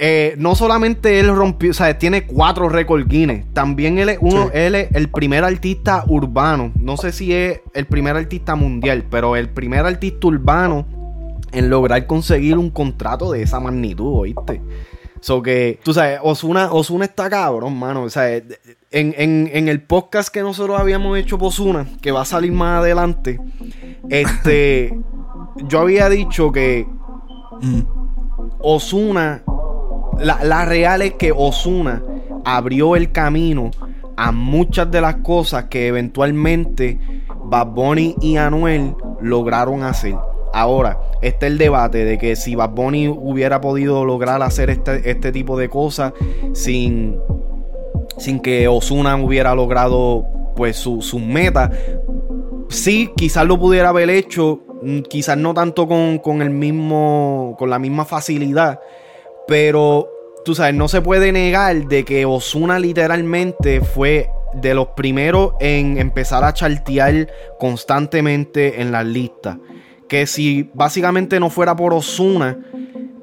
Eh, 0.04 0.34
no 0.40 0.56
solamente 0.56 1.20
él 1.20 1.28
rompió, 1.36 1.70
o 1.70 1.74
sea, 1.76 1.96
tiene 2.00 2.26
cuatro 2.26 2.70
récords 2.70 3.08
Guinness. 3.08 3.46
También 3.54 4.00
él 4.00 4.10
es 4.10 4.18
uno, 4.20 4.46
Sí. 4.46 4.50
él 4.56 4.74
es 4.74 4.92
el 4.96 5.10
primer 5.10 5.44
artista 5.44 6.04
urbano. 6.08 6.72
No 6.80 6.98
sé 6.98 7.12
si 7.12 7.32
es 7.36 7.62
el 7.76 7.86
primer 7.86 8.16
artista 8.16 8.56
mundial, 8.56 9.06
pero 9.12 9.36
el 9.36 9.50
primer 9.50 9.86
artista 9.86 10.26
urbano 10.26 10.88
en 11.52 11.70
lograr 11.70 12.08
conseguir 12.08 12.58
un 12.58 12.72
contrato 12.72 13.32
de 13.32 13.44
esa 13.44 13.60
magnitud, 13.60 14.12
¿oíste? 14.22 14.60
So 15.20 15.44
que, 15.44 15.80
tú 15.84 15.94
sabes, 15.94 16.20
Osuna, 16.24 16.72
Osuna 16.74 17.06
está 17.06 17.30
cabrón, 17.30 17.78
mano. 17.78 18.02
O 18.02 18.10
sea, 18.10 18.28
en, 18.38 18.44
en- 18.90 19.52
en 19.54 19.68
el 19.68 19.82
podcast 19.84 20.34
que 20.34 20.42
nosotros 20.42 20.80
habíamos 20.80 21.16
hecho 21.20 21.38
por 21.38 21.50
Osuna, 21.50 21.86
que 22.02 22.12
va 22.12 22.22
a 22.24 22.26
salir 22.26 22.52
más 22.54 22.80
adelante, 22.80 23.40
este, 24.10 24.98
yo 25.68 25.80
había 25.82 26.10
dicho 26.10 26.52
que 26.52 26.88
Mm. 27.62 27.82
Osuna, 28.60 29.44
la, 30.24 30.44
la 30.44 30.66
real 30.66 31.02
es 31.02 31.14
que 31.14 31.32
Osuna 31.36 32.02
abrió 32.46 32.96
el 32.96 33.12
camino 33.12 33.72
a 34.18 34.32
muchas 34.32 34.90
de 34.92 35.02
las 35.02 35.16
cosas 35.18 35.66
que 35.66 35.88
eventualmente 35.88 37.00
Bad 37.46 37.68
Bunny 37.68 38.16
y 38.22 38.38
Anuel 38.38 38.96
lograron 39.22 39.84
hacer. 39.84 40.16
Ahora, 40.54 41.00
está 41.22 41.48
el 41.48 41.58
debate 41.58 42.04
de 42.04 42.18
que 42.18 42.36
si 42.36 42.56
Bad 42.56 42.72
Bunny 42.72 43.08
hubiera 43.08 43.62
podido 43.62 44.04
lograr 44.06 44.42
hacer 44.42 44.70
este, 44.70 45.10
este 45.10 45.32
tipo 45.32 45.58
de 45.58 45.70
cosas 45.70 46.14
sin, 46.54 47.18
sin 48.18 48.40
que 48.40 48.68
Osuna 48.68 49.16
hubiera 49.16 49.56
logrado 49.56 50.26
pues 50.56 50.76
su- 50.76 51.02
sus 51.02 51.22
metas. 51.22 51.72
Sí, 52.70 53.10
quizás 53.16 53.46
lo 53.46 53.58
pudiera 53.60 53.90
haber 53.90 54.10
hecho, 54.10 54.60
mm, 54.82 55.00
quizás 55.02 55.38
no 55.38 55.54
tanto 55.54 55.88
con, 55.88 56.20
con 56.20 56.42
el 56.42 56.50
mismo, 56.50 57.56
con 57.58 57.70
la 57.70 57.80
misma 57.80 58.06
facilidad, 58.06 58.80
pero 59.52 60.10
tú 60.46 60.56
sabes, 60.56 60.74
no 60.74 60.88
se 60.88 61.02
puede 61.02 61.34
negar 61.34 61.90
de 61.90 62.06
que 62.06 62.26
Osuna 62.26 62.80
literalmente 62.80 63.82
fue 63.82 64.30
de 64.54 64.74
los 64.74 64.88
primeros 64.96 65.56
en 65.60 65.98
empezar 65.98 66.46
a 66.46 66.54
chartear 66.54 67.28
constantemente 67.60 68.80
en 68.80 68.94
las 68.94 69.06
listas. 69.06 69.58
Que 70.08 70.26
si 70.26 70.70
básicamente 70.74 71.38
no 71.42 71.50
fuera 71.50 71.76
por 71.76 71.94
Osuna, 71.94 72.60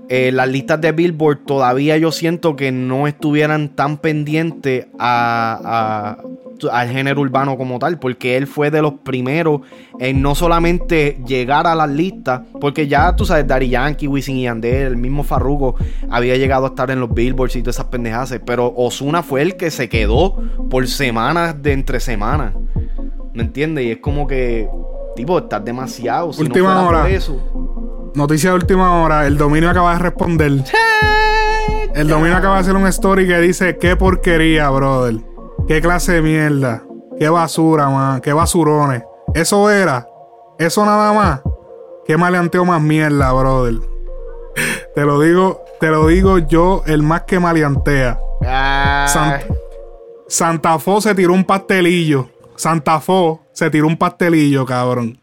eh, 0.08 0.30
las 0.32 0.48
listas 0.48 0.80
de 0.80 0.92
Billboard 0.92 1.44
todavía 1.44 1.96
yo 1.98 2.12
siento 2.12 2.56
que 2.56 2.72
no 2.72 3.06
estuvieran 3.06 3.68
tan 3.70 3.98
pendientes 3.98 4.86
a, 4.98 6.16
a- 6.22 6.24
al 6.72 6.88
género 6.88 7.20
urbano 7.20 7.56
como 7.56 7.78
tal, 7.78 8.00
porque 8.00 8.36
él 8.36 8.48
fue 8.48 8.70
de 8.72 8.82
los 8.82 8.94
primeros 8.94 9.60
en 10.00 10.20
no 10.22 10.34
solamente 10.34 11.20
llegar 11.24 11.68
a 11.68 11.74
las 11.76 11.88
listas, 11.88 12.40
porque 12.60 12.88
ya 12.88 13.14
tú 13.14 13.24
sabes, 13.24 13.46
Daddy 13.46 13.68
Yankee, 13.68 14.08
Wisin 14.08 14.38
y 14.38 14.42
Yandel, 14.44 14.88
el 14.88 14.96
mismo 14.96 15.22
Farruko 15.22 15.76
había 16.10 16.36
llegado 16.36 16.64
a 16.66 16.68
estar 16.70 16.90
en 16.90 16.98
los 16.98 17.14
Billboards 17.14 17.54
y 17.54 17.62
todas 17.62 17.76
esas 17.76 17.86
pendejadas, 17.86 18.40
pero 18.44 18.72
Osuna 18.76 19.22
fue 19.22 19.42
el 19.42 19.56
que 19.56 19.70
se 19.70 19.88
quedó 19.88 20.34
por 20.68 20.88
semanas 20.88 21.62
de 21.62 21.72
entre 21.74 22.00
semanas, 22.00 22.54
¿me 23.34 23.42
entiendes? 23.44 23.84
Y 23.84 23.90
es 23.92 23.98
como 23.98 24.26
que, 24.26 24.68
tipo, 25.14 25.38
estás 25.38 25.64
demasiado. 25.64 26.32
Si 26.32 26.42
Última 26.42 26.74
no 26.74 26.86
fuera 26.86 26.86
por 26.86 26.94
hora. 27.06 27.08
eso, 27.14 27.40
Noticia 28.14 28.50
de 28.50 28.56
última 28.56 29.02
hora. 29.02 29.26
El 29.26 29.36
dominio 29.38 29.70
acaba 29.70 29.92
de 29.94 29.98
responder. 30.00 30.64
El 31.94 32.08
dominio 32.08 32.36
acaba 32.36 32.54
de 32.56 32.60
hacer 32.60 32.76
un 32.76 32.86
story 32.86 33.26
que 33.26 33.38
dice: 33.40 33.76
Qué 33.78 33.96
porquería, 33.96 34.70
brother. 34.70 35.16
Qué 35.66 35.80
clase 35.80 36.12
de 36.14 36.22
mierda. 36.22 36.82
Qué 37.18 37.28
basura, 37.28 37.88
man. 37.88 38.20
Qué 38.20 38.32
basurones. 38.32 39.02
Eso 39.34 39.70
era. 39.70 40.06
Eso 40.58 40.84
nada 40.84 41.12
más. 41.12 41.40
Qué 42.06 42.16
maleanteo 42.16 42.64
más 42.64 42.80
mierda, 42.80 43.32
brother. 43.32 43.74
Te 44.94 45.04
lo 45.04 45.20
digo, 45.20 45.60
te 45.78 45.88
lo 45.88 46.06
digo 46.08 46.38
yo, 46.38 46.82
el 46.86 47.02
más 47.02 47.22
que 47.22 47.38
maleantea. 47.38 48.18
Ah, 48.44 49.06
Sant- 49.08 49.44
Santa 50.26 50.78
Fo 50.78 51.00
se 51.00 51.14
tiró 51.14 51.32
un 51.34 51.44
pastelillo. 51.44 52.28
Santa 52.56 52.98
Fo 53.00 53.40
se 53.52 53.70
tiró 53.70 53.86
un 53.86 53.96
pastelillo, 53.96 54.64
cabrón. 54.66 55.18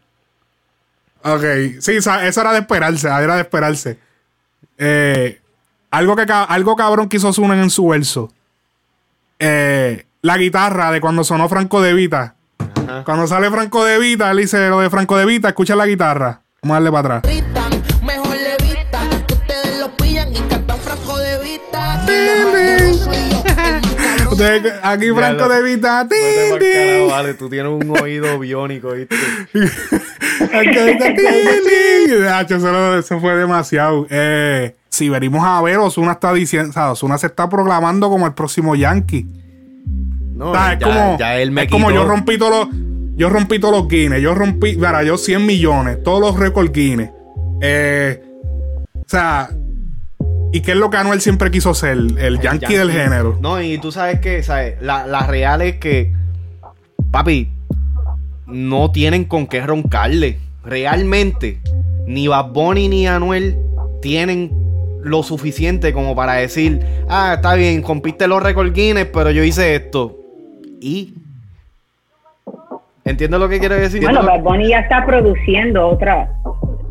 Ok, 1.26 1.80
sí, 1.80 1.96
eso 1.96 2.40
era 2.40 2.52
de 2.52 2.60
esperarse, 2.60 3.08
era 3.08 3.34
de 3.34 3.40
esperarse. 3.40 3.98
Eh, 4.78 5.40
algo, 5.90 6.14
que, 6.14 6.24
algo 6.30 6.76
cabrón 6.76 7.08
quiso 7.08 7.32
Sunan 7.32 7.58
en 7.58 7.70
su 7.70 7.88
verso. 7.88 8.32
Eh, 9.38 10.06
la 10.22 10.38
guitarra 10.38 10.92
de 10.92 11.00
cuando 11.00 11.24
sonó 11.24 11.48
Franco 11.48 11.82
de 11.82 11.94
Vita. 11.94 12.34
Ajá. 12.58 13.02
Cuando 13.04 13.26
sale 13.26 13.50
Franco 13.50 13.84
de 13.84 13.98
Vita, 13.98 14.30
él 14.30 14.38
dice 14.38 14.68
lo 14.68 14.80
de 14.80 14.88
Franco 14.88 15.16
de 15.16 15.26
Vita, 15.26 15.48
escucha 15.48 15.74
la 15.74 15.86
guitarra. 15.86 16.42
Vamos 16.62 16.76
a 16.76 16.80
darle 16.80 16.92
para 16.92 17.16
atrás. 17.16 17.55
Aquí 24.82 25.10
Franco 25.14 25.48
de 25.48 25.62
Vita. 25.62 26.06
Vale, 27.10 27.34
tú 27.34 27.48
tienes 27.48 27.72
un 27.72 27.90
oído 27.98 28.38
biónico, 28.38 28.92
¿viste? 28.92 29.16
Eso, 32.98 33.20
fue 33.20 33.36
demasiado. 33.36 34.06
Eh, 34.10 34.74
si 34.88 35.08
venimos 35.08 35.44
a 35.44 35.60
ver, 35.62 35.78
Osuna 35.78 36.12
está 36.12 36.32
diciendo, 36.32 36.70
o 36.70 36.72
sea, 36.72 36.92
Ozuna 36.92 37.18
se 37.18 37.26
está 37.26 37.48
proclamando 37.48 38.08
como 38.08 38.26
el 38.26 38.34
próximo 38.34 38.74
Yankee. 38.74 39.26
No, 40.34 40.50
O 40.50 40.54
sea, 40.54 40.74
es 40.74 40.78
ya, 40.80 40.86
como, 40.86 41.18
ya 41.18 41.38
él 41.38 41.50
me 41.50 41.62
es 41.62 41.70
como 41.70 41.90
yo 41.90 42.04
rompí 42.04 42.36
todos 42.36 42.66
los, 42.66 42.76
yo 43.16 43.30
rompí 43.30 43.58
todos 43.58 43.74
los 43.74 43.88
Guinness, 43.88 44.20
yo 44.20 44.34
rompí, 44.34 44.76
mira, 44.76 45.02
yo 45.02 45.16
100 45.16 45.46
millones, 45.46 46.02
todos 46.02 46.20
los 46.20 46.38
récords 46.38 46.72
Guinness. 46.72 47.10
Eh, 47.62 48.22
o 48.94 49.08
sea, 49.08 49.48
¿y 50.52 50.60
qué 50.60 50.72
es 50.72 50.76
lo 50.76 50.90
que 50.90 50.96
Anuel 50.96 51.20
siempre 51.20 51.50
quiso 51.50 51.74
ser? 51.74 51.92
El, 51.92 52.18
el 52.18 52.40
Yankee, 52.40 52.74
del 52.74 52.90
género. 52.90 53.38
No, 53.40 53.60
y 53.60 53.78
tú 53.78 53.92
sabes 53.92 54.20
que, 54.20 54.42
¿sabes? 54.42 54.80
La, 54.80 55.06
la 55.06 55.26
real 55.26 55.62
es 55.62 55.76
que, 55.76 56.12
papi, 57.10 57.50
no 58.46 58.90
tienen 58.90 59.24
con 59.24 59.46
qué 59.46 59.60
roncarle. 59.60 60.38
Realmente, 60.64 61.60
ni 62.06 62.28
Bad 62.28 62.50
Bunny 62.50 62.88
ni 62.88 63.06
Anuel 63.06 63.56
tienen 64.02 64.50
lo 65.02 65.22
suficiente 65.22 65.92
como 65.92 66.16
para 66.16 66.34
decir, 66.34 66.80
ah, 67.08 67.34
está 67.36 67.54
bien, 67.54 67.82
compiste 67.82 68.26
los 68.26 68.42
récords 68.42 68.72
Guinness, 68.72 69.06
pero 69.06 69.30
yo 69.30 69.44
hice 69.44 69.76
esto. 69.76 70.18
Y... 70.80 71.14
¿Entiendes 73.04 73.38
lo 73.38 73.48
que 73.48 73.60
quiero 73.60 73.76
decir? 73.76 74.02
Bueno, 74.02 74.24
Bad 74.24 74.40
Bunny 74.40 74.70
ya 74.70 74.80
está 74.80 75.06
produciendo 75.06 75.86
otra. 75.86 76.28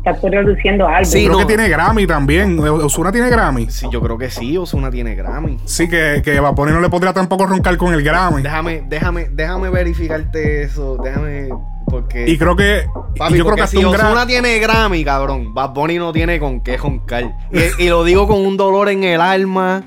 Está 0.06 0.20
produciendo 0.20 0.86
algo. 0.86 1.04
Sí, 1.04 1.24
Creo 1.24 1.32
no. 1.32 1.38
que 1.40 1.44
tiene 1.46 1.68
Grammy 1.68 2.06
también. 2.06 2.58
Osuna 2.60 3.10
tiene 3.10 3.28
Grammy. 3.28 3.68
Sí, 3.70 3.86
yo 3.90 4.00
creo 4.00 4.16
que 4.16 4.30
sí, 4.30 4.56
Osuna 4.56 4.90
tiene 4.90 5.14
Grammy. 5.14 5.58
Sí, 5.64 5.88
que, 5.88 6.22
que 6.24 6.38
Bad 6.38 6.52
Bunny 6.54 6.72
no 6.72 6.80
le 6.80 6.88
podría 6.88 7.12
tampoco 7.12 7.46
roncar 7.46 7.76
con 7.76 7.92
el 7.92 8.02
Grammy. 8.02 8.42
Déjame, 8.42 8.84
déjame, 8.88 9.28
déjame 9.32 9.70
verificarte 9.70 10.62
eso. 10.62 10.96
Déjame. 11.02 11.48
Porque. 11.88 12.28
Y 12.28 12.38
creo 12.38 12.54
que. 12.56 12.86
Papi, 13.18 13.36
yo 13.36 13.44
creo 13.44 13.56
que 13.56 13.66
si 13.66 13.82
Grammy. 13.82 14.26
tiene 14.26 14.58
Grammy, 14.58 15.04
cabrón, 15.04 15.54
Bad 15.54 15.70
Bunny 15.74 15.98
no 15.98 16.12
tiene 16.12 16.38
con 16.38 16.60
qué 16.60 16.78
joncar. 16.78 17.34
Y, 17.52 17.84
y 17.84 17.88
lo 17.88 18.04
digo 18.04 18.26
con 18.28 18.38
un 18.44 18.56
dolor 18.56 18.88
en 18.88 19.02
el 19.04 19.20
alma, 19.20 19.82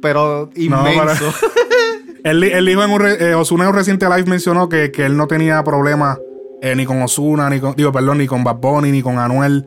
pero 0.00 0.50
inmenso. 0.54 1.32
Él, 2.24 2.42
él 2.42 2.64
dijo 2.64 2.82
en 2.82 2.90
un. 2.90 3.00
re- 3.00 3.30
eh, 3.30 3.34
Ozuna 3.34 3.64
en 3.64 3.70
un 3.70 3.76
reciente 3.76 4.06
live 4.08 4.24
mencionó 4.24 4.66
que, 4.70 4.90
que 4.90 5.04
él 5.04 5.14
no 5.14 5.26
tenía 5.26 5.62
problemas 5.62 6.18
eh, 6.60 6.74
ni 6.74 6.86
con 6.86 7.02
Osuna, 7.02 7.50
ni 7.50 7.60
con. 7.60 7.74
Digo, 7.74 7.92
perdón, 7.92 8.18
ni 8.18 8.26
con 8.26 8.44
Bad 8.44 8.56
Bunny, 8.56 8.90
ni 8.90 9.02
con 9.02 9.18
Anuel. 9.18 9.66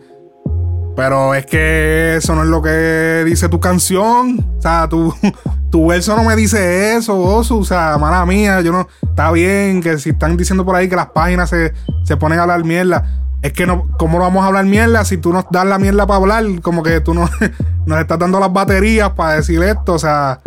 Pero 0.95 1.35
es 1.35 1.45
que 1.45 2.15
eso 2.15 2.33
no 2.33 2.41
es 2.41 2.49
lo 2.49 2.61
que 2.61 3.23
dice 3.23 3.49
tu 3.49 3.59
canción. 3.59 4.43
O 4.57 4.61
sea, 4.61 4.89
tu, 4.89 5.13
tu 5.69 5.87
verso 5.87 6.15
no 6.15 6.23
me 6.23 6.35
dice 6.35 6.95
eso, 6.95 7.15
Osu. 7.19 7.59
O 7.59 7.63
sea, 7.63 7.97
mala 7.99 8.25
mía, 8.25 8.61
yo 8.61 8.71
no. 8.71 8.87
Está 9.07 9.31
bien 9.31 9.81
que 9.81 9.99
si 9.99 10.09
están 10.09 10.35
diciendo 10.37 10.65
por 10.65 10.75
ahí 10.75 10.89
que 10.89 10.95
las 10.95 11.11
páginas 11.11 11.51
se, 11.51 11.73
se 12.03 12.17
ponen 12.17 12.39
a 12.39 12.43
hablar 12.43 12.63
mierda. 12.63 13.05
Es 13.43 13.53
que 13.53 13.67
no, 13.67 13.87
¿cómo 13.99 14.17
no 14.17 14.23
vamos 14.23 14.43
a 14.43 14.47
hablar 14.47 14.65
mierda 14.65 15.05
si 15.05 15.17
tú 15.17 15.31
nos 15.31 15.45
das 15.51 15.65
la 15.65 15.77
mierda 15.77 16.07
para 16.07 16.17
hablar? 16.17 16.43
Como 16.61 16.81
que 16.81 16.99
tú 16.99 17.13
no, 17.13 17.29
nos 17.85 17.99
estás 17.99 18.17
dando 18.17 18.39
las 18.39 18.51
baterías 18.51 19.11
para 19.11 19.35
decir 19.35 19.61
esto. 19.61 19.93
O 19.93 19.99
sea, 19.99 20.39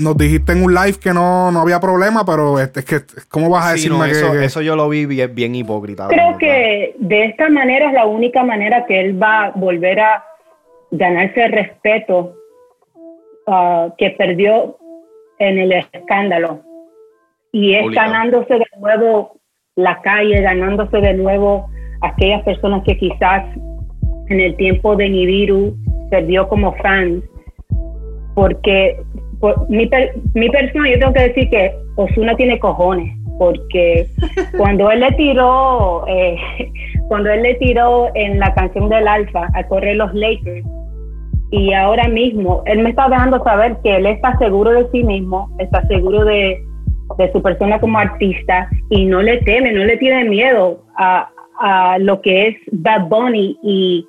nos 0.00 0.16
dijiste 0.16 0.52
en 0.52 0.62
un 0.64 0.74
live 0.74 0.98
que 1.02 1.12
no, 1.12 1.50
no 1.52 1.60
había 1.60 1.78
problema, 1.80 2.24
pero 2.24 2.58
es, 2.58 2.70
es 2.76 2.84
que, 2.84 2.96
¿cómo 3.28 3.48
vas 3.50 3.66
a 3.66 3.68
Sí, 3.70 3.74
decirme 3.88 3.98
no, 3.98 4.04
eso, 4.06 4.32
que, 4.32 4.44
eso 4.44 4.62
yo 4.62 4.76
lo 4.76 4.88
vi 4.88 5.06
bien, 5.06 5.34
bien 5.34 5.54
hipócrita. 5.54 6.08
Creo 6.08 6.24
verdad. 6.26 6.38
que 6.38 6.94
de 6.98 7.24
esta 7.26 7.48
manera 7.48 7.88
es 7.88 7.92
la 7.94 8.06
única 8.06 8.42
manera 8.42 8.86
que 8.86 9.00
él 9.00 9.22
va 9.22 9.46
a 9.46 9.50
volver 9.52 10.00
a 10.00 10.24
ganarse 10.90 11.44
el 11.44 11.52
respeto 11.52 12.34
ah, 13.46 13.88
que 13.98 14.10
perdió 14.10 14.76
en 15.38 15.58
el 15.58 15.72
escándalo. 15.72 16.60
Y 17.52 17.74
es 17.74 17.84
Obligado. 17.86 18.10
ganándose 18.12 18.54
de 18.54 18.66
nuevo 18.78 19.36
la 19.76 20.00
calle, 20.02 20.40
ganándose 20.42 20.98
de 20.98 21.14
nuevo 21.14 21.68
aquellas 22.02 22.42
personas 22.42 22.82
que 22.84 22.96
quizás 22.96 23.44
en 24.28 24.40
el 24.40 24.56
tiempo 24.56 24.94
de 24.96 25.08
Nibiru 25.08 25.76
perdió 26.10 26.48
como 26.48 26.74
fans, 26.76 27.22
porque 28.34 29.02
por, 29.40 29.68
mi, 29.68 29.88
mi 30.34 30.48
persona, 30.50 30.90
yo 30.90 30.98
tengo 30.98 31.12
que 31.12 31.28
decir 31.28 31.50
que 31.50 31.74
Osuna 31.96 32.34
tiene 32.36 32.58
cojones, 32.58 33.12
porque 33.38 34.06
cuando 34.56 34.90
él 34.90 35.00
le 35.00 35.12
tiró, 35.12 36.04
eh, 36.06 36.36
cuando 37.08 37.30
él 37.30 37.42
le 37.42 37.54
tiró 37.54 38.08
en 38.14 38.38
la 38.38 38.52
canción 38.54 38.88
del 38.88 39.08
Alfa 39.08 39.48
a 39.54 39.64
correr 39.64 39.96
los 39.96 40.12
Lakers, 40.14 40.66
y 41.52 41.72
ahora 41.72 42.06
mismo 42.08 42.62
él 42.66 42.78
me 42.78 42.90
está 42.90 43.08
dejando 43.08 43.42
saber 43.42 43.76
que 43.82 43.96
él 43.96 44.06
está 44.06 44.38
seguro 44.38 44.70
de 44.70 44.88
sí 44.92 45.02
mismo, 45.02 45.50
está 45.58 45.84
seguro 45.88 46.24
de, 46.24 46.62
de 47.18 47.32
su 47.32 47.42
persona 47.42 47.80
como 47.80 47.98
artista 47.98 48.68
y 48.88 49.04
no 49.06 49.20
le 49.20 49.38
teme, 49.38 49.72
no 49.72 49.84
le 49.84 49.96
tiene 49.96 50.24
miedo 50.24 50.84
a, 50.96 51.28
a 51.58 51.98
lo 51.98 52.20
que 52.20 52.48
es 52.48 52.56
Bad 52.70 53.08
Bunny 53.08 53.58
y, 53.62 54.06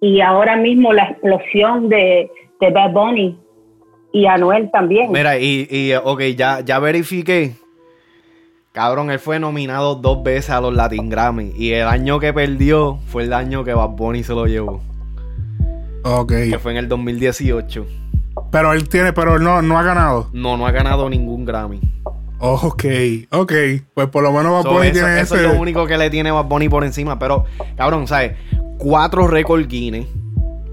y 0.00 0.20
ahora 0.20 0.56
mismo 0.56 0.92
la 0.92 1.04
explosión 1.04 1.88
de, 1.88 2.30
de 2.60 2.70
Bad 2.70 2.92
Bunny 2.92 3.38
y 4.12 4.26
Anuel 4.26 4.70
también. 4.70 5.10
Mira, 5.12 5.38
y, 5.38 5.66
y 5.70 5.92
ok, 5.94 6.20
ya, 6.36 6.60
ya 6.60 6.78
verifiqué. 6.78 7.54
Cabrón, 8.72 9.10
él 9.10 9.18
fue 9.18 9.38
nominado 9.38 9.96
dos 9.96 10.22
veces 10.22 10.50
a 10.50 10.60
los 10.60 10.74
Latin 10.74 11.10
Grammy. 11.10 11.52
Y 11.56 11.72
el 11.72 11.86
año 11.86 12.18
que 12.18 12.32
perdió 12.32 12.98
fue 13.06 13.24
el 13.24 13.32
año 13.34 13.64
que 13.64 13.74
Bad 13.74 13.90
Bunny 13.90 14.22
se 14.24 14.32
lo 14.32 14.46
llevó. 14.46 14.80
Ok. 16.04 16.32
Que 16.50 16.58
fue 16.58 16.72
en 16.72 16.78
el 16.78 16.88
2018. 16.88 17.86
Pero 18.50 18.72
él 18.72 18.88
tiene, 18.88 19.12
pero 19.12 19.36
él 19.36 19.42
no, 19.42 19.60
no 19.60 19.78
ha 19.78 19.82
ganado. 19.82 20.30
No, 20.32 20.56
no 20.56 20.66
ha 20.66 20.70
ganado 20.70 21.08
ningún 21.10 21.44
Grammy. 21.44 21.80
Ok, 22.38 22.84
ok. 23.30 23.52
Pues 23.94 24.08
por 24.08 24.22
lo 24.22 24.32
menos 24.32 24.52
Bad 24.52 24.62
So, 24.62 24.72
Bunny 24.72 24.86
eso, 24.88 24.94
tiene 24.94 25.20
eso 25.20 25.34
ese. 25.36 25.46
es 25.46 25.52
lo 25.52 25.60
único 25.60 25.86
que 25.86 25.98
le 25.98 26.10
tiene 26.10 26.30
Bad 26.30 26.46
Bunny 26.46 26.68
por 26.68 26.82
encima. 26.84 27.18
Pero, 27.18 27.44
cabrón, 27.76 28.06
¿sabes? 28.08 28.32
Cuatro 28.78 29.26
récord 29.28 29.66
Guinness. 29.68 30.06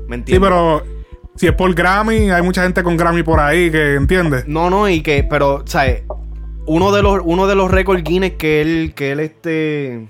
¿Me 0.08 0.16
entiendes? 0.16 0.36
Sí, 0.36 0.40
pero 0.40 0.84
si 1.40 1.48
es 1.48 1.54
por 1.54 1.74
Grammy, 1.74 2.32
hay 2.32 2.42
mucha 2.42 2.64
gente 2.64 2.84
con 2.84 2.98
Grammy 2.98 3.24
por 3.24 3.40
ahí 3.40 3.72
que 3.72 3.96
entiende. 3.96 4.44
No, 4.46 4.70
no, 4.70 4.90
y 4.90 5.00
que, 5.00 5.24
pero, 5.24 5.64
¿sabes? 5.66 6.04
Uno 6.66 6.92
de 6.92 7.02
los, 7.02 7.22
uno 7.24 7.48
de 7.48 7.56
los 7.56 7.72
récord 7.72 8.02
Guinness 8.04 8.34
que 8.34 8.60
él, 8.60 8.92
que 8.94 9.14
él, 9.14 9.22
este, 9.22 10.10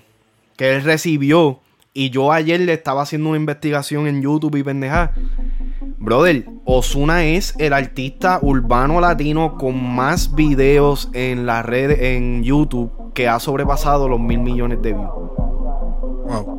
que 0.58 0.76
él 0.76 0.84
recibió, 0.84 1.60
y 1.94 2.10
yo 2.10 2.32
ayer 2.32 2.60
le 2.62 2.74
estaba 2.74 3.04
haciendo 3.04 3.30
una 3.30 3.38
investigación 3.38 4.08
en 4.08 4.24
YouTube 4.24 4.56
y 4.56 4.64
pendeja. 4.64 5.12
Brother, 6.00 6.46
Osuna 6.66 7.24
es 7.24 7.54
el 7.60 7.74
artista 7.74 8.40
urbano 8.42 9.00
latino 9.00 9.56
con 9.56 9.84
más 9.84 10.34
videos 10.34 11.12
en 11.14 11.46
las 11.46 11.64
redes, 11.64 12.00
en 12.02 12.42
YouTube, 12.42 13.14
que 13.14 13.28
ha 13.28 13.40
sobrepasado 13.40 14.10
los 14.10 14.20
mil 14.20 14.40
millones 14.40 14.82
de 14.82 14.94
views. 14.94 15.12
Wow. 16.26 16.59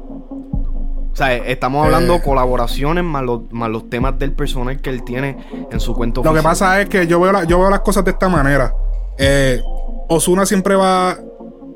O 1.13 1.17
sea, 1.17 1.35
estamos 1.37 1.85
hablando 1.85 2.15
Eh. 2.17 2.23
colaboraciones 2.23 3.03
más 3.05 3.23
los, 3.25 3.43
más 3.51 3.69
los 3.71 3.91
temas 3.91 4.19
del 4.19 4.33
personal 4.33 4.81
que 4.81 4.91
él 4.91 5.03
tiene 5.05 5.37
en 5.71 5.81
su 5.81 5.95
cuento 5.95 6.23
Lo 6.23 6.33
que 6.33 6.43
pasa 6.43 6.81
es 6.81 6.89
que 6.89 7.07
yo 7.07 7.21
veo, 7.21 7.33
la- 7.33 7.45
yo 7.45 7.59
veo 7.59 7.69
las 7.71 7.81
cosas 7.81 8.05
de 8.05 8.13
esta 8.13 8.29
manera. 8.29 8.75
Eh, 9.19 9.61
Osuna 10.09 10.47
siempre 10.47 10.75
va, 10.77 11.17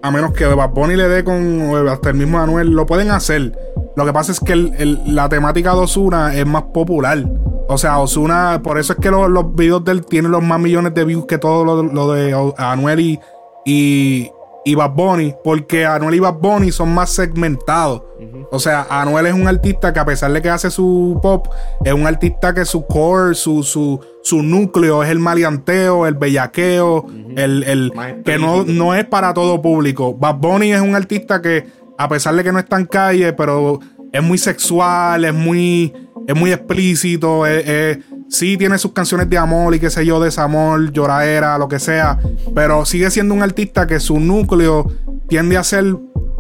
a 0.03 0.11
menos 0.11 0.33
que 0.33 0.45
Bad 0.47 0.71
Bunny 0.71 0.97
le 0.97 1.09
dé 1.09 1.25
con 1.25 1.63
o 1.71 1.91
hasta 1.91 2.11
el 2.11 2.17
mismo 2.17 2.39
Anuel, 2.39 2.69
lo 2.71 2.87
pueden 2.87 3.11
hacer. 3.11 3.57
Lo 3.97 4.05
que 4.05 4.13
pasa 4.13 4.33
es 4.33 4.41
que 4.41 4.53
el- 4.53 4.73
el- 4.79 5.15
la 5.15 5.29
temática 5.29 5.73
de 5.75 5.81
Osuna 5.81 6.35
es 6.35 6.47
más 6.47 6.65
popular. 6.75 7.25
O 7.69 7.79
sea, 7.79 7.99
Osuna, 7.99 8.61
por 8.63 8.79
eso 8.79 8.93
es 8.93 8.99
que 8.99 9.11
los, 9.11 9.31
los 9.31 9.55
videos 9.55 9.85
de 9.85 9.93
él 9.93 10.05
tienen 10.05 10.31
los 10.31 10.43
más 10.43 10.61
millones 10.61 10.95
de 10.95 11.05
views 11.05 11.27
que 11.27 11.39
todo 11.39 11.65
lo, 11.65 11.83
lo 11.83 12.13
de 12.13 12.35
Anuel 12.59 13.01
y, 13.01 13.21
y, 13.65 14.31
y 14.65 14.75
Bad 14.75 14.93
Bunny, 14.93 15.35
porque 15.45 15.85
Anuel 15.85 16.15
y 16.15 16.19
Bad 16.21 16.35
Bunny 16.41 16.73
son 16.73 16.95
más 16.95 17.11
segmentados. 17.11 18.03
O 18.51 18.59
sea, 18.59 18.87
Anuel 18.89 19.27
es 19.27 19.35
un 19.35 19.47
artista 19.47 19.93
que 19.93 20.01
a 20.01 20.05
pesar 20.07 20.33
de 20.33 20.41
que 20.41 20.49
hace 20.49 20.71
su 20.71 21.19
pop, 21.23 21.49
es 21.85 21.93
un 21.93 22.07
artista 22.07 22.55
que 22.55 22.65
su 22.65 22.87
core, 22.87 23.35
su, 23.35 23.63
su, 23.63 24.01
su 24.23 24.43
núcleo 24.43 25.03
es 25.03 25.11
el 25.11 25.19
maleanteo, 25.19 26.07
el 26.07 26.15
bellaqueo, 26.15 27.05
el, 27.37 27.63
el 27.65 27.93
que 28.25 28.39
no, 28.39 28.65
no 28.65 28.95
es 28.95 29.05
para 29.05 29.35
todo 29.35 29.61
público. 29.61 30.15
Bad 30.17 30.37
Bunny 30.37 30.73
es 30.73 30.81
un 30.81 30.95
artista 30.95 31.43
que, 31.43 31.67
a 31.99 32.09
pesar 32.09 32.35
de 32.35 32.43
que 32.45 32.53
no 32.53 32.59
está 32.59 32.79
en 32.79 32.87
calle, 32.87 33.33
pero 33.35 33.81
es 34.13 34.23
muy 34.23 34.39
sexual, 34.39 35.25
es 35.27 35.35
muy, 35.35 35.93
es 36.27 36.35
muy 36.37 36.53
explícito, 36.53 37.45
es- 37.47 37.69
es- 37.69 37.99
sí 38.29 38.57
tiene 38.57 38.79
sus 38.79 38.93
canciones 38.93 39.29
de 39.31 39.39
amor 39.39 39.75
y 39.75 39.81
qué 39.81 39.91
sé 39.91 40.05
yo, 40.05 40.21
desamor, 40.21 40.91
lloradera, 40.93 41.57
lo 41.59 41.69
que 41.69 41.79
sea, 41.79 42.19
pero 42.55 42.85
sigue 42.85 43.11
siendo 43.11 43.35
un 43.35 43.43
artista 43.43 43.87
que 43.87 44.01
su 44.01 44.19
núcleo 44.21 44.91
tiende 45.29 45.57
a 45.57 45.65
ser 45.65 45.85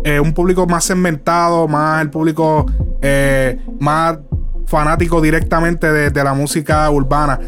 eh, 0.05 0.20
un 0.20 0.32
público 0.32 0.66
más 0.66 0.85
segmentado, 0.85 1.66
más 1.68 2.03
el 2.03 2.11
público 2.11 2.66
eh, 3.01 3.59
más 3.80 4.18
fanático 4.66 5.20
directamente 5.20 5.91
de, 5.93 6.24
la 6.24 6.35
música 6.35 6.91
urbana. 6.91 7.39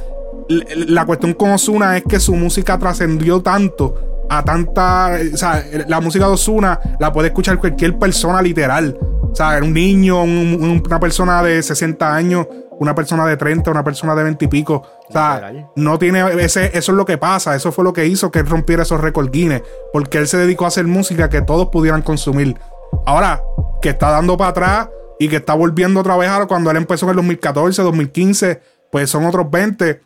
La 0.89 1.05
cuestión 1.07 1.33
con 1.35 1.51
Osuna 1.51 1.97
es 1.97 2.05
que 2.05 2.21
su 2.21 2.35
música 2.35 2.79
trascendió 2.79 3.41
tanto 3.43 4.27
a 4.31 4.45
tanta. 4.45 5.19
O 5.33 5.37
sea, 5.37 5.65
la 5.89 6.01
música 6.01 6.27
de 6.27 6.33
Osuna 6.33 6.79
la 7.01 7.13
puede 7.13 7.29
escuchar 7.29 7.59
cualquier 7.59 7.99
persona 7.99 8.41
literal. 8.43 8.97
O 9.01 9.35
sea, 9.35 9.59
un 9.63 9.73
niño, 9.73 10.23
un- 10.23 10.57
un- 10.61 10.83
una 10.87 11.01
persona 11.01 11.43
de 11.43 11.63
60 11.63 12.15
años, 12.15 12.47
una 12.79 12.95
persona 12.95 13.27
de 13.27 13.37
30, 13.37 13.71
una 13.71 13.85
persona 13.85 14.15
de 14.15 14.23
20 14.25 14.45
y 14.45 14.49
pico. 14.49 14.83
O 15.09 15.13
sea, 15.13 15.71
no 15.77 15.99
tiene. 15.99 16.23
Ese, 16.43 16.77
eso 16.77 16.93
es 16.93 16.97
lo 16.97 17.05
que 17.05 17.19
pasa. 17.19 17.55
Eso 17.55 17.73
fue 17.73 17.85
lo 17.85 17.93
que 17.93 18.07
hizo 18.07 18.31
que 18.31 18.41
él 18.41 18.47
rompiera 18.47 18.83
esos 18.83 19.01
récords 19.01 19.31
Guinness. 19.31 19.63
Porque 19.93 20.19
él 20.19 20.29
se 20.29 20.37
dedicó 20.37 20.65
a 20.65 20.69
hacer 20.69 20.87
música 20.87 21.29
que 21.29 21.43
todos 21.43 21.69
pudieran 21.69 22.03
consumir. 22.03 22.57
Ahora, 23.07 23.43
que 23.81 23.91
está 23.91 24.11
dando 24.11 24.37
para 24.37 24.51
atrás 24.51 24.89
y 25.19 25.29
que 25.29 25.37
está 25.37 25.55
volviendo 25.55 26.01
otra 26.01 26.17
vez 26.17 26.29
a 26.29 26.47
cuando 26.47 26.71
él 26.71 26.77
empezó 26.77 27.07
en 27.07 27.11
el 27.11 27.17
2014, 27.17 27.83
2015, 27.83 28.61
pues 28.91 29.11
son 29.11 29.25
otros 29.25 29.51
20 29.51 30.01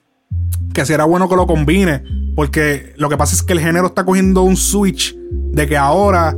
que 0.73 0.87
será 0.87 1.05
bueno 1.05 1.29
que 1.29 1.37
lo 1.37 1.47
combine. 1.47 2.03
Porque 2.37 2.95
lo 2.97 3.09
que 3.09 3.17
pasa 3.17 3.35
es 3.35 3.43
que 3.43 3.53
el 3.53 3.61
género 3.61 3.87
está 3.87 4.05
cogiendo 4.05 4.43
un 4.43 4.57
switch 4.57 5.17
de 5.17 5.67
que 5.67 5.77
ahora 5.77 6.37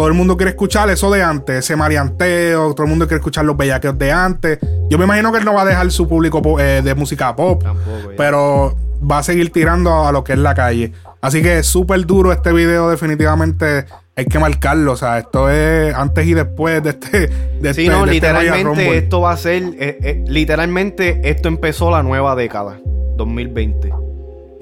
todo 0.00 0.08
el 0.08 0.14
mundo 0.14 0.38
quiere 0.38 0.52
escuchar 0.52 0.88
eso 0.88 1.10
de 1.10 1.22
antes, 1.22 1.56
ese 1.56 1.76
marianteo, 1.76 2.72
todo 2.72 2.84
el 2.84 2.88
mundo 2.88 3.06
quiere 3.06 3.18
escuchar 3.18 3.44
los 3.44 3.54
bellaqueos 3.54 3.98
de 3.98 4.10
antes. 4.10 4.58
Yo 4.88 4.96
me 4.96 5.04
imagino 5.04 5.30
que 5.30 5.40
él 5.40 5.44
no 5.44 5.52
va 5.52 5.60
a 5.60 5.64
dejar 5.66 5.90
su 5.90 6.08
público 6.08 6.58
eh, 6.58 6.80
de 6.82 6.94
música 6.94 7.36
pop, 7.36 7.62
Tampoco, 7.62 8.12
pero 8.16 8.74
va 8.98 9.18
a 9.18 9.22
seguir 9.22 9.52
tirando 9.52 10.06
a 10.06 10.10
lo 10.10 10.24
que 10.24 10.32
es 10.32 10.38
la 10.38 10.54
calle. 10.54 10.94
Así 11.20 11.42
que 11.42 11.58
es 11.58 11.66
súper 11.66 12.06
duro 12.06 12.32
este 12.32 12.50
video, 12.50 12.88
definitivamente 12.88 13.84
hay 14.16 14.24
que 14.24 14.38
marcarlo. 14.38 14.92
O 14.92 14.96
sea, 14.96 15.18
esto 15.18 15.50
es 15.50 15.94
antes 15.94 16.26
y 16.26 16.32
después 16.32 16.82
de 16.82 16.90
este. 16.90 17.26
De 17.60 17.74
Sí, 17.74 17.82
este- 17.82 17.88
no, 17.88 18.06
de 18.06 18.14
este 18.16 18.26
literalmente 18.32 18.96
esto 18.96 19.20
va 19.20 19.32
a 19.32 19.36
ser, 19.36 19.64
eh, 19.64 19.98
eh, 20.02 20.24
literalmente 20.26 21.20
esto 21.28 21.48
empezó 21.48 21.90
la 21.90 22.02
nueva 22.02 22.34
década, 22.36 22.80
2020. 23.18 23.92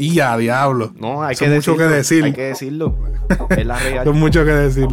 Y 0.01 0.14
ya, 0.14 0.36
diablo. 0.36 0.92
No, 0.94 1.24
hay 1.24 1.34
que 1.34 1.49
mucho 1.49 1.72
decirlo. 1.72 1.76
que 1.76 1.94
decir. 1.94 2.24
Hay 2.24 2.32
que 2.32 2.42
decirlo. 2.42 2.94
es 3.51 3.66
la 3.66 3.78
real. 3.80 4.07
Hay 4.07 4.14
mucho 4.14 4.44
que 4.44 4.53
decir. 4.53 4.86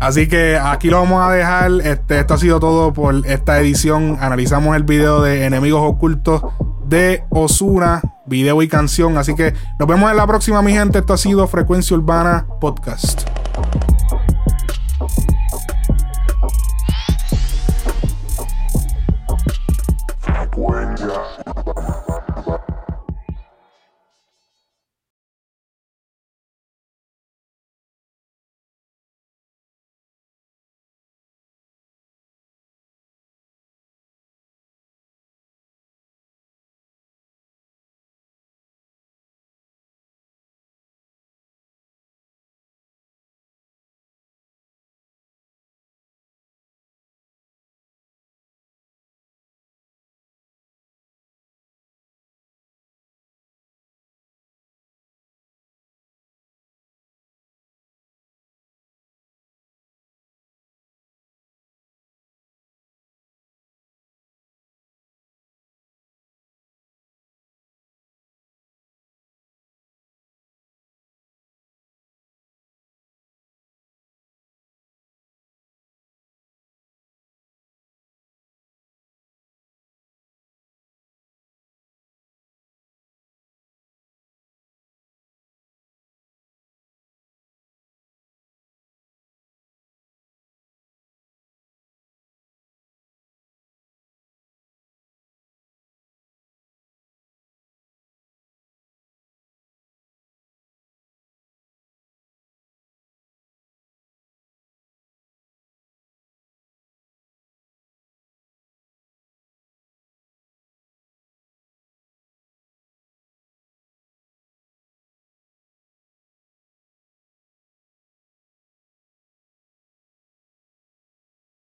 Así 0.00 0.28
que 0.28 0.58
aquí 0.58 0.90
lo 0.90 0.98
vamos 1.00 1.22
a 1.22 1.32
dejar. 1.32 1.72
Este, 1.82 2.20
esto 2.20 2.34
ha 2.34 2.38
sido 2.38 2.60
todo 2.60 2.92
por 2.92 3.26
esta 3.26 3.58
edición. 3.58 4.18
Analizamos 4.20 4.76
el 4.76 4.82
video 4.82 5.22
de 5.22 5.46
Enemigos 5.46 5.80
Ocultos 5.82 6.42
de 6.86 7.24
Osuna, 7.30 8.02
video 8.26 8.60
y 8.60 8.68
canción. 8.68 9.16
Así 9.16 9.34
que 9.34 9.54
nos 9.78 9.88
vemos 9.88 10.10
en 10.10 10.18
la 10.18 10.26
próxima, 10.26 10.60
mi 10.60 10.72
gente. 10.72 10.98
Esto 10.98 11.14
ha 11.14 11.18
sido 11.18 11.48
Frecuencia 11.48 11.96
Urbana 11.96 12.46
Podcast. 12.60 13.22